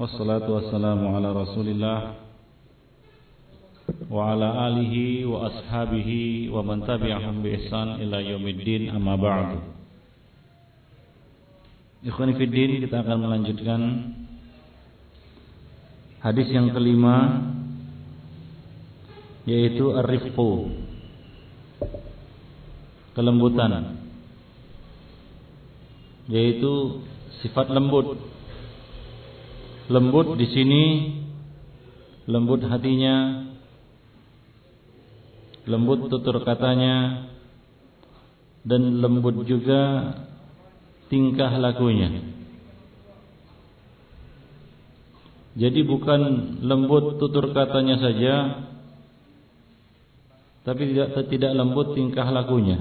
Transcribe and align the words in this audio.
Wassalatu 0.00 0.56
wassalamu 0.56 1.12
ala 1.12 1.36
rasulillah 1.36 2.16
Wa 4.08 4.32
ala 4.32 4.72
alihi 4.72 5.28
wa 5.28 5.44
ashabihi 5.44 6.48
wa 6.48 6.64
man 6.64 6.80
tabi'ahum 6.88 7.44
bi 7.44 7.52
ihsan 7.60 8.00
ila 8.00 8.16
yawmiddin 8.24 8.88
amma 8.88 9.20
ba'du. 9.20 9.60
Ikhwanifiddin 12.08 12.80
kita 12.80 13.04
akan 13.04 13.18
melanjutkan 13.20 13.80
Hadis 16.24 16.48
yang 16.48 16.72
kelima 16.72 17.44
Yaitu 19.44 20.00
Ar-Rifqu 20.00 20.80
Kelembutan 23.12 24.00
Yaitu 26.24 27.04
sifat 27.44 27.68
lembut 27.68 28.39
lembut 29.90 30.38
di 30.38 30.46
sini 30.46 30.84
lembut 32.30 32.62
hatinya 32.62 33.42
lembut 35.66 36.06
tutur 36.06 36.40
katanya 36.46 37.26
dan 38.62 39.02
lembut 39.02 39.42
juga 39.48 40.14
tingkah 41.10 41.50
lakunya. 41.58 42.22
Jadi 45.58 45.82
bukan 45.82 46.20
lembut 46.62 47.18
tutur 47.18 47.50
katanya 47.50 47.98
saja, 47.98 48.34
tapi 50.62 50.94
tidak 50.94 51.26
tidak 51.26 51.52
lembut 51.58 51.98
tingkah 51.98 52.30
lakunya. 52.30 52.78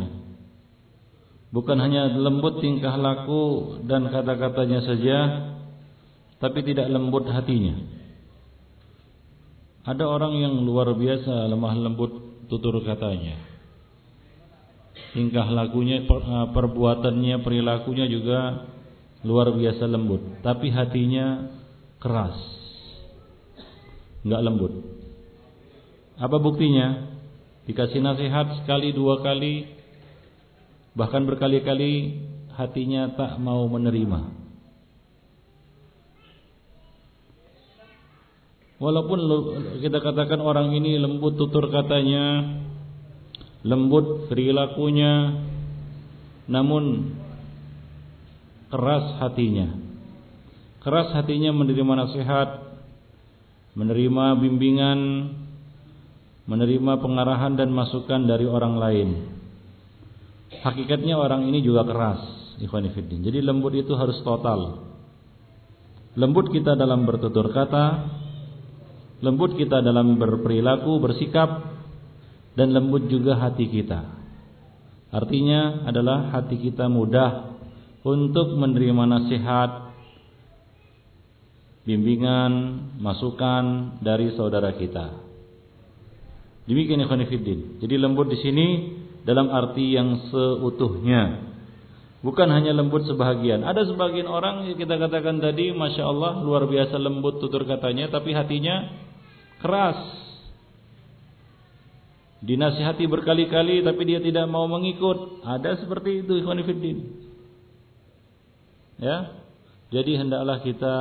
Bukan 1.50 1.81
hanya 1.81 2.14
lembut 2.14 2.62
tingkah 2.62 2.94
laku 2.94 3.81
dan 3.89 4.05
kata-katanya 4.14 4.86
saja, 4.86 5.17
tapi 6.39 6.59
tidak 6.63 6.88
lembut 6.88 7.27
hatinya. 7.27 7.75
Ada 9.84 10.03
orang 10.08 10.33
yang 10.39 10.55
luar 10.64 10.91
biasa 10.95 11.47
lemah 11.47 11.75
lembut 11.75 12.11
tutur 12.52 12.80
katanya 12.83 13.50
tingkah 15.14 15.47
lakunya, 15.49 16.05
eh, 16.05 16.47
perbuatannya, 16.53 17.41
perilakunya 17.41 18.05
juga 18.09 18.69
luar 19.25 19.52
biasa 19.52 19.83
lembut, 19.89 20.22
tapi 20.45 20.72
hatinya 20.72 21.49
keras. 21.99 22.38
Enggak 24.23 24.42
lembut. 24.44 24.73
Apa 26.19 26.38
buktinya? 26.39 27.08
Dikasih 27.64 28.02
nasihat 28.02 28.64
sekali 28.64 28.92
dua 28.92 29.21
kali 29.21 29.77
bahkan 30.97 31.23
berkali-kali 31.23 32.17
hatinya 32.58 33.14
tak 33.14 33.38
mau 33.39 33.64
menerima. 33.69 34.39
Walaupun 38.80 39.19
kita 39.83 39.99
katakan 39.99 40.39
orang 40.39 40.72
ini 40.72 40.95
lembut 40.95 41.35
tutur 41.35 41.67
katanya, 41.67 42.55
lembut 43.67 44.31
perilakunya 44.31 45.36
namun 46.47 47.11
keras 48.71 49.19
hatinya. 49.19 49.75
Keras 50.80 51.11
hatinya 51.11 51.52
menerima 51.52 51.94
nasihat 52.08 52.49
menerima 53.75 54.25
bimbingan 54.39 54.99
menerima 56.47 56.93
pengarahan 57.03 57.59
dan 57.59 57.69
masukan 57.75 58.25
dari 58.25 58.47
orang 58.47 58.80
lain. 58.80 59.09
Hakikatnya 60.64 61.19
orang 61.19 61.45
ini 61.52 61.59
juga 61.61 61.83
keras 61.83 62.39
ikhwanifiddin 62.64 63.27
jadi 63.27 63.43
lembut 63.43 63.75
itu 63.75 63.91
harus 63.91 64.23
total. 64.23 64.88
Lembut 66.16 66.47
kita 66.49 66.80
dalam 66.80 67.03
bertutur 67.03 67.52
kata 67.52 68.17
lembut 69.20 69.56
kita 69.56 69.84
dalam 69.84 70.16
berperilaku 70.16 71.00
bersikap 71.03 71.75
dan 72.56 72.72
lembut 72.75 73.08
juga 73.08 73.39
hati 73.39 73.67
kita. 73.67 74.20
Artinya 75.10 75.89
adalah 75.89 76.30
hati 76.38 76.61
kita 76.61 76.86
mudah 76.86 77.58
untuk 78.05 78.55
menerima 78.55 79.04
nasihat, 79.10 79.92
bimbingan, 81.83 82.52
masukan 83.02 83.98
dari 84.05 84.32
saudara 84.38 84.77
kita. 84.77 85.30
Demikian 86.70 87.02
ikhwan 87.02 87.26
fillah. 87.26 87.82
Jadi 87.82 87.95
lembut 87.98 88.30
di 88.30 88.38
sini 88.38 88.67
dalam 89.26 89.49
arti 89.49 89.98
yang 89.98 90.30
seutuhnya. 90.30 91.49
Bukan 92.20 92.52
hanya 92.52 92.76
lembut 92.76 93.08
sebahagian. 93.10 93.64
Ada 93.64 93.89
sebagian 93.89 94.27
orang 94.27 94.67
yang 94.70 94.77
kita 94.77 94.99
katakan 94.99 95.39
tadi, 95.42 95.72
masya 95.72 96.04
Allah 96.04 96.43
luar 96.43 96.67
biasa 96.67 96.99
lembut 96.99 97.42
tutur 97.42 97.64
katanya, 97.64 98.11
tapi 98.11 98.36
hatinya 98.36 99.08
keras 99.59 100.20
Dinasihati 102.39 103.03
berkali-kali 103.03 103.83
tapi 103.83 104.08
dia 104.08 104.23
tidak 104.23 104.47
mau 104.47 104.64
mengikut. 104.64 105.43
Ada 105.43 105.83
seperti 105.83 106.23
itu 106.23 106.39
ikhwan 106.39 106.64
Ya. 108.99 109.43
Jadi 109.92 110.11
hendaklah 110.15 110.64
kita 110.64 110.95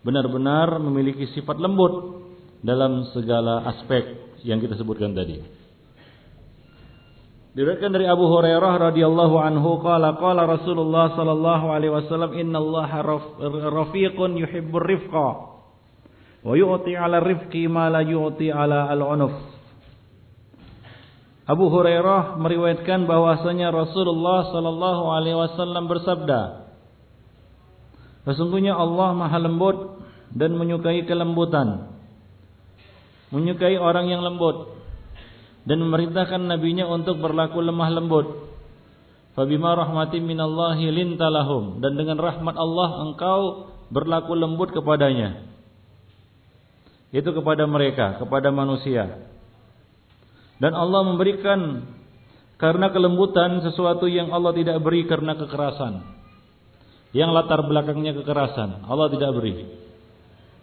benar-benar 0.00 0.80
memiliki 0.80 1.28
sifat 1.36 1.60
lembut 1.60 2.24
dalam 2.64 3.12
segala 3.12 3.68
aspek 3.76 4.32
yang 4.40 4.56
kita 4.56 4.80
sebutkan 4.80 5.12
tadi. 5.12 5.44
Diriwayatkan 7.50 7.90
dari 7.90 8.06
Abu 8.06 8.30
Hurairah 8.30 8.94
radhiyallahu 8.94 9.36
anhu 9.36 9.82
qala 9.82 10.16
qala 10.16 10.46
Rasulullah 10.46 11.12
sallallahu 11.18 11.66
alaihi 11.74 11.92
wasallam 11.92 12.38
innallaha 12.38 13.02
rafiqun 13.74 14.38
yuhibbur 14.38 14.86
rifqa 14.86 15.49
wa 16.40 16.54
yu'ti 16.56 16.96
'ala 16.96 17.20
rifqi 17.20 17.68
ma 17.68 17.92
la 17.92 18.00
yu'ti 18.00 18.48
'ala 18.48 18.88
al-'unuf. 18.88 19.34
Abu 21.50 21.66
Hurairah 21.66 22.38
meriwayatkan 22.38 23.10
bahwasanya 23.10 23.74
Rasulullah 23.74 24.54
sallallahu 24.54 25.02
alaihi 25.10 25.34
wasallam 25.34 25.90
bersabda, 25.90 26.70
Sesungguhnya 28.22 28.78
Allah 28.78 29.10
Maha 29.18 29.38
lembut 29.42 29.98
dan 30.30 30.54
menyukai 30.54 31.02
kelembutan. 31.10 31.90
Menyukai 33.34 33.74
orang 33.82 34.06
yang 34.06 34.22
lembut 34.22 34.78
dan 35.66 35.82
memerintahkan 35.82 36.38
nabinya 36.46 36.86
untuk 36.86 37.18
berlaku 37.18 37.58
lemah 37.58 37.90
lembut. 37.98 38.26
Fabima 39.34 39.74
rahmatin 39.74 40.22
minallahi 40.22 40.86
lintalahum 40.90 41.82
dan 41.82 41.98
dengan 41.98 42.18
rahmat 42.18 42.54
Allah 42.54 43.10
engkau 43.10 43.40
berlaku 43.90 44.38
lembut 44.38 44.70
kepadanya. 44.70 45.49
Itu 47.10 47.34
kepada 47.34 47.66
mereka, 47.66 48.22
kepada 48.22 48.54
manusia. 48.54 49.26
Dan 50.62 50.76
Allah 50.76 51.02
memberikan 51.02 51.88
karena 52.60 52.92
kelembutan 52.92 53.64
sesuatu 53.64 54.06
yang 54.06 54.30
Allah 54.30 54.52
tidak 54.54 54.78
beri 54.84 55.08
karena 55.08 55.34
kekerasan. 55.34 56.20
Yang 57.10 57.30
latar 57.34 57.66
belakangnya 57.66 58.14
kekerasan, 58.22 58.86
Allah 58.86 59.10
tidak 59.10 59.34
beri. 59.34 59.66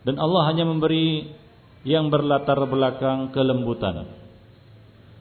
Dan 0.08 0.16
Allah 0.22 0.48
hanya 0.48 0.64
memberi 0.64 1.36
yang 1.84 2.08
berlatar 2.08 2.56
belakang 2.64 3.36
kelembutan. 3.36 4.08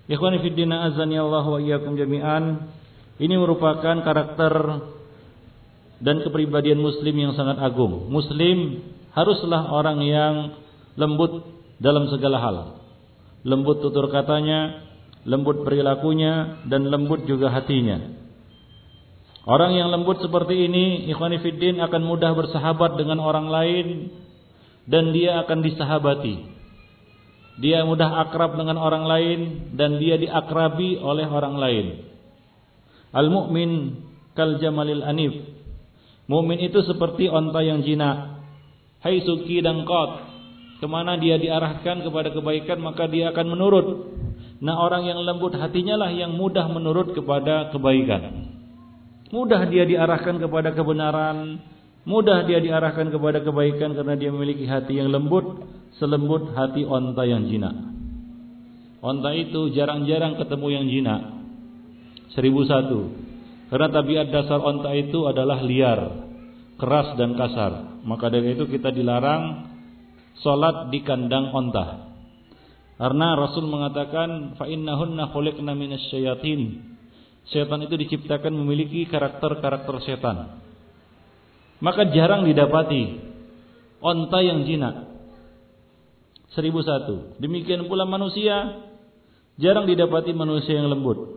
Ikhwani 0.06 0.38
fi 0.38 0.48
din 0.54 0.70
azani 0.70 1.18
Allah 1.18 1.42
wa 1.42 1.58
iyyakum 1.58 1.98
jami'an. 1.98 2.70
Ini 3.18 3.34
merupakan 3.34 3.96
karakter 4.04 4.54
dan 5.98 6.22
kepribadian 6.22 6.78
muslim 6.78 7.16
yang 7.16 7.32
sangat 7.34 7.58
agung. 7.58 8.06
Muslim 8.12 8.84
haruslah 9.16 9.72
orang 9.72 9.98
yang 10.04 10.34
lembut 10.96 11.44
dalam 11.78 12.08
segala 12.08 12.40
hal 12.40 12.56
lembut 13.46 13.78
tutur 13.78 14.10
katanya, 14.10 14.82
lembut 15.22 15.62
perilakunya, 15.62 16.66
dan 16.66 16.90
lembut 16.90 17.30
juga 17.30 17.54
hatinya. 17.54 18.26
Orang 19.46 19.78
yang 19.78 19.94
lembut 19.94 20.18
seperti 20.18 20.66
ini, 20.66 21.06
ikhwani 21.14 21.38
fiddin 21.38 21.78
akan 21.78 22.02
mudah 22.02 22.34
bersahabat 22.34 22.98
dengan 22.98 23.22
orang 23.22 23.46
lain 23.46 23.86
dan 24.90 25.14
dia 25.14 25.38
akan 25.46 25.62
disahabati. 25.62 26.58
Dia 27.62 27.86
mudah 27.86 28.26
akrab 28.26 28.58
dengan 28.58 28.76
orang 28.76 29.06
lain 29.06 29.38
dan 29.78 30.02
dia 30.02 30.18
diakrabi 30.18 30.98
oleh 30.98 31.30
orang 31.30 31.54
lain. 31.56 31.86
Al-mu'min 33.14 34.02
kal 34.34 34.58
jamalil 34.58 35.06
anif. 35.06 35.32
Mu'min 36.26 36.58
itu 36.66 36.82
seperti 36.82 37.30
onta 37.30 37.62
yang 37.62 37.86
jinak. 37.86 38.42
Hai 38.98 39.22
suki 39.22 39.62
dan 39.62 39.86
qat 39.86 40.25
Ke 40.76 40.84
mana 40.84 41.16
dia 41.16 41.40
diarahkan 41.40 42.04
kepada 42.04 42.28
kebaikan 42.36 42.78
maka 42.84 43.08
dia 43.08 43.32
akan 43.32 43.46
menurut. 43.48 43.86
Nah 44.60 44.76
orang 44.76 45.08
yang 45.08 45.20
lembut 45.24 45.56
hatinya 45.56 45.96
lah 45.96 46.12
yang 46.12 46.36
mudah 46.36 46.68
menurut 46.68 47.16
kepada 47.16 47.72
kebaikan. 47.72 48.52
Mudah 49.32 49.64
dia 49.68 49.88
diarahkan 49.88 50.36
kepada 50.36 50.76
kebenaran. 50.76 51.60
Mudah 52.06 52.46
dia 52.46 52.62
diarahkan 52.62 53.10
kepada 53.10 53.42
kebaikan 53.42 53.96
karena 53.96 54.14
dia 54.14 54.30
memiliki 54.30 54.68
hati 54.68 55.00
yang 55.00 55.08
lembut. 55.08 55.64
Selembut 55.96 56.52
hati 56.52 56.84
onta 56.84 57.24
yang 57.24 57.48
jinak. 57.48 57.72
Onta 59.00 59.32
itu 59.32 59.72
jarang-jarang 59.72 60.36
ketemu 60.36 60.66
yang 60.76 60.86
jinak. 60.92 61.22
Seribu 62.36 62.68
satu. 62.68 63.16
Karena 63.72 63.88
tabiat 63.90 64.28
dasar 64.28 64.60
onta 64.60 64.92
itu 64.92 65.24
adalah 65.24 65.64
liar. 65.64 66.28
keras 66.76 67.16
dan 67.16 67.32
kasar. 67.40 68.04
Maka 68.04 68.28
dari 68.28 68.52
itu 68.52 68.68
kita 68.68 68.92
dilarang 68.92 69.75
salat 70.40 70.92
di 70.92 71.00
kandang 71.06 71.52
onta. 71.52 72.12
Karena 72.96 73.36
Rasul 73.36 73.68
mengatakan 73.68 74.56
fa 74.56 74.64
innahunna 74.64 75.30
khuliqna 75.32 75.76
minasyayatin. 75.76 76.96
Setan 77.46 77.84
itu 77.86 77.94
diciptakan 77.94 78.50
memiliki 78.50 79.06
karakter-karakter 79.06 79.94
setan. 80.02 80.58
Maka 81.78 82.10
jarang 82.10 82.48
didapati 82.48 83.20
onta 84.00 84.38
yang 84.42 84.64
jinak. 84.64 85.12
Seribu 86.56 86.80
satu. 86.80 87.36
Demikian 87.36 87.84
pula 87.84 88.08
manusia 88.08 88.80
jarang 89.60 89.84
didapati 89.84 90.32
manusia 90.32 90.80
yang 90.80 90.88
lembut. 90.88 91.36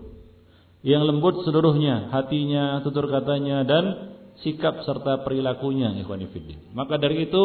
Yang 0.80 1.04
lembut 1.12 1.36
seluruhnya, 1.44 2.08
hatinya, 2.08 2.80
tutur 2.88 3.12
katanya 3.12 3.68
dan 3.68 4.16
sikap 4.40 4.80
serta 4.88 5.28
perilakunya 5.28 5.92
ikhwanifidin. 6.00 6.72
Maka 6.72 6.96
dari 6.96 7.28
itu 7.28 7.44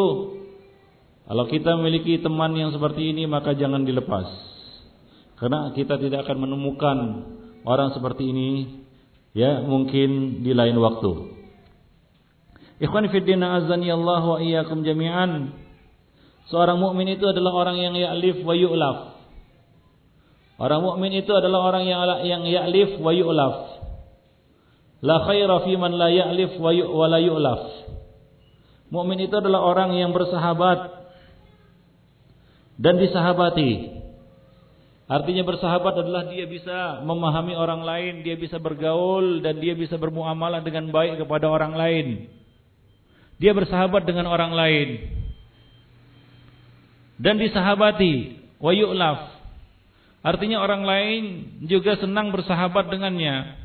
kalau 1.25 1.49
kita 1.49 1.81
memiliki 1.81 2.21
teman 2.21 2.53
yang 2.53 2.69
seperti 2.77 3.17
ini 3.17 3.25
maka 3.25 3.57
jangan 3.57 3.89
dilepas. 3.89 4.29
Karena 5.41 5.73
kita 5.73 5.97
tidak 5.97 6.29
akan 6.29 6.47
menemukan 6.47 6.97
orang 7.65 7.97
seperti 7.97 8.29
ini 8.29 8.51
ya 9.33 9.65
mungkin 9.65 10.41
di 10.45 10.53
lain 10.53 10.77
waktu. 10.77 11.13
Ikhwan 12.85 13.09
fillah 13.09 13.65
azani 13.65 13.89
Allah 13.89 14.23
wa 14.23 14.39
iyyakum 14.39 14.85
jami'an. 14.85 15.57
Seorang 16.53 16.77
mukmin 16.77 17.17
itu 17.17 17.25
adalah 17.25 17.57
orang 17.57 17.81
yang 17.81 17.97
ya'lif 17.97 18.45
wa 18.45 18.53
yu'laf. 18.53 19.17
Orang 20.61 20.85
mukmin 20.85 21.11
itu 21.17 21.33
adalah 21.33 21.73
orang 21.73 21.89
yang 21.89 22.05
yang 22.29 22.43
ya'lif 22.45 23.01
wa 23.01 23.11
yu'laf. 23.17 23.81
La 25.01 25.25
khaira 25.25 25.65
fi 25.65 25.73
man 25.81 25.97
la 25.97 26.13
ya'lif 26.13 26.61
wa 26.61 27.07
la 27.09 27.19
yu'laf. 27.19 27.63
Mukmin 28.93 29.25
itu 29.25 29.35
adalah 29.35 29.65
orang 29.65 29.97
yang 29.97 30.13
bersahabat 30.13 30.94
dan 32.79 32.99
disahabati. 32.99 34.03
Artinya 35.05 35.45
bersahabat 35.45 36.01
adalah 36.01 36.33
dia 36.33 36.49
bisa 36.49 37.05
memahami 37.05 37.53
orang 37.53 37.85
lain, 37.85 38.25
dia 38.25 38.41
bisa 38.41 38.57
bergaul 38.57 39.45
dan 39.45 39.61
dia 39.61 39.77
bisa 39.77 40.01
bermuamalah 40.01 40.65
dengan 40.65 40.89
baik 40.89 41.21
kepada 41.21 41.45
orang 41.45 41.77
lain. 41.77 42.07
Dia 43.37 43.53
bersahabat 43.53 44.09
dengan 44.09 44.25
orang 44.33 44.57
lain. 44.57 44.89
Dan 47.21 47.37
disahabati, 47.37 48.41
wa 48.57 48.73
yu'laf. 48.73 49.21
Artinya 50.25 50.65
orang 50.65 50.89
lain 50.89 51.23
juga 51.69 52.01
senang 52.01 52.33
bersahabat 52.33 52.89
dengannya. 52.89 53.61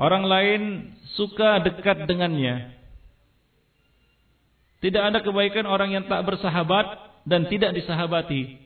Orang 0.00 0.24
lain 0.24 0.96
suka 1.20 1.60
dekat 1.60 2.08
dengannya. 2.08 2.72
Tidak 4.80 4.98
ada 4.98 5.20
kebaikan 5.20 5.68
orang 5.68 5.92
yang 5.92 6.08
tak 6.08 6.24
bersahabat 6.24 7.11
dan 7.22 7.46
tidak 7.46 7.74
disahabati. 7.74 8.58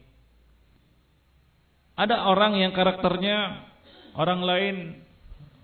Ada 1.97 2.29
orang 2.29 2.61
yang 2.61 2.76
karakternya 2.76 3.64
orang 4.17 4.41
lain 4.44 4.76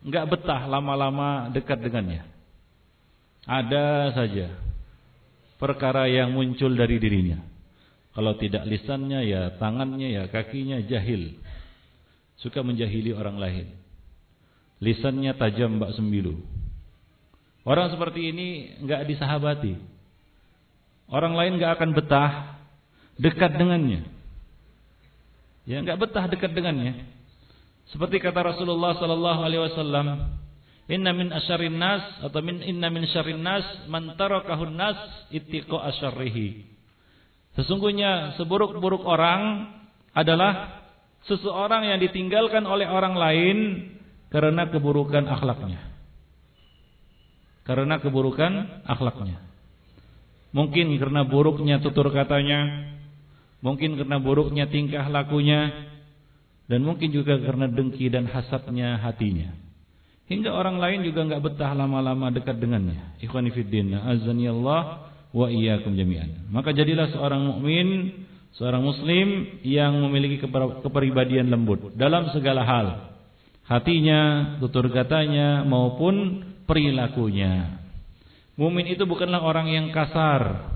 nggak 0.09 0.29
betah 0.33 0.65
lama-lama 0.65 1.53
dekat 1.53 1.81
dengannya. 1.85 2.25
Ada 3.45 4.17
saja 4.17 4.49
perkara 5.61 6.09
yang 6.09 6.33
muncul 6.33 6.73
dari 6.73 6.97
dirinya. 6.97 7.39
Kalau 8.13 8.37
tidak 8.37 8.69
lisannya 8.69 9.25
ya 9.25 9.43
tangannya 9.57 10.09
ya 10.09 10.23
kakinya 10.29 10.81
jahil. 10.85 11.37
Suka 12.41 12.61
menjahili 12.61 13.15
orang 13.15 13.39
lain. 13.39 13.67
Lisannya 14.83 15.33
tajam 15.39 15.79
mbak 15.79 15.95
sembilu. 15.95 16.35
Orang 17.63 17.95
seperti 17.95 18.35
ini 18.35 18.49
nggak 18.83 19.07
disahabati. 19.07 19.79
Orang 21.07 21.39
lain 21.39 21.61
nggak 21.61 21.79
akan 21.79 21.91
betah 21.95 22.52
dekat 23.23 23.55
dengannya. 23.55 24.03
Ya, 25.63 25.79
enggak 25.79 26.03
betah 26.03 26.27
dekat 26.27 26.51
dengannya. 26.51 27.07
Seperti 27.95 28.19
kata 28.19 28.43
Rasulullah 28.43 28.99
sallallahu 28.99 29.41
alaihi 29.47 29.63
wasallam, 29.63 30.07
"Inna 30.91 31.15
min 31.15 31.31
asyarrin 31.31 31.79
nas 31.79 32.03
atau 32.19 32.43
min 32.43 32.59
inna 32.67 32.91
min 32.91 33.07
syarrin 33.07 33.39
nas 33.39 33.63
man 33.87 34.19
tarakahun 34.19 34.75
nas 34.75 34.99
ittiqa 35.31 35.79
asyarrihi." 35.95 36.67
Sesungguhnya 37.55 38.35
seburuk-buruk 38.41 39.07
orang 39.07 39.71
adalah 40.17 40.83
seseorang 41.29 41.95
yang 41.95 42.01
ditinggalkan 42.01 42.65
oleh 42.67 42.89
orang 42.89 43.15
lain 43.15 43.59
karena 44.33 44.67
keburukan 44.67 45.29
akhlaknya. 45.29 45.79
Karena 47.63 48.01
keburukan 48.03 48.83
akhlaknya. 48.89 49.39
Mungkin 50.51 50.97
karena 50.99 51.23
buruknya 51.23 51.79
tutur 51.79 52.11
katanya, 52.11 52.89
Mungkin 53.63 53.95
karena 53.95 54.19
buruknya 54.19 54.67
tingkah 54.67 55.07
lakunya 55.07 55.71
dan 56.67 56.83
mungkin 56.83 57.15
juga 57.15 57.39
karena 57.39 57.71
dengki 57.71 58.11
dan 58.11 58.27
hasadnya 58.27 58.99
hatinya. 58.99 59.55
Hingga 60.27 60.51
orang 60.51 60.81
lain 60.81 61.07
juga 61.07 61.29
enggak 61.29 61.43
betah 61.45 61.71
lama-lama 61.77 62.33
dekat 62.33 62.59
dengannya. 62.59 63.21
Ikhwani 63.23 63.53
fiddin, 63.55 63.95
azani 63.95 64.51
Allah 64.51 65.13
wa 65.31 65.47
iyyakum 65.47 65.93
jami'an. 65.93 66.49
Maka 66.49 66.73
jadilah 66.73 67.13
seorang 67.13 67.43
mukmin, 67.43 68.23
seorang 68.57 68.81
muslim 68.81 69.61
yang 69.61 69.93
memiliki 70.09 70.41
kepribadian 70.81 71.53
lembut 71.53 71.93
dalam 71.95 72.33
segala 72.33 72.65
hal. 72.65 72.87
Hatinya, 73.69 74.57
tutur 74.59 74.89
katanya 74.89 75.63
maupun 75.69 76.43
perilakunya. 76.65 77.79
Mukmin 78.57 78.89
itu 78.89 79.05
bukanlah 79.05 79.45
orang 79.45 79.69
yang 79.69 79.87
kasar, 79.93 80.72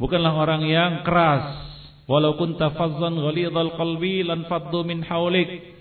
Bukanlah 0.00 0.32
orang 0.32 0.64
yang 0.64 0.92
keras. 1.04 1.68
Walau 2.08 2.40
kunta 2.40 2.72
fazzan 2.72 3.20
ghalidhal 3.20 3.76
qalbi 3.76 4.24
lan 4.24 4.48
faddu 4.48 4.80
min 4.82 5.04
haulik. 5.04 5.76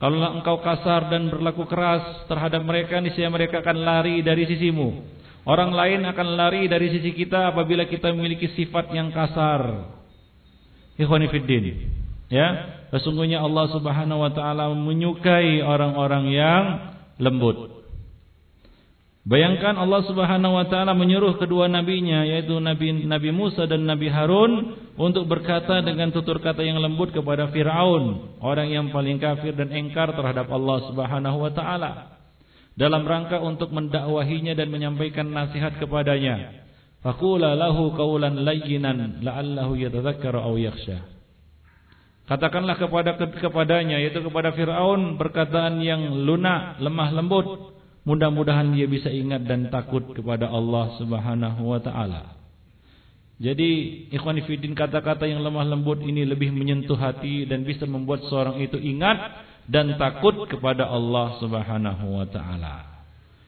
Kalau 0.00 0.16
engkau 0.32 0.62
kasar 0.64 1.12
dan 1.12 1.28
berlaku 1.28 1.68
keras 1.68 2.24
terhadap 2.24 2.64
mereka, 2.64 3.02
niscaya 3.02 3.28
mereka 3.28 3.60
akan 3.60 3.84
lari 3.84 4.24
dari 4.24 4.48
sisimu. 4.48 5.18
Orang 5.44 5.76
lain 5.76 6.06
akan 6.06 6.28
lari 6.38 6.70
dari 6.70 6.88
sisi 6.88 7.12
kita 7.12 7.52
apabila 7.52 7.84
kita 7.84 8.08
memiliki 8.14 8.48
sifat 8.56 8.96
yang 8.96 9.12
kasar. 9.12 9.92
Ikhwani 10.96 11.28
fiddin. 11.28 11.64
Ya, 12.32 12.78
sesungguhnya 12.94 13.42
Allah 13.42 13.66
Subhanahu 13.74 14.24
wa 14.24 14.30
taala 14.32 14.72
menyukai 14.72 15.60
orang-orang 15.60 16.24
yang 16.32 16.62
lembut. 17.18 17.79
Bayangkan 19.30 19.78
Allah 19.78 20.02
Subhanahu 20.10 20.58
wa 20.58 20.66
taala 20.66 20.90
menyuruh 20.90 21.38
kedua 21.38 21.70
nabinya 21.70 22.26
yaitu 22.26 22.58
Nabi 22.58 23.06
Nabi 23.06 23.30
Musa 23.30 23.62
dan 23.62 23.86
Nabi 23.86 24.10
Harun 24.10 24.74
untuk 24.98 25.30
berkata 25.30 25.78
dengan 25.86 26.10
tutur 26.10 26.42
kata 26.42 26.66
yang 26.66 26.82
lembut 26.82 27.14
kepada 27.14 27.46
Firaun, 27.54 28.34
orang 28.42 28.74
yang 28.74 28.90
paling 28.90 29.22
kafir 29.22 29.54
dan 29.54 29.70
engkar 29.70 30.10
terhadap 30.18 30.50
Allah 30.50 30.82
Subhanahu 30.90 31.46
wa 31.46 31.50
taala. 31.54 31.90
Dalam 32.74 33.06
rangka 33.06 33.38
untuk 33.38 33.70
mendakwahinya 33.70 34.58
dan 34.58 34.66
menyampaikan 34.66 35.30
nasihat 35.30 35.78
kepadanya. 35.78 36.66
Faqula 36.98 37.54
lahu 37.54 37.94
qawlan 37.94 38.42
layyinan 38.42 39.22
la'allahu 39.22 39.78
yatadhakkaru 39.78 40.42
aw 40.42 40.58
yakhsha. 40.58 41.06
Katakanlah 42.26 42.82
kepada 42.82 43.14
kepadanya 43.14 44.02
yaitu 44.02 44.26
kepada 44.26 44.50
Firaun 44.58 45.14
perkataan 45.22 45.78
yang 45.78 46.18
lunak, 46.26 46.82
lemah 46.82 47.14
lembut 47.14 47.78
Mudah-mudahan 48.00 48.72
dia 48.72 48.88
bisa 48.88 49.12
ingat 49.12 49.44
dan 49.44 49.68
takut 49.68 50.00
kepada 50.16 50.48
Allah 50.48 50.96
Subhanahu 50.96 51.68
wa 51.68 51.80
taala. 51.84 52.40
Jadi 53.40 54.04
ikhwan 54.12 54.36
fillah 54.44 54.76
kata-kata 54.76 55.24
yang 55.24 55.40
lemah 55.40 55.64
lembut 55.64 56.04
ini 56.04 56.28
lebih 56.28 56.52
menyentuh 56.52 56.96
hati 56.96 57.48
dan 57.48 57.64
bisa 57.64 57.88
membuat 57.88 58.24
seorang 58.28 58.60
itu 58.60 58.76
ingat 58.76 59.16
dan 59.64 59.96
takut 59.96 60.44
kepada 60.44 60.88
Allah 60.88 61.40
Subhanahu 61.40 62.20
wa 62.20 62.26
taala. 62.28 63.04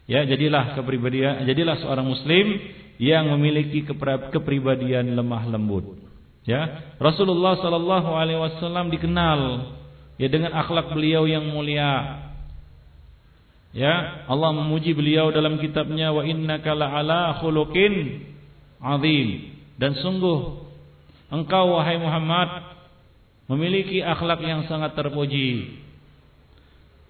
Ya, 0.08 0.24
jadilah 0.24 0.76
kepribadian 0.76 1.44
jadilah 1.44 1.76
seorang 1.80 2.08
muslim 2.08 2.56
yang 2.96 3.28
memiliki 3.36 3.84
kepribadian 4.32 5.12
lemah 5.12 5.44
lembut. 5.48 5.96
Ya, 6.42 6.92
Rasulullah 6.96 7.60
sallallahu 7.60 8.10
alaihi 8.16 8.40
wasallam 8.40 8.90
dikenal 8.90 9.40
ya 10.16 10.28
dengan 10.32 10.56
akhlak 10.56 10.90
beliau 10.90 11.28
yang 11.28 11.46
mulia, 11.52 12.18
Ya, 13.72 14.28
Allah 14.28 14.52
memuji 14.52 14.92
beliau 14.92 15.32
dalam 15.32 15.56
kitabnya 15.56 16.12
wa 16.12 16.20
innaka 16.28 16.76
la'ala 16.76 17.40
khuluqin 17.40 18.20
azim. 18.84 19.56
Dan 19.80 19.96
sungguh 19.96 20.60
engkau 21.32 21.80
wahai 21.80 21.96
Muhammad 21.96 22.76
memiliki 23.48 24.04
akhlak 24.04 24.44
yang 24.44 24.68
sangat 24.68 24.92
terpuji. 24.92 25.80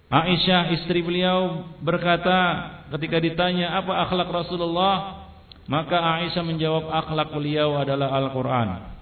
Aisyah 0.07 0.71
istri 0.79 1.03
beliau 1.03 1.67
berkata 1.83 2.69
ketika 2.95 3.19
ditanya 3.19 3.83
apa 3.83 4.07
akhlak 4.07 4.31
Rasulullah, 4.31 5.27
maka 5.67 5.99
Aisyah 5.99 6.47
menjawab 6.47 6.85
akhlak 6.87 7.35
beliau 7.35 7.75
adalah 7.75 8.07
Al-Qur'an. 8.23 8.93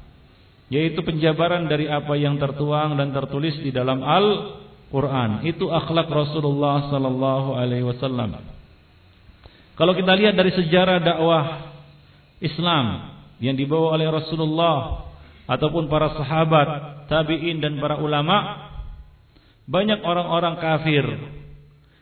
Yaitu 0.72 1.04
penjabaran 1.04 1.70
dari 1.70 1.92
apa 1.92 2.16
yang 2.18 2.40
tertuang 2.42 2.96
dan 2.96 3.12
tertulis 3.12 3.60
di 3.60 3.70
dalam 3.70 4.02
Al 4.02 4.58
Quran. 4.92 5.48
Itu 5.48 5.72
akhlak 5.72 6.12
Rasulullah 6.12 6.92
sallallahu 6.92 7.56
alaihi 7.56 7.88
wasallam. 7.88 8.38
Kalau 9.80 9.96
kita 9.96 10.14
lihat 10.14 10.36
dari 10.36 10.52
sejarah 10.54 11.02
dakwah 11.02 11.74
Islam 12.44 13.16
yang 13.42 13.58
dibawa 13.58 13.98
oleh 13.98 14.12
Rasulullah 14.12 15.10
ataupun 15.48 15.90
para 15.90 16.14
sahabat, 16.20 16.70
tabi'in 17.10 17.64
dan 17.64 17.80
para 17.82 17.98
ulama, 17.98 18.70
banyak 19.66 20.04
orang-orang 20.04 20.60
kafir 20.60 21.06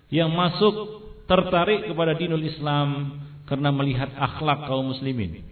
yang 0.09 0.33
masuk 0.33 1.05
tertarik 1.29 1.85
kepada 1.85 2.17
dinul 2.17 2.41
Islam 2.41 3.21
karena 3.45 3.69
melihat 3.69 4.09
akhlak 4.17 4.65
kaum 4.65 4.89
muslimin. 4.89 5.45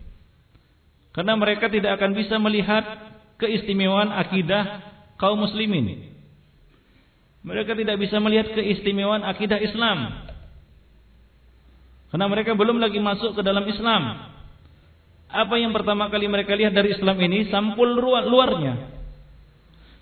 Karena 1.13 1.33
mereka 1.37 1.69
tidak 1.69 2.01
akan 2.01 2.11
bisa 2.17 2.37
melihat 2.41 2.83
keistimewaan 3.37 4.09
akidah 4.09 4.81
kaum 5.21 5.37
muslimin. 5.45 6.16
Mereka 7.45 7.77
tidak 7.77 7.97
bisa 8.01 8.17
melihat 8.17 8.53
keistimewaan 8.53 9.21
akidah 9.21 9.61
Islam. 9.61 10.29
Karena 12.09 12.25
mereka 12.31 12.55
belum 12.55 12.79
lagi 12.79 12.97
masuk 12.97 13.35
ke 13.35 13.41
dalam 13.43 13.67
Islam. 13.67 14.33
Apa 15.27 15.59
yang 15.59 15.75
pertama 15.75 16.07
kali 16.07 16.31
mereka 16.31 16.55
lihat 16.55 16.71
dari 16.71 16.95
Islam 16.95 17.19
ini 17.19 17.51
sampul 17.51 17.99
luarnya. 17.99 18.95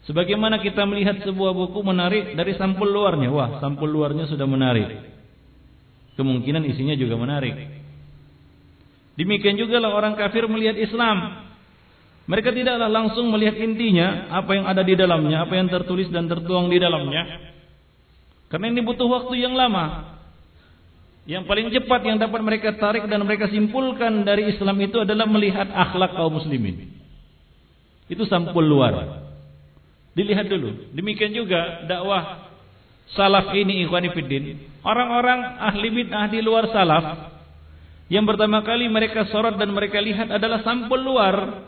Sebagaimana 0.06 0.62
kita 0.62 0.86
melihat 0.86 1.26
sebuah 1.26 1.52
buku 1.58 1.82
menarik 1.82 2.38
dari 2.38 2.54
sampul 2.62 2.86
luarnya. 2.86 3.34
Wah, 3.34 3.58
sampul 3.58 3.90
luarnya 3.90 4.30
sudah 4.30 4.46
menarik. 4.46 5.02
Kemungkinan 6.14 6.62
isinya 6.70 6.94
juga 6.94 7.18
menarik. 7.18 7.58
Demikian 9.18 9.58
juga 9.58 9.82
lah 9.82 9.98
orang 9.98 10.14
kafir 10.14 10.46
melihat 10.46 10.78
Islam. 10.78 11.45
Mereka 12.26 12.50
tidaklah 12.54 12.90
langsung 12.90 13.30
melihat 13.30 13.58
intinya, 13.62 14.34
apa 14.34 14.58
yang 14.58 14.66
ada 14.66 14.82
di 14.82 14.98
dalamnya, 14.98 15.46
apa 15.46 15.54
yang 15.54 15.70
tertulis 15.70 16.10
dan 16.10 16.26
tertuang 16.26 16.74
di 16.74 16.82
dalamnya. 16.82 17.54
Karena 18.50 18.74
ini 18.74 18.82
butuh 18.82 19.06
waktu 19.06 19.46
yang 19.46 19.54
lama. 19.54 20.18
Yang 21.26 21.44
paling 21.50 21.68
cepat 21.74 22.02
yang 22.06 22.18
dapat 22.22 22.42
mereka 22.42 22.70
tarik 22.78 23.10
dan 23.10 23.22
mereka 23.26 23.50
simpulkan 23.50 24.26
dari 24.26 24.50
Islam 24.54 24.78
itu 24.82 25.02
adalah 25.02 25.26
melihat 25.26 25.70
akhlak 25.70 26.14
kaum 26.18 26.38
muslimin. 26.38 26.94
Itu 28.06 28.30
sampul 28.30 28.62
luar. 28.62 29.26
Dilihat 30.14 30.50
dulu. 30.50 30.94
Demikian 30.94 31.34
juga 31.34 31.86
dakwah 31.90 32.54
salaf 33.18 33.54
ini 33.58 33.86
ikhwani 33.86 34.14
fiddin. 34.14 34.66
Orang-orang 34.86 35.62
ahli 35.62 35.90
bid'ah 35.90 36.30
di 36.30 36.46
luar 36.46 36.70
salaf 36.70 37.36
yang 38.06 38.26
pertama 38.30 38.62
kali 38.62 38.86
mereka 38.86 39.26
sorot 39.34 39.58
dan 39.58 39.74
mereka 39.74 39.98
lihat 39.98 40.30
adalah 40.30 40.62
sampul 40.62 41.02
luar. 41.02 41.66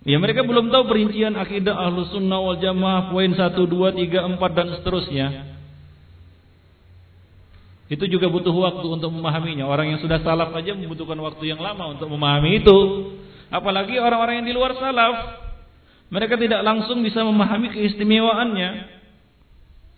Ya 0.00 0.16
mereka 0.16 0.40
belum 0.48 0.72
tahu 0.72 0.88
perincian 0.88 1.36
akidah 1.36 1.76
ahlu 1.76 2.08
sunnah 2.08 2.40
wal 2.40 2.56
jamaah 2.56 3.12
poin 3.12 3.36
1, 3.36 3.52
2, 3.52 4.00
3, 4.00 4.32
4 4.40 4.56
dan 4.56 4.66
seterusnya. 4.80 5.26
Itu 7.90 8.06
juga 8.06 8.30
butuh 8.30 8.54
waktu 8.54 8.86
untuk 8.86 9.10
memahaminya. 9.12 9.66
Orang 9.66 9.92
yang 9.92 10.00
sudah 10.00 10.22
salaf 10.22 10.54
aja 10.54 10.72
membutuhkan 10.72 11.18
waktu 11.20 11.52
yang 11.52 11.60
lama 11.60 11.90
untuk 11.90 12.06
memahami 12.06 12.62
itu. 12.62 12.78
Apalagi 13.50 13.98
orang-orang 13.98 14.40
yang 14.40 14.46
di 14.46 14.54
luar 14.54 14.78
salaf. 14.78 15.42
Mereka 16.10 16.38
tidak 16.38 16.62
langsung 16.62 17.02
bisa 17.02 17.20
memahami 17.26 17.74
keistimewaannya. 17.74 18.98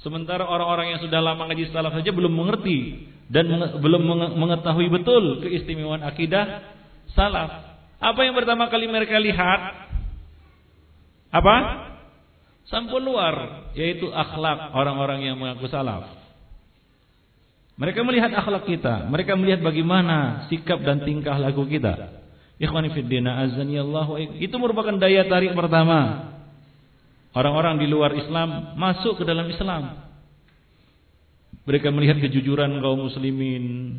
Sementara 0.02 0.48
orang-orang 0.48 0.96
yang 0.96 1.00
sudah 1.04 1.20
lama 1.22 1.46
ngaji 1.46 1.70
salaf 1.70 1.94
saja 1.94 2.10
belum 2.10 2.32
mengerti 2.32 3.06
dan 3.30 3.46
belum 3.78 4.02
mengetahui 4.34 4.90
betul 4.90 5.44
keistimewaan 5.46 6.02
akidah 6.02 6.74
salaf. 7.14 7.76
Apa 8.02 8.18
yang 8.26 8.34
pertama 8.34 8.66
kali 8.66 8.90
mereka 8.90 9.14
lihat? 9.20 9.81
Apa? 11.32 11.56
Sampul 12.68 13.02
luar, 13.02 13.66
yaitu 13.74 14.12
akhlak 14.12 14.76
orang-orang 14.76 15.26
yang 15.26 15.36
mengaku 15.40 15.66
salaf. 15.66 16.06
Mereka 17.80 18.04
melihat 18.04 18.30
akhlak 18.36 18.68
kita, 18.68 19.08
mereka 19.08 19.34
melihat 19.34 19.64
bagaimana 19.64 20.46
sikap 20.52 20.84
dan 20.84 21.02
tingkah 21.02 21.34
laku 21.40 21.66
kita. 21.66 22.22
Ikhwani 22.62 22.94
azani 22.94 23.74
Allah 23.80 24.06
itu 24.38 24.54
merupakan 24.54 24.94
daya 24.94 25.26
tarik 25.26 25.56
pertama. 25.56 26.30
Orang-orang 27.32 27.80
di 27.80 27.90
luar 27.90 28.14
Islam 28.14 28.76
masuk 28.78 29.18
ke 29.18 29.24
dalam 29.26 29.50
Islam. 29.50 29.98
Mereka 31.66 31.90
melihat 31.90 32.22
kejujuran 32.22 32.78
kaum 32.78 33.08
muslimin. 33.08 33.98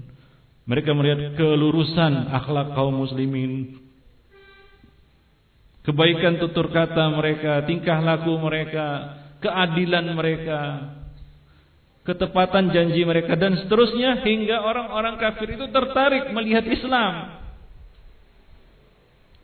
Mereka 0.63 0.95
melihat 0.95 1.35
kelurusan 1.35 2.31
akhlak 2.31 2.71
kaum 2.77 2.95
muslimin. 3.03 3.82
Kebaikan 5.83 6.39
tutur 6.39 6.71
kata 6.71 7.11
mereka, 7.11 7.67
tingkah 7.67 7.99
laku 7.99 8.39
mereka, 8.39 9.19
keadilan 9.43 10.15
mereka, 10.15 10.61
ketepatan 12.07 12.71
janji 12.71 13.03
mereka 13.03 13.35
dan 13.35 13.59
seterusnya 13.59 14.23
hingga 14.23 14.63
orang-orang 14.63 15.19
kafir 15.19 15.59
itu 15.59 15.67
tertarik 15.71 16.31
melihat 16.31 16.63
Islam 16.67 17.43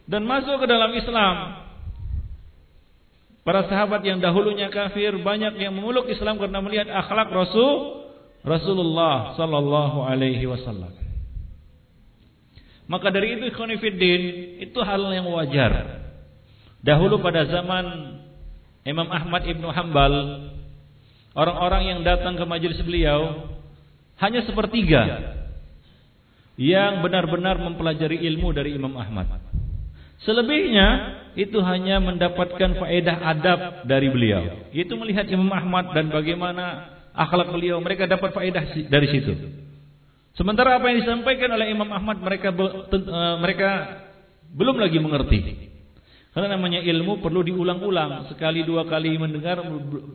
dan 0.07 0.21
masuk 0.23 0.63
ke 0.63 0.67
dalam 0.67 0.91
Islam. 0.95 1.35
Para 3.43 3.65
sahabat 3.65 4.03
yang 4.03 4.19
dahulunya 4.19 4.67
kafir 4.69 5.15
banyak 5.19 5.57
yang 5.57 5.73
memeluk 5.73 6.05
Islam 6.11 6.37
karena 6.37 6.59
melihat 6.59 6.87
akhlak 6.91 7.31
Rasul 7.31 8.07
Rasulullah 8.43 9.35
sallallahu 9.35 10.05
alaihi 10.05 10.43
wasallam. 10.47 10.91
Maka 12.89 13.13
dari 13.13 13.37
itu 13.37 13.53
ikhwanifiddin 13.53 14.21
itu 14.65 14.79
hal 14.81 15.01
yang 15.13 15.29
wajar. 15.29 16.01
Dahulu 16.79 17.19
pada 17.19 17.43
zaman 17.47 17.85
Imam 18.87 19.07
Ahmad 19.11 19.43
Ibnu 19.43 19.67
Hambal 19.67 20.13
orang-orang 21.35 21.81
yang 21.91 21.99
datang 22.07 22.39
ke 22.39 22.45
majelis 22.47 22.79
beliau 22.81 23.51
hanya 24.19 24.43
sepertiga 24.47 25.35
yang 26.59 26.99
benar-benar 26.99 27.55
mempelajari 27.59 28.19
ilmu 28.31 28.51
dari 28.51 28.75
Imam 28.75 28.91
Ahmad. 28.99 29.27
Selebihnya 30.27 30.87
itu 31.39 31.55
hanya 31.63 32.03
mendapatkan 32.03 32.75
faedah 32.75 33.17
adab 33.23 33.59
dari 33.87 34.11
beliau. 34.11 34.67
Itu 34.75 34.99
melihat 34.99 35.31
Imam 35.31 35.47
Ahmad 35.55 35.95
dan 35.95 36.11
bagaimana 36.11 36.95
akhlak 37.15 37.55
beliau, 37.55 37.79
mereka 37.79 38.03
dapat 38.07 38.35
faedah 38.35 38.63
dari 38.91 39.07
situ. 39.07 39.31
Sementara 40.35 40.75
apa 40.79 40.91
yang 40.91 41.03
disampaikan 41.03 41.51
oleh 41.55 41.71
Imam 41.71 41.87
Ahmad 41.91 42.19
mereka 42.19 42.51
eh, 42.51 43.35
mereka 43.39 43.69
belum 44.51 44.75
lagi 44.79 44.99
mengerti. 44.99 45.68
Karena 46.29 46.55
namanya 46.55 46.79
ilmu 46.85 47.25
perlu 47.25 47.41
diulang-ulang. 47.41 48.29
Sekali 48.29 48.61
dua 48.61 48.85
kali 48.85 49.17
mendengar 49.17 49.65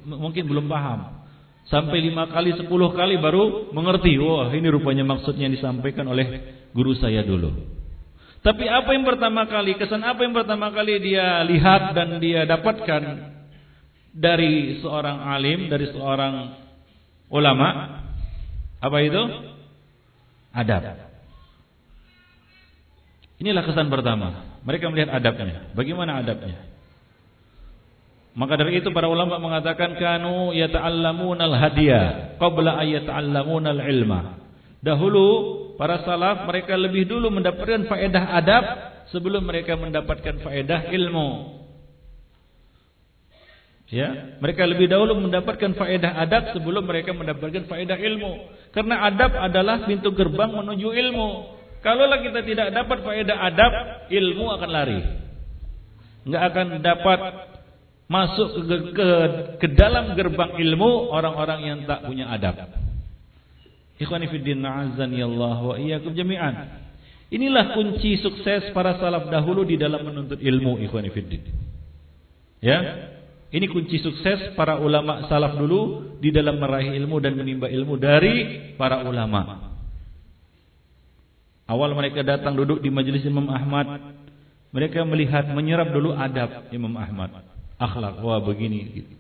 mungkin 0.07 0.45
belum 0.47 0.71
paham. 0.71 1.27
Sampai 1.67 1.99
lima 2.05 2.29
kali, 2.29 2.55
sepuluh 2.55 2.93
kali 2.95 3.19
baru 3.19 3.73
mengerti. 3.75 4.15
Wah 4.21 4.53
ini 4.55 4.69
rupanya 4.71 5.03
maksudnya 5.03 5.51
disampaikan 5.51 6.07
oleh 6.07 6.27
guru 6.71 6.95
saya 6.95 7.25
dulu. 7.25 7.51
Tapi 8.45 8.69
apa 8.69 8.93
yang 8.93 9.09
pertama 9.09 9.49
kali, 9.49 9.73
kesan 9.81 10.05
apa 10.05 10.21
yang 10.21 10.37
pertama 10.37 10.69
kali 10.69 11.01
dia 11.01 11.41
lihat 11.49 11.97
dan 11.97 12.21
dia 12.21 12.45
dapatkan 12.45 13.33
dari 14.13 14.79
seorang 14.85 15.19
alim, 15.33 15.73
dari 15.73 15.89
seorang 15.91 16.53
ulama? 17.33 17.69
Apa 18.85 19.01
itu? 19.01 19.23
Adab. 20.53 20.85
Inilah 23.41 23.65
kesan 23.65 23.89
pertama. 23.89 24.54
Mereka 24.65 24.89
melihat 24.89 25.13
adabnya. 25.13 25.69
Bagaimana 25.77 26.25
adabnya? 26.25 26.57
Maka 28.35 28.59
dari 28.59 28.83
itu 28.83 28.91
para 28.91 29.07
ulama 29.07 29.39
mengatakan 29.39 29.95
kanu 29.95 30.51
yata'allamunal 30.51 31.55
hadiah 31.55 32.35
qabla 32.43 32.83
ayata'allamunal 32.83 33.79
ilma. 33.87 34.43
Dahulu 34.83 35.27
para 35.79 36.03
salaf 36.03 36.43
mereka 36.49 36.75
lebih 36.75 37.07
dulu 37.07 37.31
mendapatkan 37.31 37.87
faedah 37.87 38.25
adab 38.35 38.65
sebelum 39.15 39.47
mereka 39.47 39.79
mendapatkan 39.79 40.43
faedah 40.43 40.91
ilmu. 40.91 41.61
Ya, 43.95 44.35
mereka 44.43 44.67
lebih 44.67 44.91
dahulu 44.91 45.23
mendapatkan 45.23 45.77
faedah 45.79 46.19
adab 46.19 46.57
sebelum 46.57 46.83
mereka 46.83 47.15
mendapatkan 47.15 47.71
faedah 47.71 47.95
ilmu. 47.95 48.51
Karena 48.75 49.07
adab 49.07 49.39
adalah 49.39 49.87
pintu 49.87 50.11
gerbang 50.11 50.51
menuju 50.51 50.91
ilmu. 50.91 51.31
Kalaulah 51.85 52.25
kita 52.25 52.41
tidak 52.49 52.73
dapat 52.73 53.05
faedah 53.05 53.37
adab, 53.45 53.73
ilmu 54.09 54.49
akan 54.57 54.71
lari. 54.73 55.01
Enggak 56.25 56.43
akan 56.49 56.67
dapat 56.81 57.21
masuk 58.09 58.49
ke, 58.57 58.77
ke, 58.97 59.09
ke 59.61 59.67
dalam 59.77 60.17
gerbang 60.17 60.57
ilmu 60.57 61.13
orang-orang 61.13 61.61
yang 61.69 61.79
tak 61.85 62.09
punya 62.09 62.33
adab. 62.33 62.57
Ikhwani 64.01 64.33
fi 64.33 64.37
din 64.41 64.65
azani 64.65 65.21
Allah 65.21 65.59
wa 65.61 65.77
iyyakum 65.77 66.17
jami'an. 66.17 66.83
Inilah 67.29 67.77
kunci 67.77 68.17
sukses 68.21 68.73
para 68.73 68.97
salaf 68.97 69.29
dahulu 69.29 69.69
di 69.69 69.77
dalam 69.77 70.09
menuntut 70.09 70.41
ilmu 70.41 70.81
ikhwani 70.89 71.13
fi 71.13 71.21
din. 71.21 71.43
Ya. 72.65 72.79
Ini 73.55 73.71
kunci 73.71 74.03
sukses 74.03 74.57
para 74.59 74.83
ulama 74.83 75.31
salaf 75.31 75.55
dulu 75.55 76.17
di 76.19 76.35
dalam 76.35 76.59
meraih 76.59 76.97
ilmu 76.97 77.23
dan 77.23 77.39
menimba 77.39 77.71
ilmu 77.71 77.95
dari 78.01 78.73
para 78.75 79.07
ulama. 79.07 79.64
Awal 81.65 81.97
mereka 81.97 82.21
datang 82.21 82.53
duduk 82.53 82.85
di 82.85 82.93
majelis 82.93 83.25
Imam 83.25 83.49
Ahmad, 83.49 83.89
mereka 84.69 85.01
melihat 85.07 85.49
menyerap 85.53 85.89
dulu 85.95 86.13
adab 86.13 86.69
Imam 86.75 86.93
Ahmad, 87.01 87.33
akhlak 87.81 88.21
wah 88.21 88.43
begini 88.45 89.01
gitu. 89.01 89.15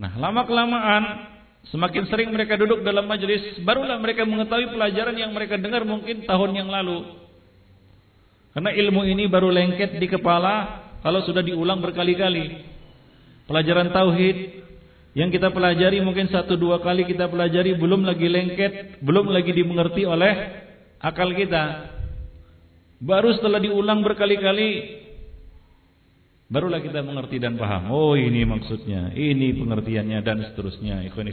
Nah, 0.00 0.16
lama 0.16 0.42
kelamaan 0.48 1.32
Semakin 1.70 2.10
sering 2.10 2.34
mereka 2.34 2.58
duduk 2.58 2.82
dalam 2.82 3.06
majelis, 3.06 3.62
barulah 3.62 3.94
mereka 4.02 4.26
mengetahui 4.26 4.74
pelajaran 4.74 5.14
yang 5.14 5.30
mereka 5.30 5.54
dengar 5.54 5.86
mungkin 5.86 6.26
tahun 6.26 6.58
yang 6.58 6.66
lalu. 6.66 7.22
Karena 8.50 8.74
ilmu 8.74 9.06
ini 9.06 9.30
baru 9.30 9.54
lengket 9.54 9.94
di 10.02 10.10
kepala 10.10 10.82
kalau 11.06 11.22
sudah 11.22 11.38
diulang 11.38 11.78
berkali-kali. 11.78 12.66
Pelajaran 13.46 13.94
tauhid 13.94 14.36
yang 15.14 15.30
kita 15.30 15.54
pelajari 15.54 16.02
mungkin 16.02 16.26
satu 16.34 16.58
dua 16.58 16.82
kali 16.82 17.06
kita 17.06 17.30
pelajari 17.30 17.78
belum 17.78 18.02
lagi 18.02 18.26
lengket, 18.26 18.98
belum 18.98 19.30
lagi 19.30 19.54
dimengerti 19.54 20.02
oleh 20.02 20.61
akal 21.02 21.34
kita. 21.34 21.90
Baru 23.02 23.34
setelah 23.34 23.58
diulang 23.58 24.06
berkali-kali 24.06 25.02
barulah 26.52 26.84
kita 26.84 27.00
mengerti 27.02 27.40
dan 27.40 27.56
paham. 27.56 27.90
Oh, 27.90 28.14
ini 28.14 28.44
maksudnya, 28.44 29.10
ini 29.16 29.56
pengertiannya 29.56 30.20
dan 30.22 30.38
seterusnya. 30.52 31.02
Ikhwani 31.08 31.32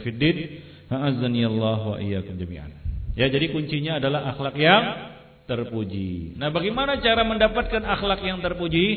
a'azzani 0.89 1.41
Allah 1.45 1.79
wa 1.83 1.97
iyyakum 1.99 2.39
jami'an. 2.39 2.71
Ya, 3.19 3.27
jadi 3.27 3.51
kuncinya 3.51 3.99
adalah 3.99 4.31
akhlak 4.31 4.55
yang 4.55 4.83
terpuji. 5.43 6.39
Nah, 6.39 6.49
bagaimana 6.55 7.03
cara 7.03 7.27
mendapatkan 7.27 7.83
akhlak 7.83 8.23
yang 8.23 8.39
terpuji? 8.39 8.87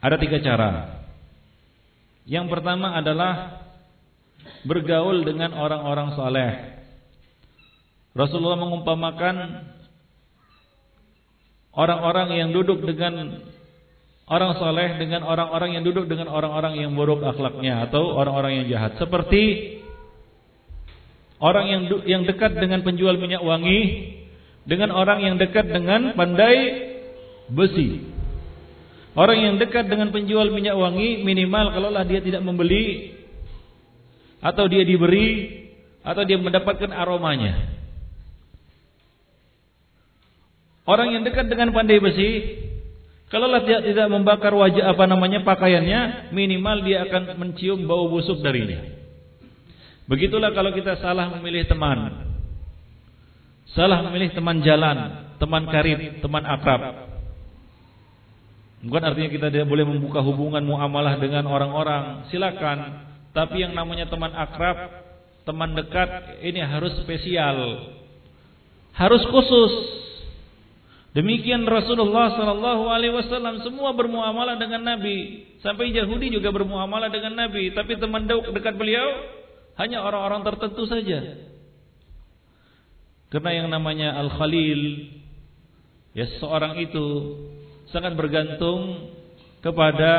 Ada 0.00 0.16
tiga 0.16 0.38
cara. 0.40 0.70
Yang 2.24 2.46
pertama 2.50 2.96
adalah 2.96 3.65
bergaul 4.66 5.22
dengan 5.22 5.54
orang-orang 5.54 6.08
soleh. 6.18 6.50
Rasulullah 8.16 8.56
mengumpamakan 8.56 9.36
orang-orang 11.76 12.28
yang 12.40 12.50
duduk 12.56 12.80
dengan 12.88 13.44
orang 14.26 14.58
soleh 14.58 14.96
dengan 14.98 15.22
orang-orang 15.22 15.78
yang 15.78 15.84
duduk 15.84 16.08
dengan 16.10 16.32
orang-orang 16.32 16.80
yang 16.80 16.96
buruk 16.96 17.22
akhlaknya 17.22 17.86
atau 17.86 18.16
orang-orang 18.16 18.62
yang 18.62 18.66
jahat. 18.72 18.96
Seperti 18.96 19.76
orang 21.38 21.66
yang 21.68 21.82
yang 22.08 22.22
dekat 22.24 22.56
dengan 22.56 22.82
penjual 22.82 23.14
minyak 23.20 23.44
wangi 23.44 23.80
dengan 24.66 24.90
orang 24.90 25.22
yang 25.22 25.36
dekat 25.38 25.68
dengan 25.68 26.16
pandai 26.18 26.56
besi. 27.52 28.16
Orang 29.16 29.40
yang 29.40 29.54
dekat 29.56 29.88
dengan 29.88 30.12
penjual 30.12 30.52
minyak 30.52 30.76
wangi 30.76 31.24
minimal 31.24 31.72
kalaulah 31.72 32.04
dia 32.04 32.20
tidak 32.20 32.44
membeli 32.44 33.15
atau 34.46 34.70
dia 34.70 34.86
diberi 34.86 35.58
atau 36.06 36.22
dia 36.22 36.38
mendapatkan 36.38 36.94
aromanya. 36.94 37.74
Orang 40.86 41.10
yang 41.10 41.26
dekat 41.26 41.50
dengan 41.50 41.74
pandai 41.74 41.98
besi 41.98 42.30
kalaulah 43.26 43.66
dia 43.66 43.82
tidak 43.82 44.06
membakar 44.06 44.54
wajah 44.54 44.86
apa 44.86 45.02
namanya 45.10 45.42
pakaiannya 45.42 46.30
minimal 46.30 46.86
dia 46.86 47.02
akan 47.10 47.42
mencium 47.42 47.82
bau 47.90 48.06
busuk 48.06 48.38
darinya. 48.38 48.86
Begitulah 50.06 50.54
kalau 50.54 50.70
kita 50.70 51.02
salah 51.02 51.26
memilih 51.34 51.66
teman. 51.66 52.30
Salah 53.74 54.06
memilih 54.06 54.30
teman 54.30 54.62
jalan, 54.62 55.26
teman 55.42 55.66
karib, 55.66 56.22
teman 56.22 56.46
akrab. 56.46 57.10
Bukan 58.86 59.02
artinya 59.02 59.26
kita 59.26 59.46
tidak 59.50 59.66
boleh 59.66 59.82
membuka 59.82 60.22
hubungan 60.22 60.62
muamalah 60.62 61.18
dengan 61.18 61.50
orang-orang. 61.50 62.30
Silakan. 62.30 62.78
Tapi 63.36 63.60
yang 63.60 63.76
namanya 63.76 64.08
teman 64.08 64.32
akrab, 64.32 65.04
teman 65.44 65.76
dekat 65.76 66.40
ini 66.40 66.56
harus 66.64 66.96
spesial. 67.04 67.92
Harus 68.96 69.20
khusus. 69.28 69.72
Demikian 71.12 71.68
Rasulullah 71.68 72.32
sallallahu 72.32 72.88
alaihi 72.88 73.12
wasallam 73.12 73.60
semua 73.60 73.92
bermuamalah 73.92 74.56
dengan 74.56 74.80
Nabi. 74.88 75.44
Sampai 75.60 75.92
Yahudi 75.92 76.32
juga 76.32 76.48
bermuamalah 76.48 77.12
dengan 77.12 77.36
Nabi, 77.36 77.76
tapi 77.76 78.00
teman 78.00 78.24
dekat 78.24 78.72
beliau 78.72 79.04
hanya 79.76 80.00
orang-orang 80.00 80.40
tertentu 80.40 80.88
saja. 80.88 81.36
Karena 83.28 83.52
yang 83.52 83.68
namanya 83.68 84.16
Al-Khalil 84.16 85.12
ya 86.16 86.24
seorang 86.40 86.80
itu 86.80 87.36
sangat 87.92 88.16
bergantung 88.16 89.12
kepada 89.60 90.12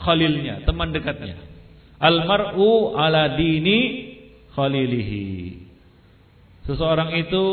khalilnya, 0.00 0.64
teman 0.64 0.96
dekatnya. 0.96 1.53
Almaru 2.04 2.92
ala 2.92 3.32
dini 3.32 3.78
khalilihi. 4.52 5.56
Seseorang 6.68 7.16
itu 7.16 7.44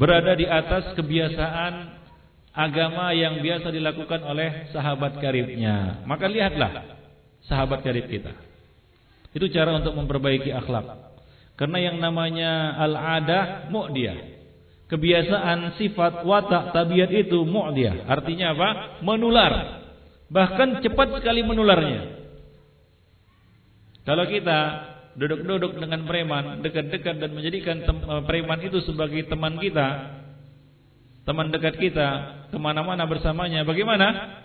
berada 0.00 0.32
di 0.32 0.48
atas 0.48 0.96
kebiasaan 0.96 1.92
agama 2.56 3.12
yang 3.12 3.44
biasa 3.44 3.68
dilakukan 3.68 4.24
oleh 4.24 4.72
sahabat 4.72 5.20
karibnya. 5.20 6.00
Maka 6.08 6.24
lihatlah 6.24 6.96
sahabat 7.44 7.84
karib 7.84 8.08
kita. 8.08 8.32
Itu 9.36 9.52
cara 9.52 9.76
untuk 9.76 9.92
memperbaiki 9.92 10.48
akhlak. 10.56 11.12
Karena 11.60 11.92
yang 11.92 12.00
namanya 12.00 12.80
al-adah 12.80 13.68
mu'diyah 13.68 14.36
kebiasaan, 14.86 15.74
sifat, 15.78 16.22
watak, 16.22 16.70
tabiat 16.72 17.10
itu 17.10 17.42
mu'diyah. 17.42 18.06
Artinya 18.06 18.54
apa? 18.54 18.68
Menular. 19.02 19.52
Bahkan 20.30 20.82
cepat 20.82 21.20
sekali 21.20 21.42
menularnya. 21.42 22.25
Kalau 24.06 24.22
kita 24.30 24.58
duduk-duduk 25.18 25.82
dengan 25.82 26.06
preman, 26.06 26.62
dekat-dekat 26.62 27.18
dan 27.18 27.34
menjadikan 27.34 27.82
eh, 27.82 28.22
preman 28.22 28.62
itu 28.62 28.78
sebagai 28.86 29.26
teman 29.26 29.58
kita, 29.58 29.86
teman 31.26 31.50
dekat 31.50 31.74
kita, 31.80 32.08
ke 32.54 32.58
mana-mana 32.60 33.02
bersamanya, 33.08 33.66
bagaimana? 33.66 34.38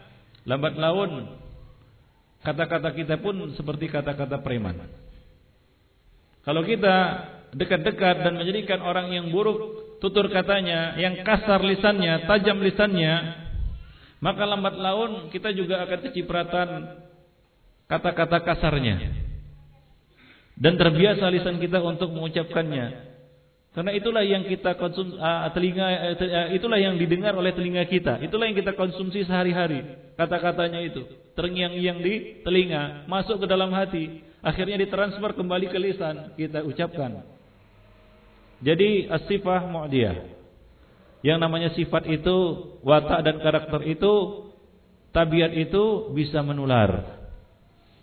Lambat 0.49 0.73
laun, 0.73 1.37
kata-kata 2.41 2.89
kita 2.97 3.21
pun 3.21 3.53
seperti 3.53 3.85
kata-kata 3.85 4.41
preman. 4.41 4.81
Kalau 6.41 6.65
kita 6.65 6.95
dekat-dekat 7.53 8.25
dan 8.25 8.33
menjadikan 8.41 8.81
orang 8.81 9.13
yang 9.13 9.29
buruk 9.29 9.93
tutur 10.01 10.25
katanya, 10.33 10.97
yang 10.97 11.21
kasar 11.21 11.61
lisannya, 11.61 12.25
tajam 12.25 12.57
lisannya, 12.57 13.13
maka 14.25 14.41
lambat 14.49 14.73
laun 14.73 15.29
kita 15.29 15.53
juga 15.53 15.85
akan 15.85 15.99
kecipratan 16.09 16.69
kata-kata 17.85 18.41
kasarnya. 18.41 19.20
Dan 20.61 20.77
terbiasa 20.77 21.25
lisan 21.33 21.57
kita 21.57 21.81
untuk 21.81 22.13
mengucapkannya. 22.13 23.09
Karena 23.71 23.91
itulah 23.97 24.21
yang 24.21 24.45
kita 24.45 24.77
konsum 24.77 25.15
uh, 25.17 25.49
telinga 25.55 25.87
uh, 26.13 26.47
itulah 26.53 26.77
yang 26.77 27.01
didengar 27.01 27.33
oleh 27.33 27.55
telinga 27.55 27.81
kita. 27.89 28.21
Itulah 28.21 28.45
yang 28.45 28.57
kita 28.59 28.77
konsumsi 28.77 29.25
sehari-hari. 29.25 29.81
Kata-katanya 30.19 30.85
itu 30.85 31.01
terngiang-ngiang 31.33 31.99
di 32.03 32.13
telinga, 32.43 33.07
masuk 33.07 33.41
ke 33.41 33.47
dalam 33.47 33.71
hati, 33.71 34.21
akhirnya 34.43 34.77
ditransfer 34.77 35.31
kembali 35.33 35.71
ke 35.71 35.79
lisan, 35.79 36.35
kita 36.35 36.61
ucapkan. 36.67 37.23
Jadi 38.61 39.09
as-sifah 39.09 39.65
mu'diyah. 39.65 40.37
Yang 41.21 41.37
namanya 41.37 41.69
sifat 41.73 42.05
itu, 42.09 42.37
watak 42.81 43.21
dan 43.25 43.37
karakter 43.41 43.81
itu, 43.85 44.13
tabiat 45.13 45.53
itu 45.53 46.13
bisa 46.17 46.41
menular. 46.41 47.21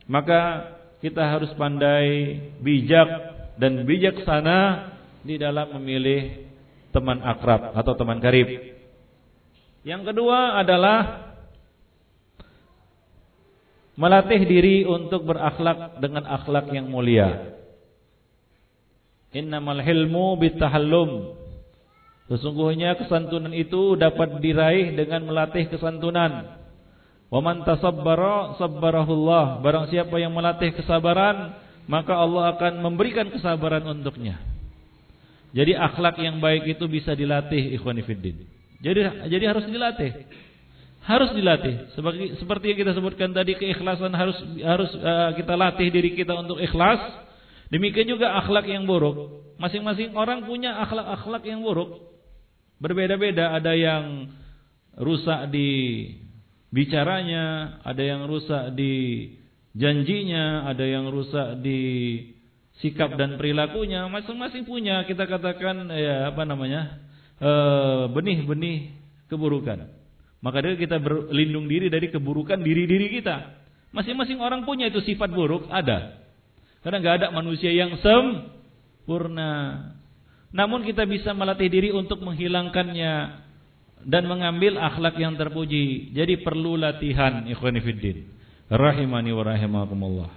Maka 0.07 0.75
kita 0.99 1.23
harus 1.23 1.51
pandai 1.55 2.39
bijak 2.59 3.07
dan 3.59 3.87
bijaksana 3.87 4.91
di 5.23 5.39
dalam 5.39 5.71
memilih 5.79 6.51
teman 6.91 7.23
akrab 7.23 7.75
atau 7.75 7.93
teman 7.95 8.19
karib. 8.19 8.49
Yang 9.87 10.13
kedua 10.15 10.59
adalah 10.59 11.31
melatih 13.99 14.43
diri 14.47 14.77
untuk 14.87 15.27
berakhlak 15.27 15.99
dengan 15.99 16.27
akhlak 16.27 16.71
yang 16.71 16.87
mulia. 16.91 17.55
Innamal 19.35 19.83
hilmu 19.83 20.39
bitahallum. 20.39 21.37
Sesungguhnya 22.29 22.97
kesantunan 23.01 23.53
itu 23.57 23.97
dapat 23.97 24.39
diraih 24.39 24.93
dengan 24.95 25.25
melatih 25.29 25.69
kesantunan. 25.73 26.58
Wa 27.29 27.41
man 27.45 27.65
tasabbara 27.65 28.57
sabbarahullah. 28.57 29.61
Barang 29.61 29.89
siapa 29.93 30.17
yang 30.17 30.33
melatih 30.33 30.73
kesabaran, 30.73 31.57
maka 31.85 32.17
Allah 32.17 32.57
akan 32.57 32.81
memberikan 32.81 33.29
kesabaran 33.29 33.85
untuknya. 33.85 34.41
Jadi 35.53 35.73
akhlak 35.77 36.21
yang 36.21 36.41
baik 36.41 36.69
itu 36.69 36.85
bisa 36.89 37.17
dilatih 37.17 37.77
ikhwani 37.77 38.05
fiddin. 38.05 38.45
Jadi 38.81 39.29
jadi 39.29 39.45
harus 39.49 39.65
dilatih. 39.69 40.13
Harus 41.05 41.31
dilatih. 41.33 41.93
Seperti 41.97 42.37
seperti 42.37 42.65
yang 42.73 42.79
kita 42.85 42.93
sebutkan 42.97 43.33
tadi 43.33 43.57
keikhlasan 43.57 44.13
harus 44.13 44.37
harus 44.61 44.91
uh, 45.01 45.33
kita 45.37 45.57
latih 45.57 45.89
diri 45.89 46.13
kita 46.13 46.37
untuk 46.37 46.61
ikhlas 46.61 47.01
Demikian 47.69 48.09
juga 48.09 48.33
akhlak 48.41 48.65
yang 48.65 48.89
buruk. 48.89 49.45
Masing-masing 49.61 50.17
orang 50.17 50.49
punya 50.49 50.81
akhlak-akhlak 50.81 51.45
yang 51.45 51.61
buruk. 51.61 52.01
Berbeda-beda, 52.81 53.53
ada 53.53 53.77
yang 53.77 54.33
rusak 54.97 55.53
di 55.53 55.69
bicaranya, 56.73 57.79
ada 57.85 58.03
yang 58.03 58.29
rusak 58.29 58.77
di 58.77 58.95
janjinya, 59.77 60.69
ada 60.69 60.85
yang 60.85 61.09
rusak 61.09 61.61
di 61.61 61.81
sikap 62.83 63.15
dan 63.19 63.37
perilakunya. 63.37 64.07
Masing-masing 64.07 64.65
punya 64.67 65.03
kita 65.07 65.27
katakan 65.27 65.91
ya 65.95 66.31
apa 66.31 66.43
namanya? 66.47 67.03
Eh, 67.39 68.05
benih-benih 68.11 68.93
keburukan. 69.31 69.87
Maka 70.39 70.59
dari 70.63 70.79
kita 70.79 71.03
berlindung 71.03 71.67
diri 71.67 71.91
dari 71.91 72.11
keburukan 72.11 72.63
diri-diri 72.63 73.19
kita. 73.19 73.59
Masing-masing 73.91 74.39
orang 74.39 74.63
punya 74.63 74.87
itu 74.87 75.03
sifat 75.03 75.33
buruk, 75.33 75.67
ada. 75.73 76.19
Karena 76.85 76.97
nggak 77.03 77.17
ada 77.23 77.29
manusia 77.35 77.75
yang 77.75 77.99
sempurna. 77.99 79.51
Namun 80.55 80.87
kita 80.87 81.05
bisa 81.05 81.35
melatih 81.35 81.69
diri 81.69 81.91
untuk 81.91 82.23
menghilangkannya 82.23 83.13
dan 84.05 84.29
mengambil 84.29 84.79
akhlak 84.79 85.19
yang 85.19 85.35
terpuji. 85.35 86.15
Jadi 86.15 86.43
perlu 86.45 86.79
latihan 86.79 87.47
ikhwanifiddin. 87.49 88.29
Rahimani 88.69 89.31
wa 89.33 89.43
rahimakumullah. 89.43 90.31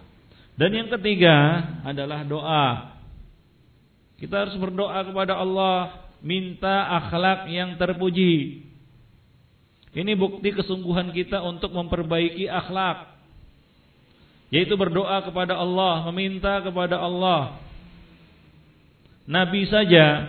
Dan 0.56 0.72
yang 0.78 0.90
ketiga 0.94 1.36
adalah 1.84 2.24
doa. 2.24 2.96
Kita 4.22 4.46
harus 4.46 4.56
berdoa 4.62 5.02
kepada 5.04 5.36
Allah 5.36 6.06
minta 6.22 7.02
akhlak 7.02 7.50
yang 7.50 7.76
terpuji. 7.76 8.66
Ini 9.92 10.16
bukti 10.16 10.56
kesungguhan 10.56 11.12
kita 11.12 11.44
untuk 11.44 11.76
memperbaiki 11.76 12.48
akhlak. 12.48 13.12
Yaitu 14.52 14.76
berdoa 14.80 15.24
kepada 15.28 15.60
Allah, 15.60 16.08
meminta 16.12 16.64
kepada 16.64 17.00
Allah. 17.00 17.60
Nabi 19.28 19.68
saja 19.68 20.28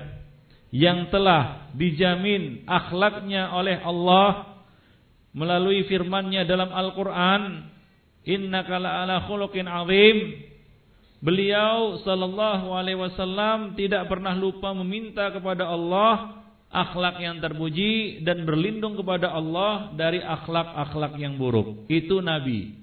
yang 0.75 1.11
telah 1.11 1.62
dijamin 1.77 2.65
akhlaknya 2.69 3.53
oleh 3.53 3.81
Allah 3.83 4.61
melalui 5.33 5.89
firman-Nya 5.89 6.45
dalam 6.45 6.69
Al-Qur'an, 6.73 7.73
"Innaka 8.29 8.77
la'ala 8.77 9.25
khuluqin 9.29 9.65
'azim." 9.65 10.49
Beliau 11.23 12.03
sallallahu 12.03 12.75
alaihi 12.75 12.99
wasallam 12.99 13.79
tidak 13.79 14.11
pernah 14.11 14.35
lupa 14.35 14.75
meminta 14.75 15.31
kepada 15.31 15.71
Allah 15.71 16.43
akhlak 16.73 17.21
yang 17.21 17.39
terpuji 17.39 18.25
dan 18.25 18.49
berlindung 18.49 18.97
kepada 18.97 19.31
Allah 19.31 19.93
dari 19.95 20.19
akhlak-akhlak 20.19 21.21
yang 21.21 21.37
buruk. 21.37 21.87
Itu 21.87 22.25
Nabi. 22.25 22.75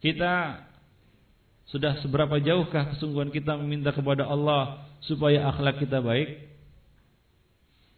Kita 0.00 0.64
sudah 1.68 2.00
seberapa 2.00 2.40
jauhkah 2.40 2.96
kesungguhan 2.96 3.28
kita 3.28 3.54
meminta 3.60 3.92
kepada 3.92 4.24
Allah 4.26 4.86
supaya 5.04 5.44
akhlak 5.52 5.84
kita 5.84 6.00
baik? 6.00 6.55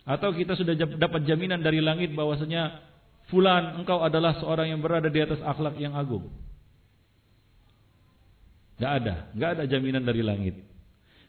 Atau 0.09 0.33
kita 0.33 0.57
sudah 0.57 0.73
dapat 0.73 1.29
jaminan 1.29 1.61
dari 1.61 1.85
langit 1.85 2.16
bahwasanya 2.16 2.81
fulan 3.29 3.77
engkau 3.77 4.01
adalah 4.01 4.40
seorang 4.40 4.73
yang 4.73 4.81
berada 4.81 5.12
di 5.12 5.21
atas 5.21 5.37
akhlak 5.44 5.77
yang 5.77 5.92
agung? 5.92 6.33
Gak 8.81 9.05
ada, 9.05 9.29
gak 9.37 9.51
ada 9.61 9.64
jaminan 9.68 10.09
dari 10.09 10.25
langit. 10.25 10.57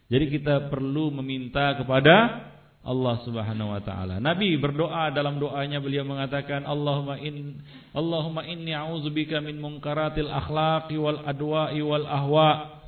Jadi 0.07 0.25
kita 0.31 0.71
perlu 0.71 1.11
meminta 1.11 1.75
kepada 1.75 2.47
Allah 2.79 3.19
Subhanahu 3.27 3.75
wa 3.75 3.81
taala. 3.83 4.23
Nabi 4.23 4.55
berdoa 4.55 5.11
dalam 5.11 5.37
doanya 5.37 5.83
beliau 5.83 6.07
mengatakan 6.07 6.63
Allahumma 6.63 7.19
in 7.19 7.59
Allahumma 7.91 8.47
inni 8.47 8.71
a'udzubika 8.71 9.43
min 9.43 9.59
munkaratil 9.59 10.31
akhlaqi 10.31 10.95
wal 10.95 11.19
adwa'i 11.27 11.83
wal 11.83 12.07
ahwa. 12.07 12.79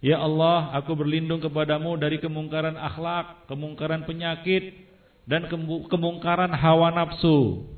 Ya 0.00 0.24
Allah, 0.24 0.72
aku 0.78 0.96
berlindung 0.96 1.42
kepadamu 1.44 1.98
dari 2.00 2.16
kemungkaran 2.22 2.78
akhlak, 2.78 3.50
kemungkaran 3.50 4.08
penyakit 4.08 4.88
dan 5.28 5.44
kemungkaran 5.92 6.50
hawa 6.56 6.88
nafsu. 6.90 7.68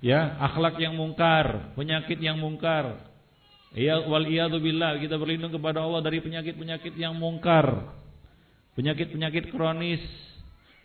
Ya, 0.00 0.40
akhlak 0.40 0.80
yang 0.80 0.96
mungkar, 0.96 1.76
penyakit 1.76 2.16
yang 2.24 2.40
mungkar, 2.40 3.10
Ya 3.70 4.02
wal 4.02 4.26
billah 4.58 4.98
kita 4.98 5.14
berlindung 5.14 5.54
kepada 5.54 5.86
Allah 5.86 6.02
dari 6.02 6.18
penyakit-penyakit 6.18 6.90
yang 6.98 7.14
mungkar. 7.14 7.94
Penyakit-penyakit 8.74 9.54
kronis, 9.54 10.02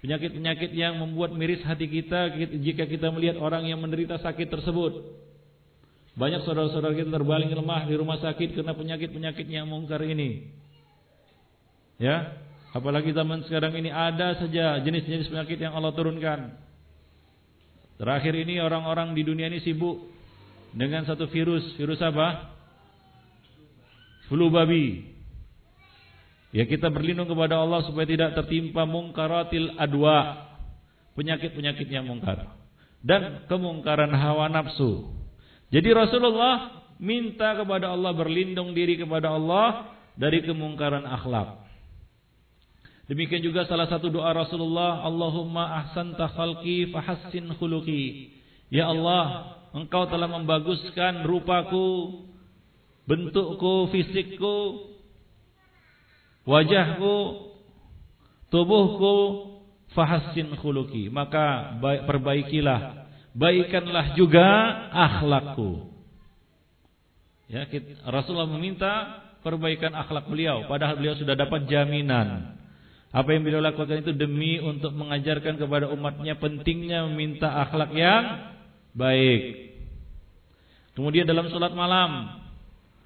penyakit-penyakit 0.06 0.70
yang 0.70 1.02
membuat 1.02 1.34
miris 1.34 1.66
hati 1.66 1.90
kita 1.90 2.38
jika 2.62 2.86
kita 2.86 3.10
melihat 3.10 3.42
orang 3.42 3.66
yang 3.66 3.82
menderita 3.82 4.22
sakit 4.22 4.54
tersebut. 4.54 5.02
Banyak 6.14 6.46
saudara-saudara 6.46 6.94
kita 6.94 7.10
terbaling 7.10 7.50
lemah 7.58 7.90
di 7.90 7.96
rumah 7.98 8.22
sakit 8.22 8.54
karena 8.54 8.78
penyakit-penyakit 8.78 9.48
yang 9.50 9.66
mungkar 9.66 10.06
ini. 10.06 10.54
Ya, 11.98 12.38
apalagi 12.76 13.16
zaman 13.16 13.48
sekarang 13.48 13.72
ini 13.80 13.88
ada 13.88 14.36
saja 14.36 14.84
jenis-jenis 14.84 15.32
penyakit 15.32 15.56
yang 15.56 15.72
Allah 15.72 15.96
turunkan. 15.96 16.60
Terakhir 17.96 18.36
ini 18.36 18.60
orang-orang 18.60 19.16
di 19.16 19.24
dunia 19.24 19.48
ini 19.48 19.64
sibuk 19.64 20.12
dengan 20.76 21.08
satu 21.08 21.32
virus, 21.32 21.64
virus 21.80 22.04
apa? 22.04 22.52
flu 24.28 24.50
babi. 24.50 25.16
Ya 26.56 26.66
kita 26.66 26.88
berlindung 26.88 27.28
kepada 27.28 27.60
Allah 27.60 27.84
supaya 27.86 28.08
tidak 28.08 28.32
tertimpa 28.36 28.88
mungkaratil 28.88 29.76
adwa, 29.76 30.50
penyakit-penyakit 31.20 31.88
yang 31.92 32.08
mungkar 32.08 32.48
dan 33.04 33.46
kemungkaran 33.52 34.12
hawa 34.16 34.48
nafsu. 34.50 35.12
Jadi 35.70 35.90
Rasulullah 35.92 36.86
minta 36.98 37.54
kepada 37.60 37.92
Allah 37.92 38.16
berlindung 38.16 38.72
diri 38.72 38.96
kepada 38.96 39.36
Allah 39.36 39.94
dari 40.16 40.42
kemungkaran 40.42 41.04
akhlak. 41.04 41.65
Demikian 43.06 43.46
juga 43.46 43.70
salah 43.70 43.86
satu 43.86 44.10
doa 44.10 44.34
Rasulullah, 44.34 45.06
Allahumma 45.06 45.86
ahsanta 45.86 46.26
khalqi 46.34 46.90
fahassin 46.90 47.54
khuluqi. 47.62 48.34
Ya 48.74 48.90
Allah, 48.90 49.56
Engkau 49.78 50.10
telah 50.10 50.26
membaguskan 50.26 51.22
rupaku, 51.28 52.24
bentukku, 53.06 53.94
fisikku, 53.94 54.90
wajahku, 56.50 57.16
tubuhku, 58.50 59.16
fahassin 59.94 60.58
khuluki. 60.58 61.14
Maka 61.14 61.78
baik, 61.78 62.10
perbaikilah, 62.10 63.06
baikanlah 63.38 64.18
juga 64.18 64.48
akhlakku. 64.90 65.94
Ya, 67.46 67.70
Rasulullah 68.10 68.50
meminta 68.50 69.22
perbaikan 69.46 69.94
akhlak 69.94 70.26
beliau, 70.26 70.66
padahal 70.66 70.98
beliau 70.98 71.14
sudah 71.14 71.38
dapat 71.38 71.70
jaminan. 71.70 72.58
Apa 73.16 73.32
yang 73.32 73.48
beliau 73.48 73.64
lakukan 73.64 74.04
itu 74.04 74.12
demi 74.12 74.60
untuk 74.60 74.92
mengajarkan 74.92 75.56
kepada 75.56 75.88
umatnya 75.88 76.36
pentingnya 76.36 77.08
meminta 77.08 77.48
akhlak 77.64 77.96
yang 77.96 78.52
baik. 78.92 79.72
Kemudian 81.00 81.24
dalam 81.24 81.48
sholat 81.48 81.72
malam 81.72 82.44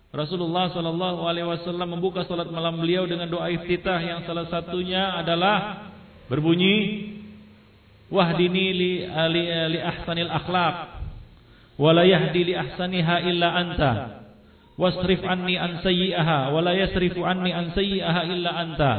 Rasulullah 0.10 0.74
Shallallahu 0.74 1.30
Alaihi 1.30 1.46
Wasallam 1.46 1.94
membuka 1.94 2.26
salat 2.26 2.50
malam 2.50 2.82
beliau 2.82 3.06
dengan 3.06 3.30
doa 3.30 3.54
iftitah 3.54 4.02
yang 4.02 4.26
salah 4.26 4.50
satunya 4.50 5.14
adalah 5.14 5.90
berbunyi 6.26 7.06
wahdini 8.10 8.66
li 8.74 8.92
li, 9.06 9.44
li 9.46 9.80
ahsanil 9.82 10.34
akhlaq 10.34 10.76
wa 11.78 11.94
yahdi 12.02 12.50
li 12.50 12.54
ahsaniha 12.58 13.16
illa 13.30 13.54
anta 13.54 13.94
wasrif 14.74 15.22
anni 15.22 15.62
an 15.62 15.86
sayyi'aha 15.86 16.50
wa 16.50 16.66
anni 17.30 17.52
an 17.54 17.66
sayyi'aha 17.78 18.22
illa 18.34 18.52
anta 18.58 18.94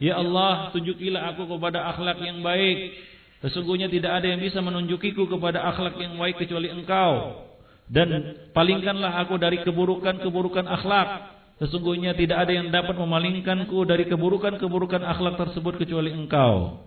Ya 0.00 0.16
Allah 0.16 0.72
tunjukilah 0.72 1.36
aku 1.36 1.44
kepada 1.44 1.84
akhlak 1.92 2.24
yang 2.24 2.40
baik 2.40 2.96
sesungguhnya 3.44 3.92
tidak 3.92 4.20
ada 4.20 4.32
yang 4.32 4.40
bisa 4.40 4.64
menunjukiku 4.64 5.28
kepada 5.28 5.60
akhlak 5.68 6.00
yang 6.00 6.16
baik 6.16 6.40
kecuali 6.40 6.72
engkau 6.72 7.44
dan 7.90 8.38
palingkanlah 8.54 9.26
aku 9.26 9.34
dari 9.34 9.66
keburukan-keburukan 9.66 10.62
akhlak. 10.70 11.42
Sesungguhnya 11.58 12.16
tidak 12.16 12.48
ada 12.48 12.52
yang 12.56 12.72
dapat 12.72 12.96
memalingkanku 12.96 13.84
dari 13.84 14.08
keburukan-keburukan 14.08 15.04
akhlak 15.04 15.36
tersebut 15.36 15.76
kecuali 15.76 16.14
engkau. 16.14 16.86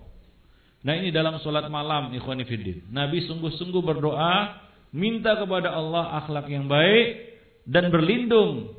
Nah 0.82 0.93
ini 0.97 1.13
dalam 1.13 1.38
solat 1.43 1.67
malam 1.69 2.10
ikhwani 2.15 2.47
fiddin. 2.47 2.89
Nabi 2.89 3.21
sungguh-sungguh 3.30 3.84
berdoa 3.84 4.63
minta 4.95 5.38
kepada 5.38 5.76
Allah 5.76 6.23
akhlak 6.23 6.49
yang 6.49 6.65
baik 6.65 7.36
dan 7.69 7.91
berlindung 7.93 8.73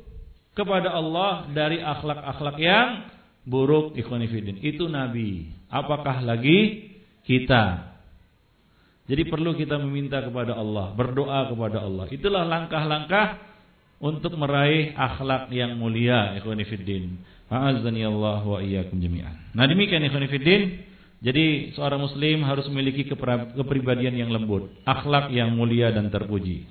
kepada 0.57 0.91
Allah 0.91 1.47
dari 1.53 1.79
akhlak-akhlak 1.79 2.57
yang 2.59 2.87
buruk 3.45 3.93
ikhwani 3.95 4.27
fiddin. 4.27 4.57
Itu 4.59 4.89
Nabi. 4.89 5.53
Apakah 5.69 6.25
lagi 6.25 6.91
kita? 7.23 7.93
Jadi 9.05 9.21
perlu 9.29 9.53
kita 9.53 9.77
meminta 9.77 10.17
kepada 10.17 10.57
Allah, 10.57 10.91
berdoa 10.97 11.45
kepada 11.53 11.85
Allah. 11.85 12.09
Itulah 12.09 12.41
langkah-langkah 12.41 13.37
untuk 14.01 14.33
meraih 14.33 14.97
akhlak 14.97 15.53
yang 15.53 15.77
mulia, 15.77 16.33
ikhwani 16.41 16.65
fiddin. 16.65 17.21
A'azzani 17.45 18.01
Allah 18.01 18.41
wa 18.41 18.57
iyyakum 18.57 18.97
jami'an. 18.97 19.53
Nah, 19.53 19.69
demikian 19.69 20.01
ikhwani 20.01 20.25
fiddin. 20.25 20.61
Jadi 21.21 21.73
seorang 21.73 22.01
muslim 22.01 22.45
harus 22.45 22.65
memiliki 22.69 23.05
kepribadian 23.57 24.13
yang 24.13 24.29
lembut, 24.29 24.69
akhlak 24.85 25.33
yang 25.33 25.53
mulia 25.53 25.89
dan 25.89 26.09
terpuji. 26.13 26.65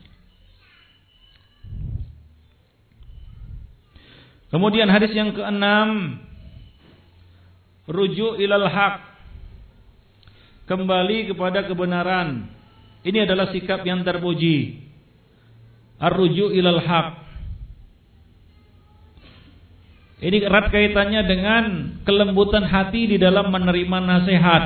Kemudian 4.55 4.87
hadis 4.87 5.11
yang 5.11 5.35
keenam, 5.35 6.23
rujuk 7.89 8.41
ilal 8.41 8.69
haq 8.69 8.95
kembali 10.65 11.33
kepada 11.33 11.65
kebenaran. 11.69 12.49
Ini 13.05 13.29
adalah 13.29 13.53
sikap 13.53 13.85
yang 13.85 14.01
terpuji. 14.01 14.81
Ar-ruju 16.01 16.57
ilal 16.57 16.81
haq. 16.81 17.09
Ini 20.25 20.49
erat 20.49 20.73
kaitannya 20.73 21.23
dengan 21.29 21.65
kelembutan 22.09 22.65
hati 22.65 23.13
di 23.13 23.21
dalam 23.21 23.53
menerima 23.53 23.99
nasihat. 24.01 24.63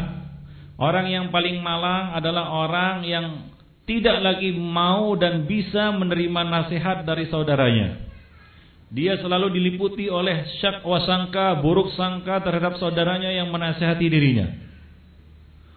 Orang 0.79 1.11
yang 1.11 1.35
paling 1.35 1.59
malang 1.59 2.15
adalah 2.15 2.47
orang 2.63 3.03
yang 3.03 3.51
tidak 3.83 4.23
lagi 4.23 4.55
mau 4.55 5.19
dan 5.19 5.51
bisa 5.51 5.91
menerima 5.91 6.47
nasihat 6.47 7.03
dari 7.03 7.27
saudaranya. 7.27 8.08
Dia 8.89 9.21
selalu 9.21 9.53
diliputi 9.53 10.09
oleh 10.09 10.49
syak 10.65 10.81
wasangka, 10.81 11.61
buruk 11.61 11.93
sangka 11.93 12.41
terhadap 12.41 12.81
saudaranya 12.81 13.29
yang 13.29 13.53
menasihati 13.53 14.07
dirinya. 14.09 14.49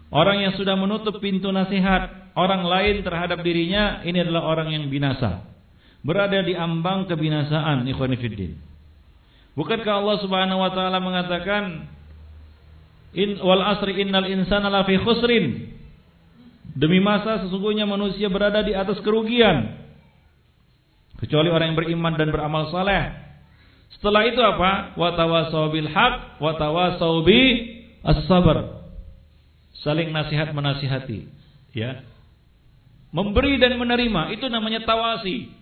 Orang 0.08 0.40
yang 0.40 0.56
sudah 0.56 0.76
menutup 0.76 1.20
pintu 1.20 1.52
nasihat 1.52 2.32
orang 2.32 2.64
lain 2.64 3.04
terhadap 3.04 3.44
dirinya, 3.44 4.00
ini 4.04 4.24
adalah 4.24 4.48
orang 4.48 4.72
yang 4.72 4.88
binasa. 4.88 5.44
Berada 6.00 6.40
di 6.40 6.56
ambang 6.56 7.04
kebinasaan, 7.04 7.84
ikhwanifiddin. 7.88 8.56
Bukankah 9.52 9.92
Allah 10.00 10.16
subhanahu 10.24 10.60
wa 10.64 10.72
ta'ala 10.72 10.98
mengatakan, 11.00 11.64
In 13.12 13.36
wal 13.44 13.60
asri 13.60 14.00
innal 14.00 14.24
insana 14.24 14.72
lafi 14.72 14.96
khusrin. 14.96 15.68
Demi 16.72 16.96
masa 17.04 17.44
sesungguhnya 17.44 17.84
manusia 17.84 18.32
berada 18.32 18.64
di 18.64 18.72
atas 18.72 18.96
kerugian. 19.04 19.81
Kecuali 21.22 21.54
orang 21.54 21.70
yang 21.70 21.78
beriman 21.78 22.18
dan 22.18 22.34
beramal 22.34 22.66
saleh. 22.74 23.14
Setelah 23.94 24.26
itu 24.26 24.42
apa? 24.42 24.98
Wa 24.98 25.14
tawasau 25.14 25.70
bil 25.70 25.86
haq 25.86 26.42
as-sabr. 28.02 28.82
Saling 29.86 30.10
nasihat 30.10 30.50
menasihati, 30.50 31.30
ya. 31.74 32.02
Memberi 33.14 33.58
dan 33.62 33.78
menerima 33.78 34.34
itu 34.34 34.50
namanya 34.50 34.82
tawasi. 34.82 35.54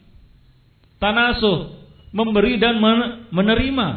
Tanasuh, 0.96 1.77
memberi 2.12 2.57
dan 2.57 2.81
menerima. 3.29 3.88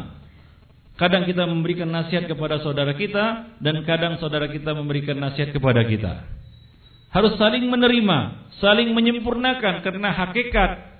Kadang 1.00 1.24
kita 1.24 1.48
memberikan 1.48 1.88
nasihat 1.88 2.28
kepada 2.28 2.60
saudara 2.60 2.92
kita 2.94 3.56
dan 3.58 3.82
kadang 3.88 4.20
saudara 4.20 4.46
kita 4.52 4.76
memberikan 4.76 5.16
nasihat 5.16 5.50
kepada 5.52 5.82
kita. 5.88 6.28
Harus 7.10 7.34
saling 7.38 7.66
menerima, 7.66 8.50
saling 8.60 8.90
menyempurnakan 8.92 9.80
karena 9.80 10.08
hakikat 10.12 10.93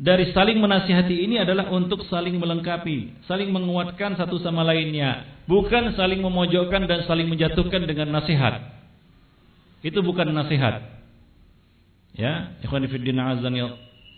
dari 0.00 0.32
saling 0.32 0.56
menasihati 0.56 1.12
ini 1.28 1.36
adalah 1.44 1.68
untuk 1.68 2.08
saling 2.08 2.40
melengkapi, 2.40 3.20
saling 3.28 3.52
menguatkan 3.52 4.16
satu 4.16 4.40
sama 4.40 4.64
lainnya, 4.64 5.44
bukan 5.44 5.92
saling 5.92 6.24
memojokkan 6.24 6.88
dan 6.88 7.04
saling 7.04 7.28
menjatuhkan 7.28 7.84
dengan 7.84 8.16
nasihat. 8.16 8.64
Itu 9.84 10.00
bukan 10.00 10.32
nasihat. 10.32 11.04
Ya, 12.16 12.56
ikhwan 12.64 12.88
fillah 12.88 13.36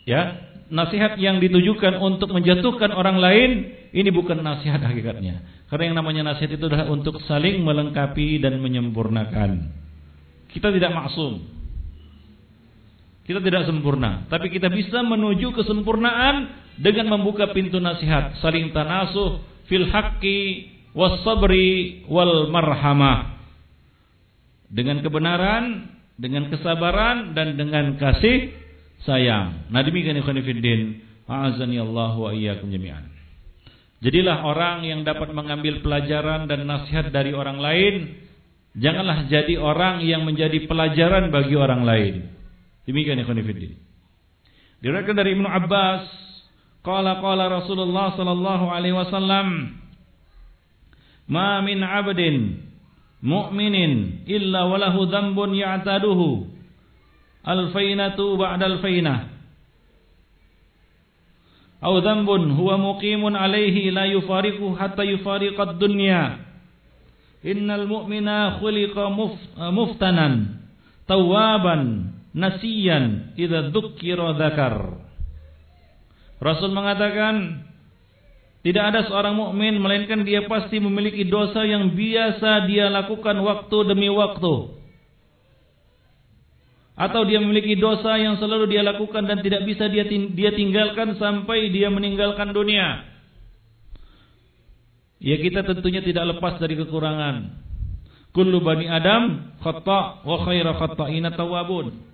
ya, 0.07 0.23
nasihat 0.71 1.18
yang 1.18 1.42
ditujukan 1.42 1.99
untuk 1.99 2.31
menjatuhkan 2.31 2.95
orang 2.95 3.18
lain 3.18 3.51
ini 3.90 4.11
bukan 4.14 4.38
nasihat 4.38 4.79
hakikatnya. 4.79 5.66
Karena 5.66 5.90
yang 5.90 5.97
namanya 5.99 6.23
nasihat 6.31 6.62
itu 6.62 6.71
adalah 6.71 6.95
untuk 6.95 7.18
saling 7.27 7.59
melengkapi 7.59 8.38
dan 8.38 8.62
menyempurnakan. 8.62 9.66
Kita 10.47 10.71
tidak 10.71 10.95
maksum. 10.95 11.42
Kita 13.23 13.39
tidak 13.39 13.71
sempurna, 13.71 14.27
tapi 14.27 14.51
kita 14.51 14.67
bisa 14.67 14.99
menuju 15.07 15.55
kesempurnaan 15.55 16.51
dengan 16.83 17.07
membuka 17.15 17.55
pintu 17.55 17.79
nasihat, 17.79 18.43
saling 18.43 18.75
tanasuh 18.75 19.39
fil 19.71 19.87
haqqi 19.87 20.73
was 20.91 21.23
wal 22.11 22.51
marhamah. 22.51 23.39
Dengan 24.73 25.05
kebenaran, 25.05 25.93
dengan 26.19 26.51
kesabaran 26.51 27.37
dan 27.37 27.55
dengan 27.55 27.95
kasih 28.01 28.51
sayang. 29.05 29.71
Nah 29.71 29.81
demikian 29.87 30.19
ikhwan 30.19 30.43
fillah, 30.43 30.81
a'azani 31.29 31.79
Allah 31.79 32.15
wa 32.19 32.31
iyyakum 32.35 32.73
jami'an. 32.73 33.07
Jadilah 34.03 34.43
orang 34.43 34.83
yang 34.83 35.07
dapat 35.07 35.31
mengambil 35.31 35.79
pelajaran 35.79 36.51
dan 36.51 36.67
nasihat 36.67 37.15
dari 37.15 37.31
orang 37.31 37.63
lain. 37.63 37.95
Janganlah 38.75 39.31
jadi 39.31 39.61
orang 39.61 40.03
yang 40.03 40.27
menjadi 40.27 40.67
pelajaran 40.67 41.31
bagi 41.31 41.55
orang 41.55 41.87
lain. 41.87 42.15
Demikian 42.88 43.21
ikhwan 43.23 43.42
fillah. 43.42 43.75
Diriwayatkan 44.83 45.14
dari 45.14 45.38
Ibnu 45.38 45.47
Abbas, 45.47 46.11
qala 46.83 47.23
qala 47.23 47.47
Rasulullah 47.47 48.18
sallallahu 48.18 48.66
alaihi 48.66 48.99
wasallam, 48.99 49.79
"Ma 51.31 51.62
min 51.62 51.79
'abdin 51.87 52.66
mu'minin 53.23 54.27
illa 54.27 54.66
walahu 54.66 55.07
dhanbun 55.07 55.55
ya'taduhu." 55.55 56.53
alfainatu 57.42 58.38
ba'da 58.38 58.71
alfainah 58.71 59.27
aw 61.83 61.95
dhanbun 61.99 62.55
huwa 62.55 62.79
muqimun 62.79 63.35
alaihi 63.35 63.90
la 63.90 64.07
yufariqu 64.07 64.79
hatta 64.79 65.03
yufariqad 65.03 65.83
dunya 65.83 66.38
innal 67.42 67.90
mu'mina 67.90 68.62
khuliqa 68.62 69.11
muftanan 69.75 70.62
tawaban 71.11 72.14
nasiyan 72.33 73.37
idza 73.37 73.73
dzukkira 73.73 74.37
dzakar 74.37 74.75
Rasul 76.42 76.75
mengatakan 76.75 77.64
tidak 78.62 78.85
ada 78.95 79.01
seorang 79.07 79.35
mukmin 79.38 79.79
melainkan 79.79 80.27
dia 80.27 80.47
pasti 80.47 80.79
memiliki 80.83 81.27
dosa 81.27 81.62
yang 81.62 81.95
biasa 81.95 82.66
dia 82.66 82.90
lakukan 82.90 83.37
waktu 83.42 83.79
demi 83.87 84.11
waktu 84.11 84.83
atau 86.92 87.25
dia 87.25 87.40
memiliki 87.40 87.75
dosa 87.81 88.21
yang 88.21 88.37
selalu 88.37 88.68
dia 88.68 88.85
lakukan 88.85 89.25
dan 89.25 89.40
tidak 89.40 89.64
bisa 89.64 89.88
dia 89.88 90.05
dia 90.07 90.51
tinggalkan 90.53 91.16
sampai 91.16 91.73
dia 91.73 91.88
meninggalkan 91.88 92.53
dunia. 92.53 93.09
Ya 95.23 95.38
kita 95.38 95.64
tentunya 95.64 96.03
tidak 96.05 96.37
lepas 96.37 96.61
dari 96.61 96.77
kekurangan. 96.77 97.62
Kullu 98.37 98.61
bani 98.61 98.90
Adam 98.90 99.55
khata 99.62 100.27
wa 100.27 100.37
khaira 100.45 100.77
khata'ina 100.77 101.33
tawabun. 101.33 102.12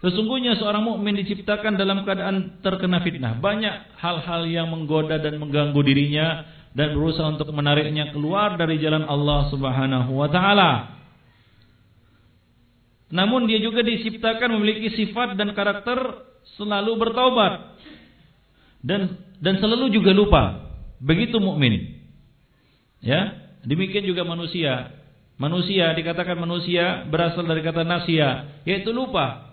Sesungguhnya 0.00 0.56
seorang 0.56 0.80
mukmin 0.80 1.12
diciptakan 1.20 1.76
dalam 1.76 2.08
keadaan 2.08 2.64
terkena 2.64 3.04
fitnah. 3.04 3.36
Banyak 3.36 4.00
hal-hal 4.00 4.48
yang 4.48 4.72
menggoda 4.72 5.20
dan 5.20 5.36
mengganggu 5.36 5.76
dirinya 5.84 6.48
dan 6.72 6.96
berusaha 6.96 7.28
untuk 7.28 7.52
menariknya 7.52 8.08
keluar 8.08 8.56
dari 8.56 8.80
jalan 8.80 9.04
Allah 9.04 9.52
Subhanahu 9.52 10.16
wa 10.16 10.28
taala. 10.32 10.70
Namun 13.12 13.44
dia 13.44 13.60
juga 13.60 13.84
diciptakan 13.84 14.56
memiliki 14.56 14.88
sifat 14.94 15.36
dan 15.36 15.52
karakter 15.52 15.98
selalu 16.56 16.96
bertaubat 16.96 17.76
dan 18.80 19.20
dan 19.42 19.60
selalu 19.60 19.92
juga 19.92 20.16
lupa. 20.16 20.72
Begitu 21.02 21.36
mukmin. 21.42 22.00
Ya, 23.04 23.36
demikian 23.68 24.08
juga 24.08 24.24
manusia. 24.24 24.96
Manusia 25.40 25.96
dikatakan 25.96 26.36
manusia 26.36 27.08
berasal 27.08 27.48
dari 27.48 27.64
kata 27.64 27.84
nasia, 27.84 28.60
yaitu 28.68 28.92
lupa. 28.92 29.49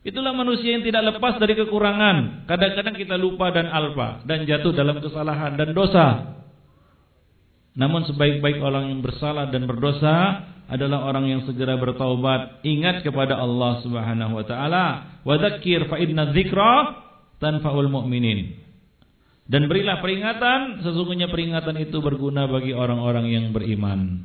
Itulah 0.00 0.32
manusia 0.32 0.72
yang 0.72 0.80
tidak 0.80 1.12
lepas 1.12 1.36
dari 1.36 1.52
kekurangan. 1.52 2.48
Kadang-kadang 2.48 2.96
kita 2.96 3.20
lupa 3.20 3.52
dan 3.52 3.68
alpa 3.68 4.24
dan 4.24 4.48
jatuh 4.48 4.72
dalam 4.72 4.96
kesalahan 4.96 5.60
dan 5.60 5.76
dosa. 5.76 6.06
Namun 7.76 8.08
sebaik-baik 8.08 8.64
orang 8.64 8.96
yang 8.96 9.00
bersalah 9.04 9.52
dan 9.52 9.68
berdosa 9.68 10.48
adalah 10.70 11.04
orang 11.04 11.26
yang 11.26 11.40
segera 11.44 11.76
bertaubat, 11.76 12.62
ingat 12.62 13.02
kepada 13.02 13.36
Allah 13.36 13.82
Subhanahu 13.82 14.38
wa 14.38 14.44
taala, 14.46 14.86
wa 15.26 15.34
dzakir 15.34 15.90
fa 15.90 15.98
inna 15.98 16.30
dzikra 16.30 16.72
tanfa'ul 17.42 17.90
mu'minin. 17.90 18.56
Dan 19.50 19.66
berilah 19.66 19.98
peringatan, 19.98 20.86
sesungguhnya 20.86 21.26
peringatan 21.26 21.74
itu 21.82 21.98
berguna 21.98 22.46
bagi 22.46 22.70
orang-orang 22.70 23.26
yang 23.34 23.46
beriman. 23.50 24.22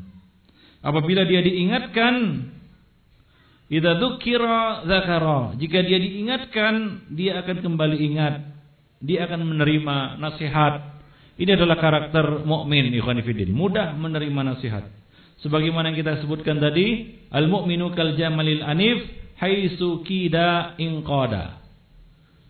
Apabila 0.86 1.26
dia 1.26 1.42
diingatkan, 1.42 2.14
idza 3.72 3.98
dzukira 3.98 4.86
dzakara. 4.86 5.58
Jika 5.58 5.78
dia 5.86 5.98
diingatkan, 5.98 6.74
dia 7.14 7.42
akan 7.42 7.58
kembali 7.62 7.98
ingat. 8.12 8.36
Dia 9.02 9.30
akan 9.30 9.42
menerima 9.46 10.22
nasihat. 10.22 10.96
Ini 11.36 11.60
adalah 11.60 11.76
karakter 11.78 12.48
mukmin 12.48 12.96
ikhwan 12.96 13.20
fillah, 13.20 13.52
mudah 13.52 13.88
menerima 14.00 14.56
nasihat. 14.56 14.88
Sebagaimana 15.44 15.92
yang 15.92 16.00
kita 16.00 16.24
sebutkan 16.24 16.64
tadi, 16.64 17.20
al-mu'minu 17.28 17.92
kal 17.92 18.16
jamalil 18.16 18.64
anif 18.64 19.04
haitsu 19.36 20.02
kida 20.08 20.80
inqada. 20.80 21.60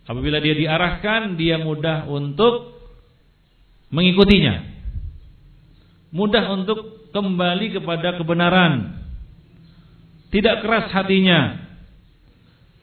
Apabila 0.05 0.37
dia 0.37 0.53
diarahkan, 0.53 1.33
dia 1.33 1.57
mudah 1.57 2.05
untuk 2.05 2.77
mengikutinya. 3.89 4.77
Mudah 6.13 6.45
untuk 6.53 7.09
kembali 7.09 7.81
kepada 7.81 8.21
kebenaran. 8.21 9.01
Tidak 10.29 10.55
keras 10.65 10.89
hatinya. 10.93 11.65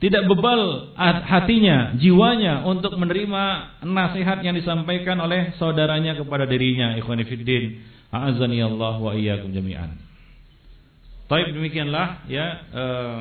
Tidak 0.02 0.26
bebal 0.26 0.92
hatinya, 0.98 1.94
jiwanya 1.94 2.66
untuk 2.66 2.90
menerima 2.98 3.42
nasihat 3.86 4.42
yang 4.42 4.58
disampaikan 4.58 5.14
oleh 5.22 5.54
saudaranya 5.62 6.18
kepada 6.18 6.42
dirinya. 6.42 6.98
Ikhwanifiddin. 6.98 7.78
A'azani 8.10 8.58
Allah 8.58 8.98
wa 8.98 9.14
iyyakum 9.14 9.54
jami'an. 9.54 9.94
Baik 11.30 11.54
demikianlah 11.54 12.28
ya 12.28 12.46
eh, 12.76 13.18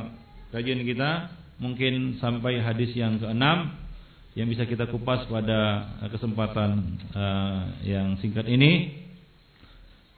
kajian 0.51 0.83
kita 0.83 1.31
mungkin 1.63 2.19
sampai 2.19 2.59
hadis 2.59 2.91
yang 2.91 3.21
keenam 3.21 3.77
yang 4.35 4.51
bisa 4.51 4.67
kita 4.67 4.89
kupas 4.91 5.29
pada 5.31 5.85
kesempatan 6.11 6.97
eh, 7.13 7.61
yang 7.93 8.17
singkat 8.19 8.49
ini. 8.49 8.99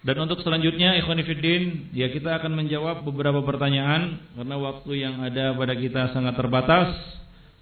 Dan 0.03 0.19
untuk 0.19 0.43
selanjutnya 0.43 0.99
Ikhwanifiddin 0.99 1.95
Ya 1.95 2.11
kita 2.11 2.35
akan 2.43 2.59
menjawab 2.59 3.07
beberapa 3.07 3.39
pertanyaan 3.41 4.19
Karena 4.35 4.55
waktu 4.59 4.91
yang 4.99 5.23
ada 5.23 5.55
pada 5.55 5.73
kita 5.79 6.11
sangat 6.11 6.35
terbatas. 6.35 6.91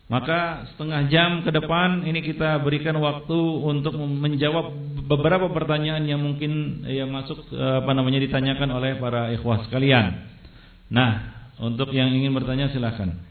Maka 0.09 0.67
setengah 0.73 1.07
jam 1.13 1.45
ke 1.45 1.53
depan 1.53 2.01
Ini 2.01 2.19
kita 2.25 2.57
berikan 2.65 2.97
waktu 2.97 3.37
untuk 3.61 3.93
menjawab 3.95 4.73
beberapa 5.05 5.53
pertanyaan 5.53 6.01
Yang 6.09 6.21
mungkin 6.21 6.51
yang 6.89 7.13
masuk 7.13 7.45
apa 7.53 7.91
namanya 7.93 8.19
ditanyakan 8.25 8.69
oleh 8.73 8.97
para 8.97 9.29
ikhwah 9.37 9.61
sekalian. 9.69 10.25
Nah 10.89 11.39
untuk 11.61 11.93
yang 11.93 12.09
ingin 12.09 12.33
bertanya 12.33 12.73
silahkan 12.73 13.21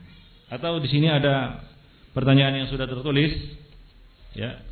Atau 0.46 0.78
di 0.78 0.86
sini 0.86 1.10
ada 1.10 1.66
pertanyaan 2.14 2.62
yang 2.62 2.68
sudah 2.70 2.86
tertulis. 2.86 3.34
Ya 4.38 4.69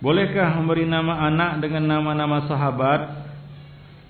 Bolehkah 0.00 0.56
memberi 0.56 0.88
nama 0.88 1.28
anak 1.28 1.60
dengan 1.60 1.84
nama-nama 1.84 2.48
sahabat 2.48 3.20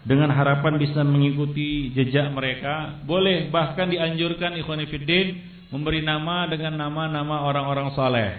dengan 0.06 0.30
harapan 0.30 0.78
bisa 0.78 1.02
mengikuti 1.02 1.90
jejak 1.90 2.30
mereka? 2.30 3.02
Boleh, 3.02 3.50
bahkan 3.50 3.90
dianjurkan 3.90 4.54
ikhwan 4.54 4.86
fillah 4.86 5.34
memberi 5.74 6.06
nama 6.06 6.46
dengan 6.46 6.78
nama-nama 6.78 7.42
orang-orang 7.42 7.90
saleh. 7.98 8.30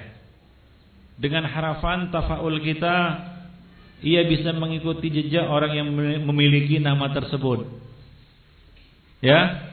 Dengan 1.20 1.44
harapan 1.44 2.08
tafaul 2.08 2.56
kita 2.64 2.96
ia 4.00 4.24
bisa 4.32 4.56
mengikuti 4.56 5.12
jejak 5.12 5.44
orang 5.46 5.76
yang 5.76 5.88
memiliki 6.24 6.80
nama 6.80 7.12
tersebut. 7.12 7.68
Ya? 9.20 9.70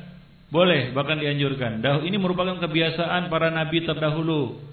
Boleh, 0.51 0.91
bahkan 0.99 1.23
dianjurkan. 1.23 1.79
Ini 1.79 2.17
merupakan 2.19 2.59
kebiasaan 2.59 3.31
para 3.31 3.55
nabi 3.55 3.87
terdahulu 3.87 4.68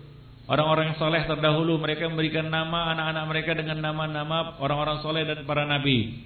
Orang-orang 0.45 0.93
soleh 1.01 1.25
terdahulu 1.25 1.81
mereka 1.81 2.05
memberikan 2.05 2.53
nama 2.53 2.93
anak-anak 2.93 3.23
mereka 3.33 3.51
dengan 3.57 3.81
nama-nama 3.81 4.61
orang-orang 4.61 5.01
soleh 5.01 5.25
dan 5.25 5.41
para 5.41 5.65
nabi. 5.65 6.21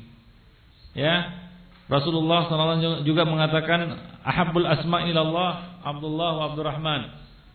Ya, 0.91 1.47
Rasulullah 1.88 2.51
SAW 2.51 3.08
juga 3.08 3.23
mengatakan 3.23 3.95
ahabul 4.27 4.67
asma 4.67 5.08
ilallah 5.08 5.79
Abdullah 5.88 6.32
wa 6.36 6.43
Abdurrahman. 6.51 7.01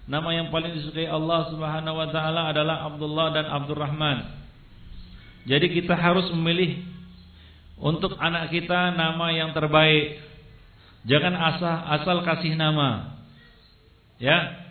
Nama 0.09 0.29
yang 0.33 0.49
paling 0.49 0.73
disukai 0.73 1.05
Allah 1.05 1.53
Subhanahu 1.53 2.01
wa 2.01 2.09
taala 2.09 2.49
adalah 2.49 2.89
Abdullah 2.89 3.37
dan 3.37 3.45
Abdurrahman. 3.45 4.25
Jadi 5.45 5.69
kita 5.69 5.93
harus 5.93 6.33
memilih 6.33 6.81
untuk 7.77 8.17
anak 8.17 8.49
kita 8.49 8.97
nama 8.97 9.37
yang 9.37 9.53
terbaik. 9.53 10.17
Jangan 11.05 11.37
asal 11.37 11.77
asal 12.01 12.17
kasih 12.25 12.57
nama. 12.57 13.21
Ya, 14.17 14.64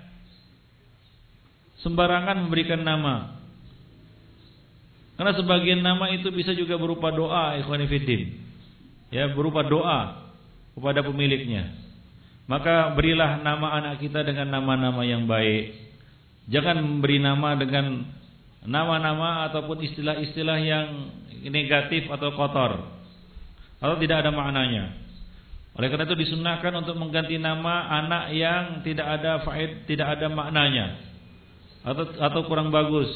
sembarangan 1.84 2.48
memberikan 2.48 2.82
nama. 2.82 3.38
Karena 5.14 5.36
sebagian 5.38 5.86
nama 5.86 6.10
itu 6.10 6.34
bisa 6.34 6.56
juga 6.58 6.80
berupa 6.80 7.14
doa, 7.14 7.60
ikhwan 7.62 7.86
Ya, 9.14 9.30
berupa 9.30 9.62
doa 9.62 10.32
kepada 10.74 11.06
pemiliknya. 11.06 11.70
Maka 12.50 12.98
berilah 12.98 13.46
nama 13.46 13.78
anak 13.78 14.02
kita 14.02 14.26
dengan 14.26 14.50
nama-nama 14.50 15.06
yang 15.06 15.30
baik. 15.30 15.80
Jangan 16.50 16.82
memberi 16.82 17.22
nama 17.22 17.56
dengan 17.56 18.04
nama-nama 18.66 19.48
ataupun 19.48 19.80
istilah-istilah 19.86 20.60
yang 20.60 20.88
negatif 21.48 22.10
atau 22.10 22.34
kotor 22.36 22.72
atau 23.80 23.96
tidak 24.02 24.26
ada 24.26 24.32
maknanya. 24.34 24.98
Oleh 25.78 25.88
karena 25.88 26.04
itu 26.10 26.20
disunahkan 26.20 26.74
untuk 26.84 27.00
mengganti 27.00 27.40
nama 27.40 27.88
anak 28.02 28.24
yang 28.36 28.64
tidak 28.84 29.08
ada 29.08 29.40
faid, 29.46 29.88
tidak 29.88 30.20
ada 30.20 30.28
maknanya 30.28 31.13
atau 31.84 32.04
atau 32.16 32.42
kurang 32.48 32.72
bagus 32.72 33.12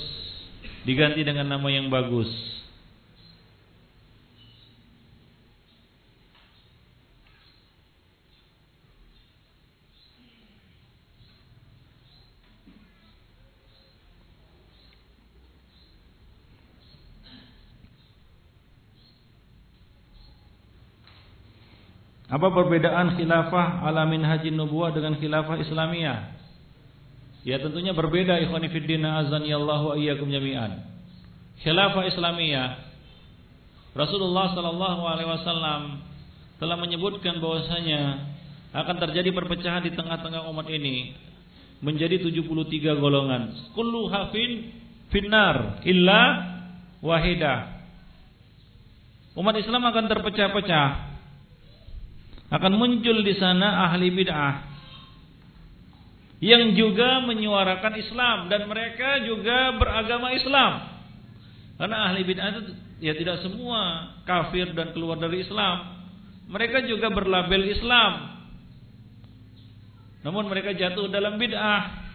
diganti 0.83 1.23
dengan 1.23 1.47
nama 1.47 1.67
yang 1.71 1.87
bagus. 1.87 2.27
Apa 22.27 22.51
perbedaan 22.51 23.15
khilafah 23.15 23.87
alamin 23.87 24.19
haji 24.19 24.51
nubuah 24.51 24.91
dengan 24.91 25.15
khilafah 25.15 25.63
Islamiyah? 25.63 26.46
Ya 27.47 27.63
tentunya 27.63 27.95
berbeda 27.95 28.43
ikhwani 28.43 28.67
fiddin 28.67 29.07
azani 29.07 29.55
Allah 29.55 29.79
wa 29.79 29.95
iyyakum 29.95 30.27
jami'an. 30.27 30.83
Khilafah 31.63 32.03
Islamiyah 32.11 32.69
Rasulullah 33.95 34.51
sallallahu 34.51 35.01
alaihi 35.07 35.31
wasallam 35.31 36.03
telah 36.59 36.75
menyebutkan 36.75 37.39
bahwasanya 37.39 38.35
akan 38.75 38.95
terjadi 38.99 39.31
perpecahan 39.31 39.79
di 39.87 39.95
tengah-tengah 39.95 40.43
umat 40.51 40.67
ini 40.67 41.15
menjadi 41.79 42.19
73 42.19 42.99
golongan. 42.99 43.71
Kullu 43.71 44.11
hafin 44.11 44.75
finnar 45.07 45.81
illa 45.87 46.21
wahidah. 46.99 47.79
Umat 49.39 49.55
Islam 49.55 49.87
akan 49.87 50.05
terpecah-pecah. 50.11 50.89
Akan 52.51 52.75
muncul 52.75 53.23
di 53.23 53.33
sana 53.39 53.87
ahli 53.87 54.11
bid'ah 54.11 54.76
yang 56.37 56.77
juga 56.77 57.25
menyuarakan 57.25 57.93
Islam 57.97 58.37
dan 58.49 58.69
mereka 58.69 59.25
juga 59.25 59.73
beragama 59.77 60.33
Islam. 60.37 61.01
Karena 61.77 62.09
ahli 62.09 62.21
bid'ah 62.25 62.49
itu 62.53 62.61
ya 63.01 63.13
tidak 63.17 63.41
semua 63.45 64.13
kafir 64.25 64.69
dan 64.73 64.93
keluar 64.93 65.17
dari 65.17 65.41
Islam. 65.45 65.97
Mereka 66.49 66.85
juga 66.85 67.09
berlabel 67.09 67.73
Islam. 67.73 68.37
Namun 70.21 70.49
mereka 70.49 70.73
jatuh 70.77 71.09
dalam 71.09 71.41
bid'ah. 71.41 72.05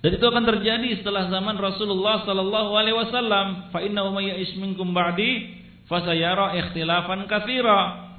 Dan 0.00 0.16
itu 0.16 0.24
akan 0.24 0.44
terjadi 0.48 1.04
setelah 1.04 1.28
zaman 1.28 1.60
Rasulullah 1.60 2.24
sallallahu 2.24 2.72
alaihi 2.72 2.96
wasallam. 2.96 3.68
Fa 3.68 3.84
innahu 3.84 4.16
may 4.16 4.32
minkum 4.56 4.96
ba'di 4.96 5.60
fasayara 5.92 6.56
ikhtilafan 6.56 7.28
katsira. 7.28 8.09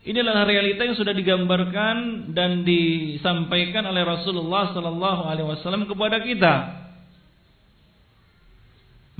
Inilah 0.00 0.48
realita 0.48 0.80
yang 0.88 0.96
sudah 0.96 1.12
digambarkan 1.12 2.32
dan 2.32 2.64
disampaikan 2.64 3.84
oleh 3.84 4.00
Rasulullah 4.00 4.72
sallallahu 4.72 5.28
alaihi 5.28 5.44
wasallam 5.44 5.84
kepada 5.84 6.24
kita. 6.24 6.54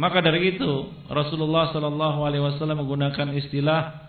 Maka 0.01 0.25
dari 0.25 0.57
itu 0.57 0.89
Rasulullah 1.13 1.69
sallallahu 1.77 2.25
alaihi 2.25 2.41
wasallam 2.41 2.81
menggunakan 2.81 3.29
istilah 3.37 4.09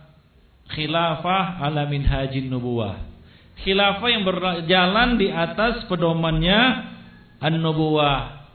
khilafah 0.71 1.59
ala 1.59 1.91
minhajin 1.91 2.47
nubuwah. 2.47 3.03
Khilafah 3.67 4.07
yang 4.07 4.23
berjalan 4.23 5.19
di 5.19 5.27
atas 5.27 5.83
pedomannya 5.91 6.87
an-nubuwah. 7.43 8.47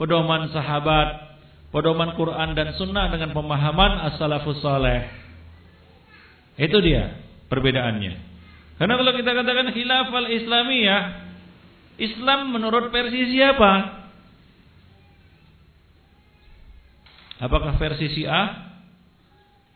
Pedoman 0.00 0.48
sahabat, 0.48 1.36
pedoman 1.76 2.16
Quran 2.16 2.56
dan 2.56 2.72
sunnah 2.80 3.12
dengan 3.12 3.36
pemahaman 3.36 4.00
as-salafus 4.08 4.64
saleh. 4.64 5.12
Itu 6.56 6.80
dia 6.80 7.28
perbedaannya. 7.50 8.14
Karena 8.80 8.94
kalau 8.96 9.12
kita 9.12 9.30
katakan 9.34 9.68
khilafah 9.76 10.30
Islamiyah, 10.30 11.02
Islam 12.00 12.56
menurut 12.56 12.88
versi 12.88 13.36
siapa? 13.36 14.00
Apakah 17.40 17.76
versi 17.76 18.08
Syiah, 18.16 18.72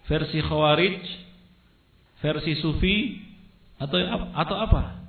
versi 0.09 0.41
Khawarij, 0.41 1.01
versi 2.21 2.57
Sufi 2.61 3.21
atau 3.77 4.01
atau 4.33 4.57
apa? 4.57 5.05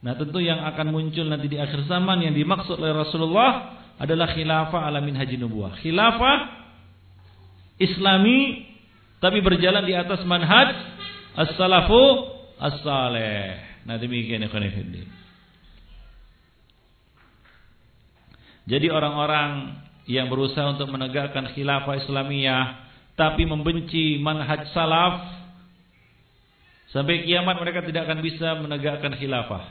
Nah, 0.00 0.16
tentu 0.16 0.40
yang 0.40 0.64
akan 0.64 0.90
muncul 0.90 1.28
nanti 1.28 1.46
di 1.46 1.60
akhir 1.60 1.84
zaman 1.84 2.24
yang 2.24 2.32
dimaksud 2.32 2.80
oleh 2.80 2.96
Rasulullah 2.96 3.78
adalah 4.00 4.32
khilafah 4.32 4.88
alamin 4.88 5.12
haji 5.14 5.36
nubuah. 5.36 5.76
Khilafah 5.78 6.38
Islami 7.76 8.70
tapi 9.20 9.44
berjalan 9.44 9.84
di 9.84 9.92
atas 9.92 10.24
manhaj 10.24 10.99
as-salafu 11.36 12.02
as-saleh. 12.58 13.60
Nah 13.86 13.96
demikian. 13.96 14.44
Jadi 18.70 18.86
orang-orang 18.86 19.82
yang 20.06 20.30
berusaha 20.30 20.74
untuk 20.74 20.90
menegakkan 20.90 21.50
khilafah 21.54 22.06
Islamiyah 22.06 22.64
tapi 23.18 23.44
membenci 23.44 24.16
manhaj 24.22 24.70
salaf 24.72 25.26
sampai 26.90 27.26
kiamat 27.26 27.58
mereka 27.60 27.84
tidak 27.84 28.08
akan 28.08 28.18
bisa 28.22 28.48
menegakkan 28.62 29.12
khilafah. 29.18 29.64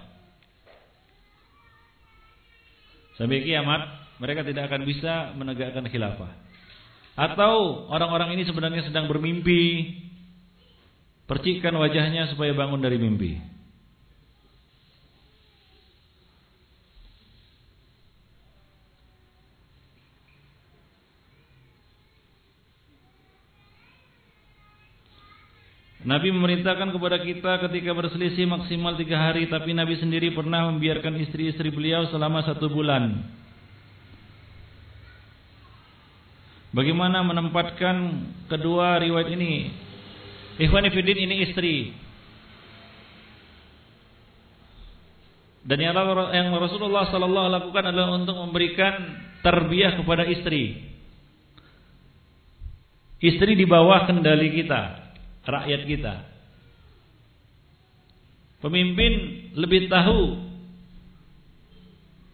Sampai 3.19 3.43
kiamat 3.43 3.99
mereka 4.19 4.47
tidak 4.47 4.71
akan 4.71 4.87
bisa 4.87 5.35
menegakkan 5.35 5.83
khilafah. 5.91 6.31
Atau 7.19 7.83
orang-orang 7.91 8.39
ini 8.39 8.47
sebenarnya 8.47 8.87
sedang 8.87 9.11
bermimpi. 9.11 9.91
Percikkan 11.29 11.77
wajahnya 11.77 12.25
supaya 12.33 12.57
bangun 12.57 12.81
dari 12.81 12.97
mimpi. 12.97 13.37
Nabi 25.99 26.33
memerintahkan 26.33 26.89
kepada 26.89 27.21
kita 27.21 27.61
ketika 27.69 27.93
berselisih 27.93 28.49
maksimal 28.49 28.97
tiga 28.97 29.29
hari, 29.29 29.45
tapi 29.45 29.77
Nabi 29.77 30.01
sendiri 30.01 30.33
pernah 30.33 30.65
membiarkan 30.73 31.13
istri-istri 31.21 31.69
beliau 31.69 32.09
selama 32.09 32.41
satu 32.41 32.73
bulan. 32.73 33.29
Bagaimana 36.73 37.21
menempatkan 37.21 38.25
kedua 38.49 38.97
riwayat 38.97 39.29
ini? 39.37 39.85
Ikhwan 40.59 40.91
Fillah 40.91 41.15
ini 41.15 41.35
istri. 41.47 41.95
Dan 45.63 45.79
yang 45.79 46.51
Rasulullah 46.55 47.07
sallallahu 47.07 47.47
lakukan 47.47 47.83
adalah 47.93 48.15
untuk 48.19 48.35
memberikan 48.35 49.23
terbiah 49.39 49.95
kepada 49.95 50.27
istri. 50.27 50.83
Istri 53.19 53.55
di 53.55 53.67
bawah 53.67 54.07
kendali 54.07 54.55
kita 54.55 55.13
rakyat 55.43 55.81
kita. 55.87 56.15
Pemimpin 58.59 59.11
lebih 59.55 59.87
tahu 59.87 60.35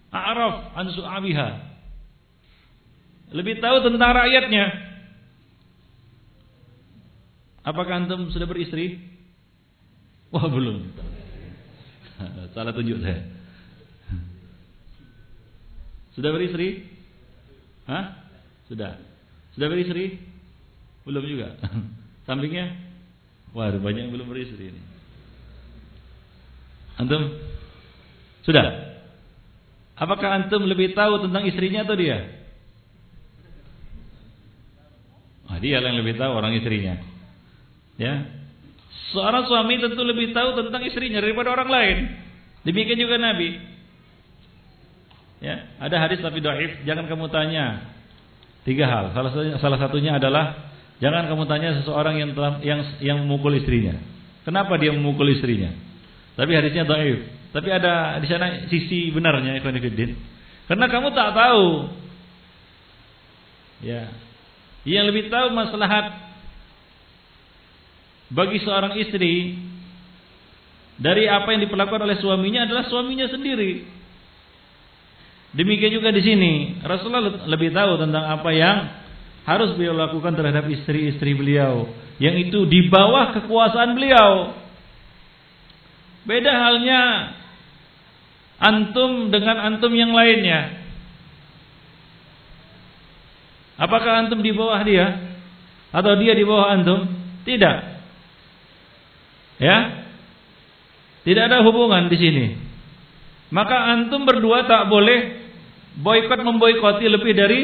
a'raf 0.10 0.74
an 0.74 0.86
su'abiha. 0.94 1.50
Lebih 3.34 3.58
tahu 3.62 3.78
tentang 3.90 4.12
rakyatnya. 4.14 4.66
Apakah 7.66 8.06
antum 8.06 8.30
sudah 8.30 8.46
beristri? 8.46 9.02
Wah, 10.30 10.46
belum. 10.46 10.86
Salah 12.54 12.72
tunjuk 12.78 13.02
saya. 13.02 13.26
Sudah 16.14 16.30
beristri? 16.30 16.86
Hah? 17.90 18.22
Sudah. 18.70 19.02
Sudah 19.58 19.68
beristri? 19.68 20.22
Belum 21.04 21.26
juga. 21.26 21.58
Sampingnya? 22.30 22.72
Wah, 23.52 23.74
banyak 23.74 24.08
yang 24.08 24.14
belum 24.14 24.30
beristri 24.30 24.70
ini. 24.70 24.82
Antum? 27.02 27.34
Sudah? 28.46 28.96
Apakah 29.98 30.38
antum 30.38 30.70
lebih 30.70 30.94
tahu 30.94 31.26
tentang 31.26 31.44
istrinya 31.50 31.82
atau 31.82 31.98
dia? 31.98 32.30
Ah, 35.50 35.58
dia 35.58 35.82
yang 35.82 35.98
lebih 35.98 36.14
tahu 36.14 36.30
orang 36.30 36.54
istrinya. 36.58 37.15
Ya. 37.96 38.28
Seorang 39.16 39.48
suami 39.48 39.80
tentu 39.80 40.04
lebih 40.04 40.36
tahu 40.36 40.60
tentang 40.60 40.82
istrinya 40.84 41.24
daripada 41.24 41.52
orang 41.56 41.70
lain. 41.72 41.98
Demikian 42.68 43.00
juga 43.00 43.16
Nabi. 43.22 43.56
Ya, 45.40 45.68
ada 45.80 45.96
hadis 46.02 46.20
tapi 46.20 46.42
doif. 46.42 46.84
Jangan 46.84 47.06
kamu 47.06 47.30
tanya 47.30 47.86
tiga 48.66 48.90
hal. 48.90 49.14
Salah 49.14 49.32
satunya, 49.32 49.56
salah 49.62 49.80
satunya 49.80 50.12
adalah 50.18 50.66
Jangan 51.04 51.28
kamu 51.28 51.44
tanya 51.52 51.70
seseorang 51.84 52.16
yang 52.16 52.32
telah, 52.32 52.64
yang 52.64 52.80
yang 53.04 53.18
memukul 53.28 53.52
istrinya. 53.52 54.00
Kenapa 54.48 54.80
dia 54.80 54.96
memukul 54.96 55.28
istrinya? 55.28 55.76
Tapi 56.40 56.52
hadisnya 56.56 56.88
dhaif. 56.88 57.20
Tapi 57.52 57.70
ada 57.72 58.20
di 58.20 58.28
sana 58.28 58.68
sisi 58.72 59.12
benarnya 59.12 59.60
ikhwan. 59.60 59.76
Karena 60.68 60.86
kamu 60.88 61.08
tak 61.12 61.30
tahu. 61.36 61.68
Ya. 63.84 64.12
Yang 64.88 65.06
lebih 65.12 65.24
tahu 65.28 65.52
maslahat 65.52 66.25
bagi 68.32 68.58
seorang 68.62 68.98
istri 68.98 69.60
dari 70.96 71.28
apa 71.28 71.52
yang 71.52 71.68
diperlakukan 71.68 72.02
oleh 72.08 72.18
suaminya 72.24 72.66
adalah 72.66 72.88
suaminya 72.88 73.28
sendiri. 73.28 73.86
Demikian 75.56 75.92
juga 75.96 76.12
di 76.12 76.20
sini, 76.20 76.54
Rasulullah 76.84 77.48
lebih 77.48 77.72
tahu 77.72 77.96
tentang 78.00 78.28
apa 78.28 78.50
yang 78.52 78.78
harus 79.48 79.78
beliau 79.78 79.96
lakukan 79.96 80.36
terhadap 80.36 80.68
istri-istri 80.68 81.38
beliau 81.38 81.88
yang 82.18 82.36
itu 82.36 82.64
di 82.68 82.88
bawah 82.88 83.36
kekuasaan 83.40 83.96
beliau. 83.96 84.56
Beda 86.26 86.52
halnya 86.52 87.02
antum 88.60 89.30
dengan 89.30 89.62
antum 89.62 89.92
yang 89.94 90.12
lainnya. 90.16 90.84
Apakah 93.76 94.26
antum 94.26 94.40
di 94.40 94.56
bawah 94.56 94.80
dia 94.88 95.36
atau 95.92 96.16
dia 96.20 96.34
di 96.36 96.44
bawah 96.48 96.72
antum? 96.72 97.06
Tidak. 97.44 97.95
Ya? 99.62 100.08
Tidak 101.26 101.44
ada 101.50 101.64
hubungan 101.66 102.08
di 102.12 102.18
sini. 102.20 102.46
Maka 103.50 103.94
antum 103.96 104.26
berdua 104.28 104.68
tak 104.68 104.90
boleh 104.92 105.48
boikot 106.02 106.42
memboikoti 106.44 107.06
lebih 107.08 107.34
dari 107.34 107.62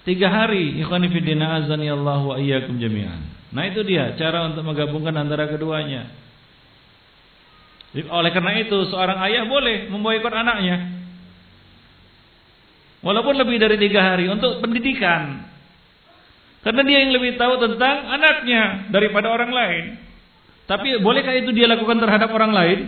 Tiga 0.00 0.32
hari 0.32 0.80
ikhwani 0.80 1.12
fiddina 1.12 1.60
azani 1.60 1.92
wa 1.92 2.40
iyyakum 2.40 2.80
jami'an. 2.80 3.20
Nah 3.52 3.62
itu 3.68 3.84
dia 3.84 4.16
cara 4.16 4.48
untuk 4.48 4.64
menggabungkan 4.64 5.12
antara 5.12 5.44
keduanya. 5.52 6.08
Oleh 8.08 8.30
karena 8.32 8.64
itu 8.64 8.88
seorang 8.88 9.20
ayah 9.28 9.44
boleh 9.44 9.92
memboikot 9.92 10.32
anaknya. 10.32 11.04
Walaupun 13.04 13.34
lebih 13.36 13.60
dari 13.60 13.76
tiga 13.76 14.00
hari 14.00 14.28
untuk 14.32 14.64
pendidikan. 14.64 15.52
Karena 16.64 16.82
dia 16.84 16.98
yang 17.04 17.12
lebih 17.16 17.36
tahu 17.36 17.60
tentang 17.60 17.96
anaknya 18.08 18.88
daripada 18.92 19.28
orang 19.28 19.52
lain. 19.52 19.84
Tapi 20.70 21.02
bolehkah 21.02 21.34
itu 21.34 21.50
dia 21.50 21.66
lakukan 21.66 21.98
terhadap 21.98 22.30
orang 22.30 22.54
lain? 22.54 22.78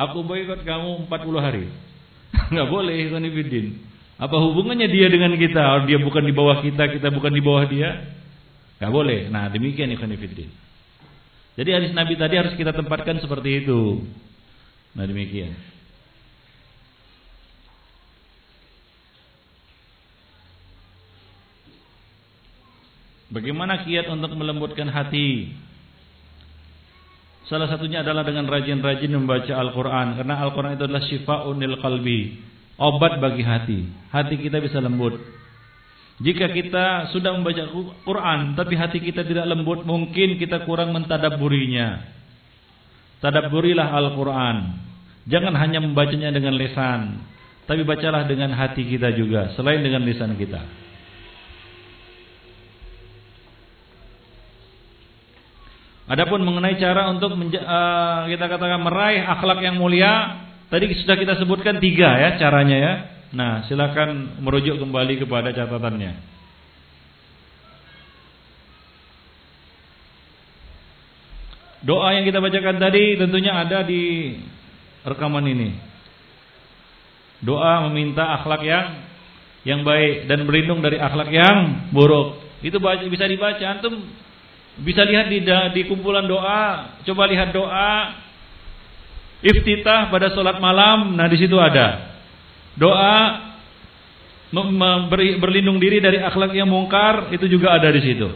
Aku 0.00 0.24
boikot 0.24 0.64
kamu 0.64 1.04
40 1.04 1.44
hari. 1.44 1.68
Enggak 2.48 2.68
boleh 2.72 2.96
ikhwan 3.04 3.28
fiddin. 3.28 3.76
Apa 4.16 4.40
hubungannya 4.40 4.88
dia 4.88 5.12
dengan 5.12 5.36
kita? 5.36 5.84
Dia 5.84 6.00
bukan 6.00 6.24
di 6.24 6.32
bawah 6.32 6.64
kita, 6.64 6.88
kita 6.88 7.12
bukan 7.12 7.28
di 7.28 7.44
bawah 7.44 7.68
dia? 7.68 8.08
Gak 8.80 8.88
boleh. 8.88 9.28
Nah 9.28 9.52
demikian 9.52 9.92
ikhwan 9.92 10.16
fillah. 10.16 10.48
Jadi 11.60 11.70
hadis 11.76 11.92
Nabi 11.92 12.16
tadi 12.16 12.40
harus 12.40 12.56
kita 12.56 12.72
tempatkan 12.72 13.20
seperti 13.20 13.68
itu. 13.68 14.00
Nah 14.96 15.04
demikian. 15.04 15.52
Bagaimana 23.28 23.84
kiat 23.84 24.08
untuk 24.08 24.32
melembutkan 24.40 24.88
hati? 24.88 25.52
Salah 27.50 27.66
satunya 27.66 28.06
adalah 28.06 28.22
dengan 28.22 28.46
rajin-rajin 28.46 29.10
membaca 29.10 29.50
Al-Quran. 29.58 30.22
Karena 30.22 30.38
Al-Quran 30.38 30.78
itu 30.78 30.84
adalah 30.86 31.02
syifa'unil 31.02 31.76
qalbi 31.82 32.20
obat 32.80 33.20
bagi 33.20 33.42
hati. 33.44 33.80
Hati 34.08 34.38
kita 34.40 34.62
bisa 34.62 34.80
lembut. 34.80 35.18
Jika 36.20 36.52
kita 36.52 37.10
sudah 37.16 37.32
membaca 37.32 37.64
Quran 38.04 38.52
tapi 38.52 38.76
hati 38.76 39.00
kita 39.00 39.24
tidak 39.24 39.50
lembut, 39.50 39.82
mungkin 39.82 40.36
kita 40.40 40.64
kurang 40.68 40.92
mentadaburinya. 40.96 42.06
Tadabburilah 43.20 43.88
Al-Quran. 43.88 44.56
Jangan 45.28 45.52
hanya 45.60 45.84
membacanya 45.84 46.32
dengan 46.32 46.56
lesan, 46.56 47.20
tapi 47.68 47.84
bacalah 47.84 48.24
dengan 48.24 48.56
hati 48.56 48.88
kita 48.88 49.12
juga, 49.12 49.52
selain 49.52 49.84
dengan 49.84 50.00
lisan 50.04 50.32
kita. 50.34 50.60
Adapun 56.10 56.42
mengenai 56.42 56.74
cara 56.82 57.06
untuk 57.06 57.38
uh, 57.38 58.26
kita 58.26 58.44
katakan 58.50 58.82
meraih 58.82 59.22
akhlak 59.22 59.62
yang 59.62 59.78
mulia, 59.78 60.42
Tadi 60.70 60.86
sudah 61.02 61.18
kita 61.18 61.34
sebutkan 61.42 61.82
tiga 61.82 62.14
ya 62.14 62.38
caranya 62.38 62.76
ya. 62.78 62.92
Nah 63.34 63.66
silakan 63.66 64.38
merujuk 64.38 64.78
kembali 64.78 65.18
kepada 65.18 65.50
catatannya. 65.50 66.30
Doa 71.82 72.14
yang 72.14 72.22
kita 72.22 72.38
bacakan 72.38 72.78
tadi 72.78 73.18
tentunya 73.18 73.58
ada 73.58 73.82
di 73.82 74.36
rekaman 75.02 75.42
ini. 75.42 75.74
Doa 77.42 77.90
meminta 77.90 78.38
akhlak 78.38 78.62
yang 78.62 78.86
yang 79.66 79.82
baik 79.82 80.30
dan 80.30 80.46
berlindung 80.46 80.86
dari 80.86 81.02
akhlak 81.02 81.34
yang 81.34 81.90
buruk. 81.90 82.46
Itu 82.62 82.78
bisa 83.10 83.26
dibaca 83.26 83.64
antum 83.66 84.06
bisa 84.78 85.02
lihat 85.02 85.26
di 85.26 85.42
di 85.46 85.82
kumpulan 85.90 86.28
doa, 86.30 86.94
coba 87.02 87.26
lihat 87.26 87.50
doa. 87.50 87.92
Iftitah 89.40 90.12
pada 90.12 90.36
sholat 90.36 90.60
malam, 90.60 91.16
nah 91.16 91.24
di 91.24 91.40
situ 91.40 91.56
ada. 91.56 92.12
Doa 92.76 93.50
berlindung 95.40 95.80
diri 95.80 96.02
dari 96.02 96.20
akhlak 96.20 96.52
yang 96.52 96.68
mungkar 96.68 97.32
itu 97.32 97.48
juga 97.48 97.72
ada 97.72 97.88
di 97.88 98.02
situ. 98.04 98.28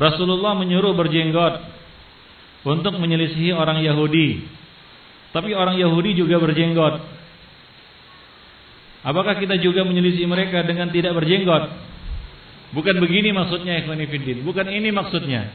Rasulullah 0.00 0.56
menyuruh 0.56 0.96
berjenggot 0.96 1.60
untuk 2.64 2.96
menyelisihi 2.96 3.52
orang 3.52 3.84
Yahudi. 3.84 4.48
Tapi 5.36 5.52
orang 5.52 5.76
Yahudi 5.76 6.16
juga 6.16 6.40
berjenggot. 6.40 7.04
Apakah 9.00 9.40
kita 9.40 9.56
juga 9.56 9.80
menyelisih 9.88 10.28
mereka 10.28 10.60
dengan 10.64 10.92
tidak 10.92 11.16
berjenggot? 11.16 11.72
Bukan 12.70 12.96
begini 13.02 13.32
maksudnya 13.32 13.80
ikhwanifiddin. 13.82 14.44
Bukan 14.46 14.68
ini 14.68 14.92
maksudnya. 14.92 15.50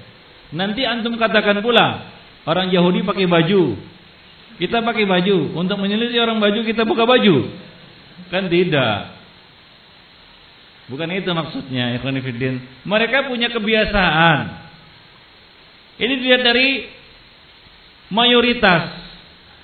Nanti 0.52 0.84
antum 0.84 1.16
katakan 1.16 1.62
pula 1.62 2.12
orang 2.50 2.74
Yahudi 2.74 3.06
pakai 3.06 3.30
baju. 3.30 3.78
Kita 4.58 4.82
pakai 4.82 5.06
baju. 5.06 5.56
Untuk 5.56 5.78
menyelisih 5.78 6.20
orang 6.26 6.42
baju 6.42 6.60
kita 6.66 6.84
buka 6.84 7.06
baju. 7.06 7.54
Kan 8.34 8.50
tidak. 8.50 9.16
Bukan 10.86 11.10
itu 11.14 11.30
maksudnya 11.34 11.98
ikhwanifiddin. 12.02 12.86
Mereka 12.86 13.30
punya 13.30 13.50
kebiasaan. 13.54 14.40
Ini 15.96 16.14
dilihat 16.20 16.44
dari 16.44 16.92
mayoritas 18.12 18.92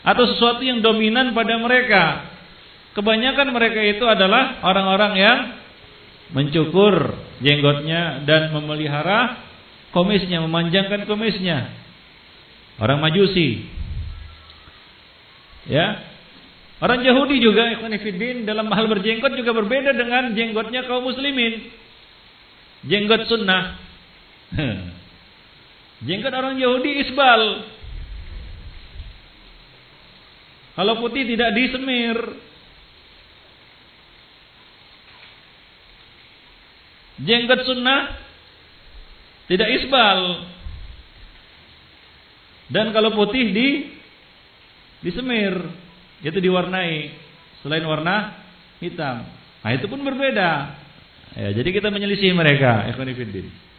atau 0.01 0.23
sesuatu 0.34 0.63
yang 0.63 0.79
dominan 0.79 1.36
pada 1.36 1.59
mereka. 1.59 2.30
Kebanyakan 2.91 3.55
mereka 3.55 3.79
itu 3.79 4.03
adalah 4.03 4.59
orang-orang 4.67 5.13
yang 5.15 5.39
mencukur 6.35 7.15
jenggotnya 7.39 8.23
dan 8.27 8.51
memelihara 8.51 9.39
komisnya, 9.95 10.43
memanjangkan 10.43 11.07
komisnya. 11.07 11.71
Orang 12.79 12.99
Majusi. 12.99 13.63
Ya. 15.69 16.03
Orang 16.81 17.05
Yahudi 17.05 17.37
juga 17.37 17.69
ikhwan 17.77 17.93
dalam 18.41 18.65
hal 18.73 18.89
berjenggot 18.89 19.37
juga 19.37 19.53
berbeda 19.53 19.93
dengan 19.93 20.33
jenggotnya 20.33 20.89
kaum 20.89 21.05
muslimin. 21.05 21.69
Jenggot 22.89 23.29
sunnah. 23.29 23.77
jenggot 26.09 26.33
orang 26.33 26.57
Yahudi 26.57 27.05
isbal. 27.05 27.69
Kalau 30.73 30.97
putih 30.97 31.23
tidak 31.29 31.53
disemir. 31.53 32.17
Jenggot 37.22 37.61
sunnah 37.65 38.17
tidak 39.51 39.67
isbal. 39.82 40.47
Dan 42.72 42.95
kalau 42.95 43.11
putih 43.11 43.51
di 43.51 43.67
disemir, 45.03 45.59
itu 46.24 46.39
diwarnai 46.39 47.11
selain 47.59 47.84
warna 47.84 48.32
hitam. 48.80 49.28
Nah, 49.61 49.72
itu 49.76 49.91
pun 49.91 49.99
berbeda. 50.01 50.51
Ya, 51.36 51.49
jadi 51.51 51.69
kita 51.72 51.91
menyelisih 51.91 52.32
mereka, 52.32 52.88
fillah. 52.91 53.70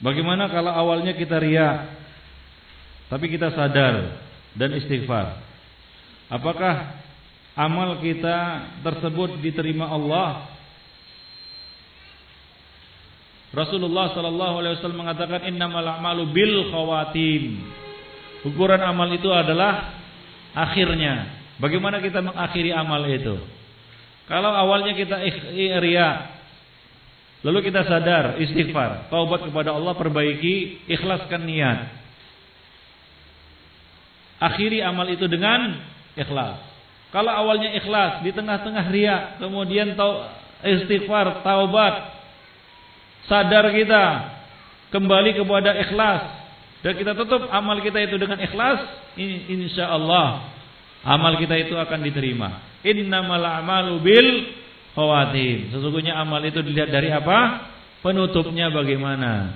Bagaimana 0.00 0.48
kalau 0.48 0.72
awalnya 0.72 1.12
kita 1.12 1.36
ria 1.36 2.00
tapi 3.12 3.28
kita 3.28 3.52
sadar 3.52 4.16
dan 4.56 4.70
istighfar? 4.80 5.44
Apakah 6.30 7.04
amal 7.58 8.00
kita 8.00 8.70
tersebut 8.80 9.42
diterima 9.44 9.90
Allah? 9.90 10.46
Rasulullah 13.50 14.14
sallallahu 14.14 14.62
alaihi 14.62 14.78
wasallam 14.78 15.02
mengatakan 15.02 15.42
innamal 15.50 15.82
a'malu 15.82 16.30
bil 16.30 16.70
khawatim. 16.70 17.58
Ukuran 18.46 18.78
amal 18.78 19.10
itu 19.10 19.26
adalah 19.26 20.00
akhirnya. 20.54 21.42
Bagaimana 21.58 22.00
kita 22.00 22.24
mengakhiri 22.24 22.72
amal 22.72 23.04
itu? 23.04 23.36
Kalau 24.30 24.54
awalnya 24.54 24.94
kita 24.94 25.18
ria, 25.82 26.39
Lalu 27.40 27.72
kita 27.72 27.88
sadar, 27.88 28.36
istighfar, 28.36 29.08
taubat 29.08 29.48
kepada 29.48 29.72
Allah, 29.72 29.96
perbaiki, 29.96 30.84
ikhlaskan 30.92 31.48
niat. 31.48 31.78
Akhiri 34.40 34.84
amal 34.84 35.08
itu 35.08 35.24
dengan 35.24 35.80
ikhlas. 36.16 36.60
Kalau 37.10 37.32
awalnya 37.32 37.72
ikhlas, 37.80 38.20
di 38.20 38.30
tengah-tengah 38.36 38.84
ria, 38.92 39.16
kemudian 39.40 39.96
tau, 39.96 40.28
istighfar, 40.60 41.40
taubat, 41.40 41.94
sadar 43.24 43.72
kita, 43.72 44.04
kembali 44.92 45.40
kepada 45.40 45.80
ikhlas, 45.80 46.22
dan 46.84 46.92
kita 46.96 47.12
tutup 47.16 47.48
amal 47.48 47.80
kita 47.80 48.04
itu 48.04 48.20
dengan 48.20 48.36
ikhlas, 48.40 48.84
insya 49.48 49.92
Allah 49.92 50.48
amal 51.04 51.36
kita 51.40 51.56
itu 51.56 51.76
akan 51.76 52.00
diterima. 52.04 52.60
Innamal 52.84 53.44
a'malu 53.44 54.00
bil 54.00 54.28
khawatim. 54.94 55.70
Sesungguhnya 55.70 56.18
amal 56.18 56.42
itu 56.42 56.60
dilihat 56.62 56.90
dari 56.90 57.10
apa? 57.12 57.68
Penutupnya 58.00 58.72
bagaimana? 58.72 59.52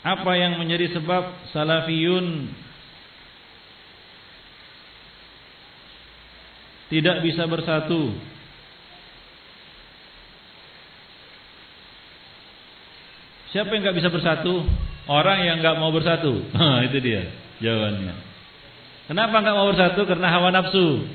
Apa 0.00 0.32
yang 0.32 0.56
menjadi 0.56 0.96
sebab 0.96 1.52
salafiyun 1.52 2.48
tidak 6.90 7.22
bisa 7.22 7.46
bersatu. 7.46 8.10
Siapa 13.54 13.70
yang 13.74 13.82
nggak 13.82 13.98
bisa 13.98 14.10
bersatu? 14.10 14.62
Orang 15.10 15.42
yang 15.42 15.58
nggak 15.62 15.78
mau 15.78 15.90
bersatu. 15.94 16.50
itu 16.86 16.98
dia 17.02 17.30
jawabannya. 17.62 18.14
Kenapa 19.10 19.34
nggak 19.42 19.56
mau 19.58 19.66
bersatu? 19.70 20.00
Karena 20.06 20.26
hawa 20.30 20.50
nafsu. 20.54 21.06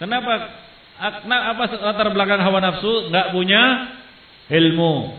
Kenapa? 0.00 0.32
Apa 0.98 1.64
latar 1.80 2.08
belakang 2.12 2.40
hawa 2.44 2.60
nafsu? 2.60 3.08
Nggak 3.08 3.32
punya 3.32 3.62
ilmu. 4.52 5.16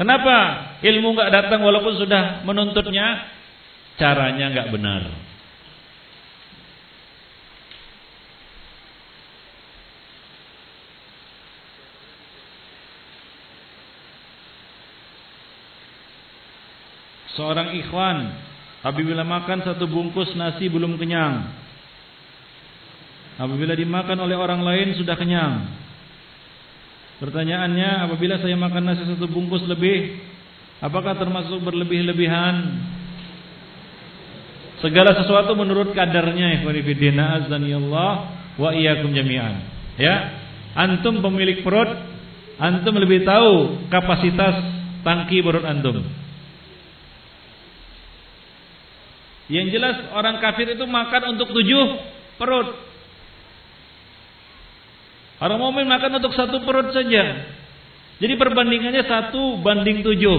Kenapa 0.00 0.36
ilmu 0.80 1.12
nggak 1.12 1.32
datang 1.32 1.60
walaupun 1.60 2.00
sudah 2.00 2.40
menuntutnya? 2.48 3.28
Caranya 4.00 4.48
nggak 4.56 4.72
benar. 4.72 5.04
Seorang 17.38 17.78
ikhwan 17.78 18.16
apabila 18.82 19.22
makan 19.22 19.62
satu 19.62 19.86
bungkus 19.86 20.32
nasi 20.34 20.66
belum 20.66 20.96
kenyang. 20.96 21.46
Apabila 23.40 23.72
dimakan 23.72 24.18
oleh 24.26 24.36
orang 24.36 24.60
lain 24.60 24.98
sudah 25.00 25.16
kenyang. 25.16 25.64
Pertanyaannya, 27.20 28.08
apabila 28.08 28.40
saya 28.40 28.56
makan 28.56 28.82
nasi 28.84 29.04
satu 29.04 29.28
bungkus 29.28 29.64
lebih, 29.68 30.16
apakah 30.80 31.16
termasuk 31.20 31.60
berlebih-lebihan? 31.60 32.80
Segala 34.80 35.12
sesuatu 35.12 35.52
menurut 35.52 35.92
kadarnya, 35.92 36.60
ikhwan 36.60 36.80
azanillah 37.20 38.12
wa 38.56 38.70
iyyakum 38.72 39.12
jami'an. 39.12 39.60
Ya. 40.00 40.40
Antum 40.72 41.20
pemilik 41.20 41.60
perut, 41.60 41.92
antum 42.56 42.96
lebih 42.96 43.28
tahu 43.28 43.84
kapasitas 43.92 44.56
tangki 45.04 45.44
perut 45.44 45.68
antum. 45.68 46.00
Yang 49.50 49.66
jelas 49.74 49.96
orang 50.14 50.38
kafir 50.38 50.70
itu 50.70 50.86
makan 50.86 51.34
untuk 51.34 51.50
tujuh 51.50 51.84
perut. 52.38 52.70
Orang 55.42 55.58
mukmin 55.58 55.90
makan 55.90 56.22
untuk 56.22 56.30
satu 56.38 56.62
perut 56.62 56.94
saja. 56.94 57.50
Jadi 58.22 58.34
perbandingannya 58.38 59.02
satu 59.10 59.58
banding 59.58 60.06
tujuh. 60.06 60.38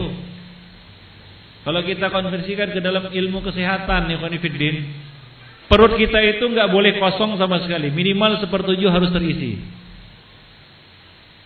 Kalau 1.61 1.81
kita 1.83 2.09
konversikan 2.09 2.71
ke 2.71 2.79
dalam 2.79 3.11
ilmu 3.11 3.43
kesehatan, 3.43 4.09
Ikhwanifiddin, 4.15 4.75
perut 5.67 5.93
kita 5.99 6.17
itu 6.37 6.47
nggak 6.47 6.71
boleh 6.71 6.95
kosong 6.97 7.35
sama 7.35 7.59
sekali. 7.61 7.91
Minimal 7.91 8.39
sepertujuh 8.41 8.89
harus 8.89 9.11
terisi. 9.11 9.59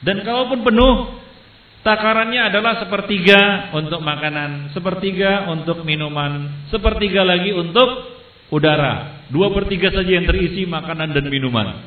Dan 0.05 0.21
kalaupun 0.21 0.61
penuh, 0.61 0.93
Takarannya 1.85 2.49
adalah 2.49 2.81
sepertiga 2.81 3.69
untuk 3.77 4.01
makanan, 4.01 4.73
sepertiga 4.73 5.45
untuk 5.53 5.85
minuman, 5.85 6.65
sepertiga 6.73 7.21
lagi 7.21 7.53
untuk 7.53 8.09
udara. 8.49 9.21
Dua 9.29 9.53
per 9.53 9.69
tiga 9.69 9.93
saja 9.93 10.17
yang 10.17 10.25
terisi 10.25 10.65
makanan 10.65 11.13
dan 11.13 11.29
minuman. 11.29 11.85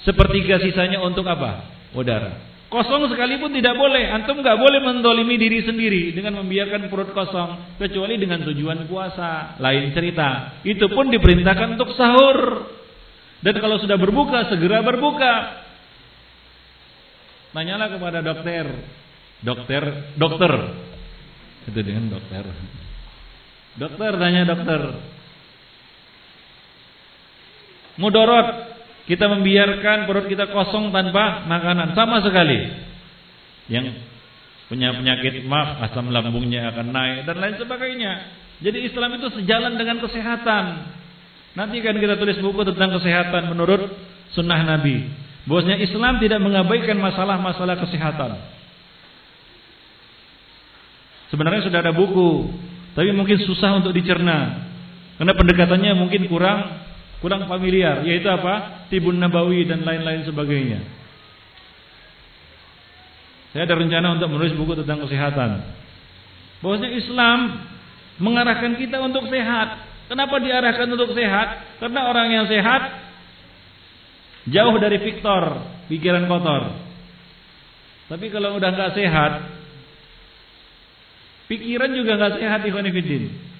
Sepertiga 0.00 0.64
sisanya 0.64 1.04
untuk 1.04 1.28
apa? 1.28 1.68
Udara. 1.92 2.48
Kosong 2.72 3.12
sekalipun 3.12 3.52
tidak 3.52 3.76
boleh. 3.76 4.08
Antum 4.08 4.40
nggak 4.40 4.56
boleh 4.56 4.80
mendolimi 4.80 5.36
diri 5.36 5.60
sendiri 5.68 6.16
dengan 6.16 6.40
membiarkan 6.40 6.88
perut 6.88 7.12
kosong. 7.12 7.76
Kecuali 7.76 8.16
dengan 8.16 8.48
tujuan 8.48 8.88
puasa. 8.88 9.60
Lain 9.60 9.92
cerita. 9.92 10.56
Itu 10.64 10.88
pun 10.88 11.12
diperintahkan 11.12 11.76
untuk 11.76 11.92
sahur. 11.92 12.64
Dan 13.44 13.60
kalau 13.60 13.76
sudah 13.76 14.00
berbuka, 14.00 14.48
segera 14.48 14.80
berbuka. 14.80 15.61
Tanyalah 17.52 17.88
kepada 17.92 18.18
dokter. 18.24 18.66
Dokter, 19.44 19.82
dokter. 20.16 20.52
Itu 21.68 21.80
dengan 21.84 22.08
dokter. 22.12 22.44
Dokter, 23.76 24.12
tanya 24.16 24.42
dokter. 24.48 24.80
Mudorot 28.00 28.48
kita 29.04 29.28
membiarkan 29.28 30.08
perut 30.08 30.26
kita 30.30 30.48
kosong 30.48 30.88
tanpa 30.94 31.44
makanan 31.44 31.92
sama 31.92 32.24
sekali. 32.24 32.72
Yang 33.68 34.00
punya 34.72 34.96
penyakit 34.96 35.44
maaf 35.44 35.84
asam 35.90 36.08
lambungnya 36.08 36.72
akan 36.72 36.88
naik 36.88 37.28
dan 37.28 37.36
lain 37.36 37.56
sebagainya. 37.60 38.12
Jadi 38.62 38.88
Islam 38.88 39.20
itu 39.20 39.28
sejalan 39.36 39.76
dengan 39.76 40.00
kesehatan. 40.00 40.64
Nanti 41.52 41.84
kan 41.84 41.98
kita 42.00 42.16
tulis 42.16 42.40
buku 42.40 42.64
tentang 42.64 42.96
kesehatan 42.96 43.52
menurut 43.52 43.92
sunnah 44.32 44.64
Nabi. 44.64 45.21
Bosnya 45.42 45.74
Islam 45.78 46.22
tidak 46.22 46.38
mengabaikan 46.38 46.98
masalah-masalah 47.02 47.82
kesehatan. 47.82 48.38
Sebenarnya 51.34 51.66
sudah 51.66 51.80
ada 51.82 51.90
buku, 51.96 52.52
tapi 52.94 53.10
mungkin 53.10 53.40
susah 53.42 53.80
untuk 53.80 53.90
dicerna. 53.96 54.68
Karena 55.18 55.32
pendekatannya 55.34 55.92
mungkin 55.98 56.28
kurang 56.28 56.82
kurang 57.22 57.46
familiar 57.46 58.02
yaitu 58.02 58.26
apa? 58.28 58.86
Tibun 58.90 59.18
Nabawi 59.18 59.66
dan 59.66 59.82
lain-lain 59.82 60.26
sebagainya. 60.28 60.80
Saya 63.52 63.68
ada 63.68 63.76
rencana 63.76 64.16
untuk 64.16 64.28
menulis 64.32 64.56
buku 64.56 64.78
tentang 64.80 65.04
kesehatan. 65.04 65.50
Bahwasanya 66.64 66.92
Islam 66.96 67.38
mengarahkan 68.22 68.78
kita 68.80 68.96
untuk 69.02 69.28
sehat. 69.28 69.90
Kenapa 70.08 70.40
diarahkan 70.40 70.88
untuk 70.88 71.12
sehat? 71.16 71.80
Karena 71.80 72.08
orang 72.08 72.28
yang 72.32 72.44
sehat 72.48 73.11
jauh 74.48 74.76
dari 74.82 74.98
Victor, 74.98 75.42
pikiran 75.86 76.26
kotor. 76.26 76.62
Tapi 78.10 78.26
kalau 78.32 78.58
udah 78.58 78.70
nggak 78.72 78.94
sehat, 78.98 79.32
pikiran 81.46 81.90
juga 81.94 82.18
nggak 82.18 82.34
sehat 82.42 82.60
Ikhwan 82.66 82.90
Fillah. 82.90 83.52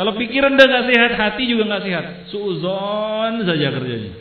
Kalau 0.00 0.16
pikiran 0.16 0.56
udah 0.56 0.66
nggak 0.66 0.86
sehat, 0.88 1.10
hati 1.18 1.44
juga 1.44 1.68
nggak 1.68 1.84
sehat. 1.84 2.04
Suuzon 2.32 3.44
saja 3.44 3.68
kerjanya. 3.68 4.12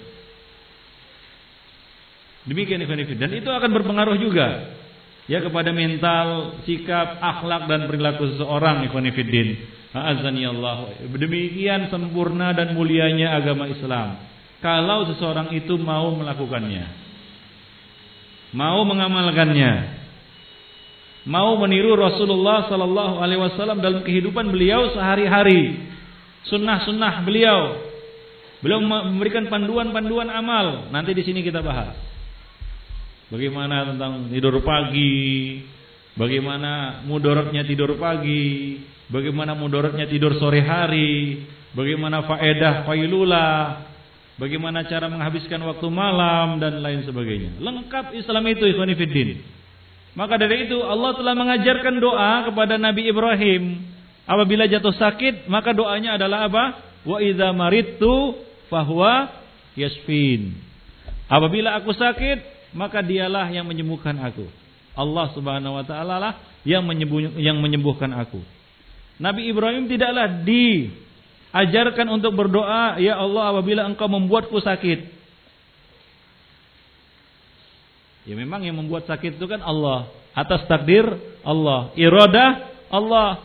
Demikian 2.49 2.81
ikhwan 2.81 2.99
Dan 3.15 3.31
itu 3.31 3.47
akan 3.47 3.69
berpengaruh 3.69 4.17
juga 4.17 4.75
ya 5.29 5.39
kepada 5.39 5.69
mental, 5.69 6.59
sikap, 6.65 7.21
akhlak 7.21 7.69
dan 7.69 7.85
perilaku 7.85 8.27
seseorang 8.35 8.83
ikhwan 8.89 9.07
fillah. 9.13 9.77
Azani 9.89 10.43
Allah. 10.45 10.93
Demikian 11.05 11.87
sempurna 11.89 12.51
dan 12.51 12.75
mulianya 12.75 13.37
agama 13.39 13.69
Islam. 13.69 14.28
Kalau 14.59 15.07
seseorang 15.11 15.51
itu 15.55 15.79
mau 15.79 16.11
melakukannya. 16.15 16.85
Mau 18.51 18.81
mengamalkannya 18.83 19.99
mau 21.29 21.53
meniru 21.61 21.93
Rasulullah 21.93 22.65
sallallahu 22.65 23.19
alaihi 23.21 23.41
wasallam 23.41 23.83
dalam 23.83 24.01
kehidupan 24.01 24.49
beliau 24.49 24.89
sehari-hari. 24.97 25.77
Sunnah-sunnah 26.49 27.21
beliau. 27.27 27.77
Beliau 28.65 28.81
memberikan 28.81 29.47
panduan-panduan 29.47 30.27
amal. 30.31 30.89
Nanti 30.89 31.13
di 31.13 31.23
sini 31.23 31.45
kita 31.45 31.61
bahas. 31.61 31.95
Bagaimana 33.29 33.93
tentang 33.93 34.25
tidur 34.33 34.57
pagi, 34.65 35.61
bagaimana 36.17 37.05
mudorotnya 37.05 37.61
tidur 37.61 37.93
pagi, 38.01 38.81
bagaimana 39.13 39.53
mudorotnya 39.53 40.09
tidur 40.09 40.33
sore 40.41 40.65
hari, 40.65 41.45
bagaimana 41.77 42.25
faedah 42.25 42.89
failula, 42.89 43.47
bagaimana 44.39 44.87
cara 44.87 45.11
menghabiskan 45.11 45.59
waktu 45.67 45.87
malam 45.91 46.63
dan 46.63 46.79
lain 46.79 47.03
sebagainya. 47.03 47.59
Lengkap 47.59 48.15
Islam 48.15 48.43
itu 48.47 48.63
ikhwan 48.71 48.89
fillah. 48.95 49.59
Maka 50.17 50.41
dari 50.41 50.65
itu 50.65 50.79
Allah 50.81 51.13
telah 51.13 51.35
mengajarkan 51.37 51.95
doa 52.01 52.49
kepada 52.49 52.79
Nabi 52.81 53.11
Ibrahim. 53.11 53.85
Apabila 54.25 54.65
jatuh 54.65 54.95
sakit, 54.95 55.51
maka 55.51 55.75
doanya 55.75 56.17
adalah 56.17 56.49
apa? 56.49 56.63
Wa 57.05 57.21
idza 57.21 57.51
maridtu 57.53 58.39
fahuwa 58.71 59.29
yasfin. 59.77 60.57
Apabila 61.29 61.77
aku 61.77 61.93
sakit, 61.93 62.71
maka 62.73 63.05
dialah 63.05 63.49
yang 63.53 63.65
menyembuhkan 63.69 64.17
aku. 64.17 64.49
Allah 64.97 65.31
Subhanahu 65.37 65.77
wa 65.77 65.85
taala 65.85 66.15
lah 66.17 66.33
yang 66.65 66.83
menyembuhkan 67.61 68.11
aku. 68.17 68.41
Nabi 69.21 69.47
Ibrahim 69.51 69.87
tidaklah 69.87 70.43
diajarkan 71.49 72.07
untuk 72.13 72.37
berdoa, 72.37 73.01
ya 73.01 73.17
Allah 73.17 73.53
apabila 73.53 73.85
engkau 73.89 74.05
membuatku 74.05 74.57
sakit. 74.61 75.19
Ya 78.29 78.37
memang 78.37 78.61
yang 78.61 78.77
membuat 78.77 79.09
sakit 79.09 79.41
itu 79.41 79.45
kan 79.49 79.65
Allah. 79.65 80.13
Atas 80.37 80.69
takdir 80.69 81.09
Allah. 81.41 81.89
Iradah 81.97 82.49
Allah. 82.93 83.41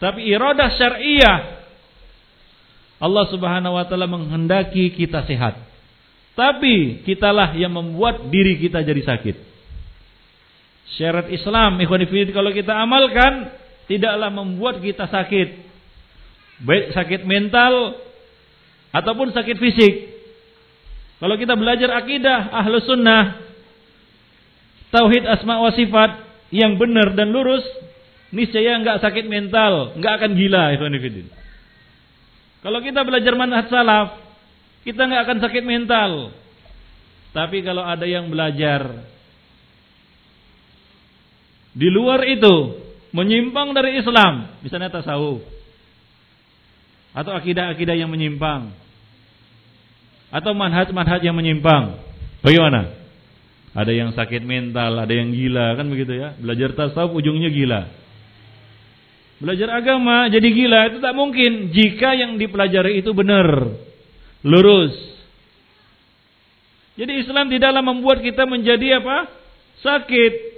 Tapi 0.00 0.24
iradah 0.32 0.68
syariah 0.72 1.64
Allah 2.96 3.24
Subhanahu 3.28 3.76
wa 3.76 3.84
taala 3.84 4.08
menghendaki 4.08 4.96
kita 4.96 5.28
sehat. 5.28 5.60
Tapi 6.32 7.04
kitalah 7.04 7.52
yang 7.54 7.76
membuat 7.76 8.32
diri 8.32 8.56
kita 8.58 8.80
jadi 8.80 9.02
sakit. 9.04 9.36
Syarat 10.96 11.28
Islam 11.28 11.76
ikhwan 11.84 12.08
kalau 12.32 12.50
kita 12.56 12.72
amalkan 12.72 13.52
tidaklah 13.90 14.30
membuat 14.32 14.80
kita 14.80 15.08
sakit. 15.08 15.48
Baik 16.64 16.94
sakit 16.94 17.20
mental 17.26 17.98
ataupun 18.94 19.34
sakit 19.34 19.56
fisik. 19.58 19.94
Kalau 21.18 21.34
kita 21.40 21.58
belajar 21.58 21.90
akidah 21.98 22.52
ahlu 22.52 22.78
sunnah, 22.84 23.42
tauhid 24.94 25.26
asma 25.26 25.58
wa 25.58 25.72
sifat 25.74 26.20
yang 26.54 26.78
benar 26.78 27.16
dan 27.18 27.34
lurus, 27.34 27.64
niscaya 28.30 28.78
nggak 28.78 29.02
sakit 29.02 29.26
mental, 29.26 29.98
nggak 29.98 30.14
akan 30.20 30.30
gila. 30.38 30.64
Kalau 32.62 32.78
kita 32.80 33.00
belajar 33.02 33.32
manhaj 33.34 33.66
salaf, 33.66 34.20
kita 34.86 35.00
nggak 35.00 35.22
akan 35.26 35.38
sakit 35.42 35.64
mental. 35.66 36.10
Tapi 37.34 37.66
kalau 37.66 37.82
ada 37.82 38.06
yang 38.06 38.30
belajar 38.30 39.10
di 41.74 41.90
luar 41.90 42.22
itu 42.30 42.83
menyimpang 43.14 43.70
dari 43.70 44.02
Islam, 44.02 44.58
misalnya 44.60 44.90
tasawuf 44.90 45.54
atau 47.14 47.30
akidah-akidah 47.30 47.94
yang 47.94 48.10
menyimpang, 48.10 48.74
atau 50.34 50.50
manhaj-manhaj 50.50 51.22
yang 51.22 51.38
menyimpang. 51.38 52.02
Bagaimana? 52.42 52.90
Ada 53.70 53.94
yang 53.94 54.10
sakit 54.18 54.42
mental, 54.42 54.98
ada 54.98 55.14
yang 55.14 55.30
gila, 55.30 55.78
kan 55.78 55.86
begitu 55.86 56.18
ya. 56.18 56.34
Belajar 56.42 56.74
tasawuf 56.74 57.14
ujungnya 57.14 57.54
gila. 57.54 57.86
Belajar 59.38 59.78
agama 59.78 60.30
jadi 60.30 60.46
gila 60.46 60.94
itu 60.94 60.98
tak 61.02 61.14
mungkin 61.14 61.70
jika 61.70 62.18
yang 62.18 62.34
dipelajari 62.38 62.98
itu 62.98 63.14
benar, 63.14 63.46
lurus. 64.42 64.94
Jadi 66.94 67.26
Islam 67.26 67.50
tidaklah 67.50 67.82
membuat 67.82 68.22
kita 68.22 68.46
menjadi 68.46 69.02
apa? 69.02 69.26
Sakit. 69.82 70.53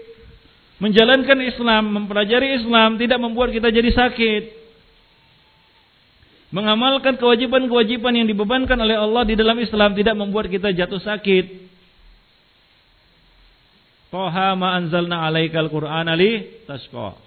Menjalankan 0.77 1.41
Islam, 1.41 1.89
mempelajari 1.89 2.61
Islam 2.61 3.01
tidak 3.01 3.17
membuat 3.17 3.53
kita 3.53 3.73
jadi 3.73 3.91
sakit 3.97 4.67
mengamalkan 6.55 7.19
kewajiban-kewajiban 7.19 8.23
yang 8.23 8.27
dibebankan 8.31 8.79
oleh 8.79 8.97
Allah 8.97 9.27
di 9.27 9.35
dalam 9.35 9.59
Islam 9.59 9.93
tidak 9.99 10.15
membuat 10.15 10.47
kita 10.47 10.71
jatuh 10.71 11.03
sakit. 11.03 11.69
Toha 14.09 14.55
ma 14.55 14.79
anzalna 14.79 15.27
alaikal 15.27 15.67
Qur'an 15.67 16.07
ali 16.07 16.65
tasqa. 16.65 17.19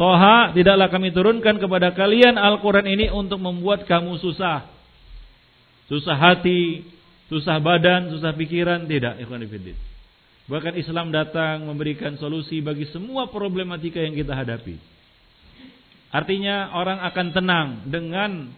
Toha 0.00 0.56
tidaklah 0.56 0.88
kami 0.88 1.12
turunkan 1.12 1.60
kepada 1.60 1.92
kalian 1.92 2.40
Al-Quran 2.40 2.88
ini 2.88 3.12
untuk 3.12 3.36
membuat 3.36 3.84
kamu 3.84 4.16
susah. 4.16 4.64
Susah 5.92 6.16
hati, 6.16 6.88
susah 7.28 7.60
badan, 7.60 8.08
susah 8.08 8.32
pikiran. 8.32 8.88
Tidak, 8.88 9.20
ikhwan 9.20 9.44
Bahkan 10.50 10.74
Islam 10.82 11.14
datang 11.14 11.62
memberikan 11.62 12.18
solusi 12.18 12.58
bagi 12.58 12.90
semua 12.90 13.30
problematika 13.30 14.02
yang 14.02 14.18
kita 14.18 14.34
hadapi. 14.34 14.74
Artinya 16.10 16.74
orang 16.74 16.98
akan 17.06 17.26
tenang 17.30 17.68
dengan 17.86 18.50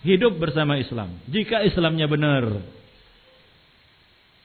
hidup 0.00 0.40
bersama 0.40 0.80
Islam. 0.80 1.20
Jika 1.28 1.60
Islamnya 1.68 2.08
benar. 2.08 2.64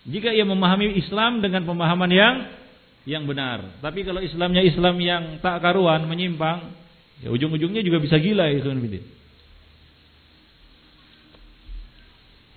Jika 0.04 0.36
ia 0.36 0.44
memahami 0.44 1.00
Islam 1.00 1.40
dengan 1.40 1.64
pemahaman 1.64 2.12
yang 2.12 2.36
yang 3.08 3.24
benar. 3.24 3.80
Tapi 3.80 4.04
kalau 4.04 4.20
Islamnya 4.20 4.60
Islam 4.60 5.00
yang 5.00 5.40
tak 5.40 5.64
karuan, 5.64 6.04
menyimpang, 6.04 6.68
ya 7.24 7.32
ujung-ujungnya 7.32 7.80
juga 7.80 8.04
bisa 8.04 8.20
gila 8.20 8.52
ya 8.52 8.60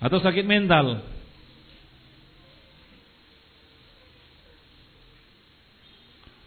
Atau 0.03 0.19
sakit 0.19 0.43
mental. 0.43 0.99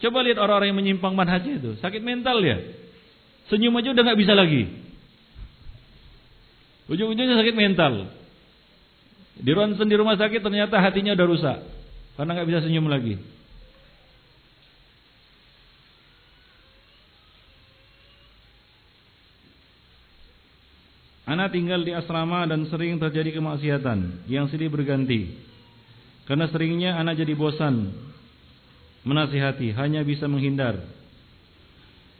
Coba 0.02 0.26
lihat 0.26 0.42
orang-orang 0.42 0.74
yang 0.74 0.78
menyimpang 0.82 1.14
manhajnya 1.14 1.62
itu, 1.62 1.70
sakit 1.78 2.02
mental 2.02 2.42
ya. 2.42 2.58
Senyum 3.46 3.78
aja 3.78 3.94
udah 3.94 4.02
nggak 4.02 4.18
bisa 4.18 4.34
lagi. 4.34 4.66
Ujung-ujungnya 6.90 7.38
sakit 7.38 7.54
mental. 7.54 8.10
Di 9.38 9.50
ronsen 9.54 9.86
di 9.86 9.96
rumah 9.96 10.18
sakit 10.18 10.42
ternyata 10.42 10.82
hatinya 10.82 11.14
udah 11.16 11.26
rusak 11.26 11.58
karena 12.18 12.30
nggak 12.36 12.48
bisa 12.50 12.60
senyum 12.66 12.90
lagi. 12.90 13.16
Anak 21.22 21.54
tinggal 21.54 21.80
di 21.80 21.96
asrama 21.96 22.44
dan 22.44 22.66
sering 22.68 22.98
terjadi 22.98 23.38
kemaksiatan 23.38 24.28
yang 24.28 24.50
silih 24.52 24.68
berganti. 24.68 25.32
Karena 26.28 26.50
seringnya 26.50 26.98
anak 26.98 27.22
jadi 27.22 27.32
bosan 27.32 27.94
menasihati, 29.02 29.74
hanya 29.74 30.02
bisa 30.06 30.30
menghindar. 30.30 30.78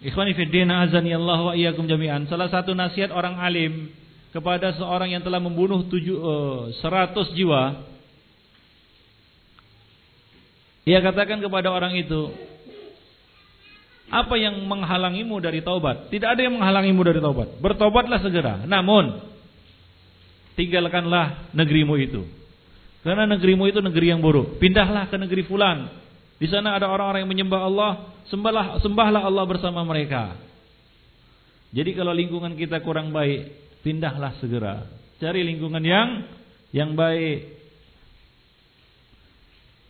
Ikhwani 0.03 0.35
fiddin 0.35 0.67
azani 0.67 1.15
Allah 1.15 1.39
wa 1.39 1.53
iyyakum 1.55 1.87
jami'an. 1.87 2.27
Salah 2.27 2.51
satu 2.51 2.75
nasihat 2.75 3.15
orang 3.15 3.39
alim 3.39 3.95
kepada 4.35 4.75
seorang 4.75 5.15
yang 5.15 5.23
telah 5.23 5.39
membunuh 5.39 5.87
tujuh, 5.87 6.17
uh, 6.19 6.61
seratus 6.83 7.31
jiwa. 7.39 7.87
Ia 10.83 10.99
katakan 10.99 11.39
kepada 11.39 11.71
orang 11.71 11.95
itu, 11.95 12.35
apa 14.11 14.35
yang 14.35 14.67
menghalangimu 14.67 15.39
dari 15.39 15.63
taubat? 15.63 16.11
Tidak 16.11 16.27
ada 16.27 16.43
yang 16.43 16.59
menghalangimu 16.59 17.01
dari 17.07 17.23
taubat. 17.23 17.63
Bertobatlah 17.63 18.19
segera. 18.19 18.67
Namun, 18.67 19.23
tinggalkanlah 20.59 21.55
negerimu 21.55 21.95
itu. 22.03 22.27
Karena 23.07 23.31
negerimu 23.31 23.71
itu 23.71 23.79
negeri 23.79 24.11
yang 24.11 24.19
buruk. 24.19 24.59
Pindahlah 24.59 25.07
ke 25.07 25.15
negeri 25.15 25.47
fulan. 25.47 26.02
Di 26.43 26.51
sana 26.51 26.75
ada 26.75 26.91
orang-orang 26.91 27.23
yang 27.23 27.31
menyembah 27.31 27.61
Allah, 27.71 27.91
sembahlah 28.27 28.83
sembahlah 28.83 29.23
Allah 29.23 29.45
bersama 29.47 29.87
mereka. 29.87 30.35
Jadi 31.71 31.95
kalau 31.95 32.11
lingkungan 32.11 32.59
kita 32.59 32.83
kurang 32.83 33.15
baik, 33.15 33.47
pindahlah 33.87 34.35
segera. 34.43 34.91
Cari 35.23 35.47
lingkungan 35.47 35.79
yang 35.87 36.27
yang 36.75 36.99
baik. 36.99 37.63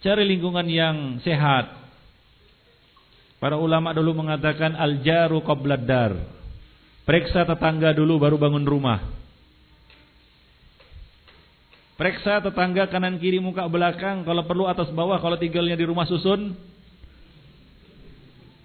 Cari 0.05 0.28
lingkungan 0.28 0.68
yang 0.68 1.24
sehat. 1.24 1.72
Para 3.40 3.57
ulama 3.57 3.96
dulu 3.96 4.20
mengatakan 4.20 4.76
al-jaru 4.76 5.40
qablad 5.40 5.88
dar. 5.88 6.12
Periksa 7.09 7.48
tetangga 7.48 7.96
dulu 7.96 8.20
baru 8.20 8.36
bangun 8.36 8.68
rumah. 8.68 9.00
Periksa 12.03 12.42
tetangga 12.42 12.90
kanan 12.90 13.22
kiri 13.22 13.38
muka 13.38 13.62
belakang 13.70 14.26
kalau 14.26 14.42
perlu 14.42 14.66
atas 14.66 14.90
bawah 14.90 15.22
kalau 15.22 15.38
tinggalnya 15.38 15.78
di 15.78 15.86
rumah 15.86 16.03
susun. 16.03 16.50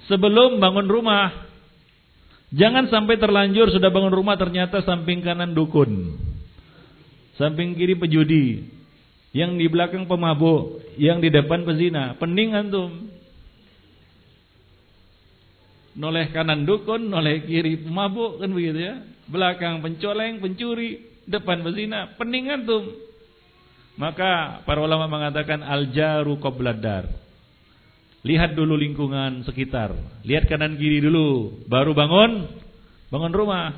Sebelum 0.09 0.57
bangun 0.57 0.89
rumah 0.89 1.45
Jangan 2.49 2.89
sampai 2.89 3.21
terlanjur 3.21 3.69
sudah 3.69 3.93
bangun 3.93 4.09
rumah 4.09 4.39
ternyata 4.41 4.81
samping 4.81 5.21
kanan 5.21 5.53
dukun. 5.53 6.17
Samping 7.37 7.77
kiri 7.77 7.93
pejudi. 7.93 8.73
Yang 9.37 9.51
di 9.61 9.67
belakang 9.69 10.09
pemabuk, 10.09 10.81
yang 10.97 11.21
di 11.21 11.29
depan 11.29 11.61
pezina. 11.61 12.17
Pening 12.17 12.57
antum. 12.57 12.89
Noleh 15.93 16.33
kanan 16.33 16.65
dukun, 16.65 17.05
noleh 17.05 17.45
kiri 17.45 17.85
pemabuk 17.85 18.41
kan 18.41 18.49
begitu 18.49 18.81
ya. 18.81 18.95
Belakang 19.29 19.85
pencoleng, 19.85 20.41
pencuri, 20.41 21.05
depan 21.29 21.61
pezina, 21.61 22.17
pening 22.17 22.49
antum. 22.49 23.06
Maka 23.97 24.61
para 24.61 24.77
ulama 24.77 25.09
mengatakan 25.09 25.65
al-jaru 25.65 26.37
qabladar. 26.37 27.09
Lihat 28.21 28.53
dulu 28.53 28.77
lingkungan 28.77 29.41
sekitar. 29.41 29.93
Lihat 30.21 30.45
kanan 30.45 30.77
kiri 30.77 31.01
dulu. 31.01 31.61
Baru 31.65 31.97
bangun. 31.97 32.45
Bangun 33.09 33.33
rumah. 33.33 33.73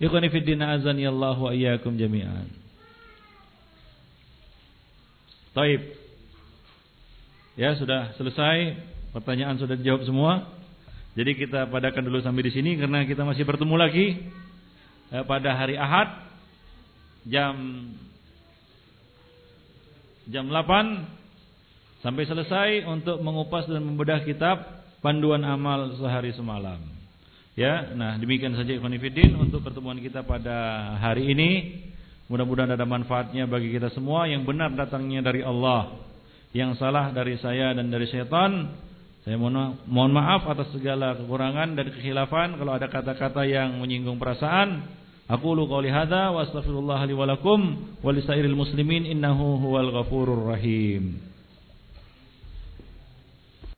Ikhwani 0.00 0.32
fiddina 0.32 0.72
azani 0.72 1.04
Allah 1.04 1.36
wa 1.36 1.52
iyyakum 1.52 2.00
jami'an. 2.00 2.48
Taib. 5.52 5.82
Ya 7.60 7.76
sudah 7.76 8.16
selesai. 8.16 8.80
Pertanyaan 9.12 9.60
sudah 9.60 9.76
dijawab 9.76 10.08
semua. 10.08 10.48
Jadi 11.12 11.36
kita 11.36 11.68
padakan 11.68 12.08
dulu 12.08 12.24
sampai 12.24 12.48
di 12.48 12.52
sini 12.56 12.80
karena 12.80 13.04
kita 13.04 13.20
masih 13.20 13.44
bertemu 13.44 13.76
lagi 13.76 14.16
eh, 15.12 15.24
pada 15.28 15.52
hari 15.52 15.76
Ahad 15.76 16.08
jam 17.28 17.52
jam 20.28 20.46
8 20.46 22.02
sampai 22.02 22.24
selesai 22.26 22.68
untuk 22.86 23.22
mengupas 23.22 23.66
dan 23.66 23.82
membedah 23.82 24.22
kitab 24.26 24.82
panduan 25.02 25.42
amal 25.42 25.94
sehari 25.98 26.30
semalam. 26.34 26.78
Ya, 27.52 27.92
nah 27.92 28.16
demikian 28.16 28.56
saja 28.56 28.72
Ikhwan 28.72 28.96
untuk 29.36 29.60
pertemuan 29.60 30.00
kita 30.00 30.24
pada 30.24 30.88
hari 30.96 31.36
ini. 31.36 31.50
Mudah-mudahan 32.32 32.72
ada 32.72 32.88
manfaatnya 32.88 33.44
bagi 33.44 33.68
kita 33.68 33.92
semua. 33.92 34.24
Yang 34.24 34.48
benar 34.48 34.72
datangnya 34.72 35.20
dari 35.20 35.44
Allah, 35.44 36.00
yang 36.56 36.72
salah 36.80 37.12
dari 37.12 37.36
saya 37.36 37.76
dan 37.76 37.92
dari 37.92 38.08
setan. 38.08 38.72
Saya 39.22 39.38
mohon 39.38 40.10
maaf 40.10 40.48
atas 40.50 40.72
segala 40.74 41.14
kekurangan 41.14 41.78
dan 41.78 41.86
kekhilafan 41.94 42.58
kalau 42.58 42.74
ada 42.74 42.88
kata-kata 42.90 43.44
yang 43.46 43.78
menyinggung 43.78 44.16
perasaan. 44.16 45.01
Aku 45.32 45.56
lu 45.56 45.64
qouli 45.64 45.88
hadza 45.88 46.28
wa 46.28 46.44
astaghfirullah 46.44 47.08
li 47.08 47.16
wa 47.16 47.24
lakum 47.24 47.60
wa 48.04 48.12
lisairil 48.12 48.52
muslimin 48.52 49.08
innahu 49.08 49.56
huwal 49.64 49.88
ghafurur 49.88 50.52
rahim. 50.52 51.31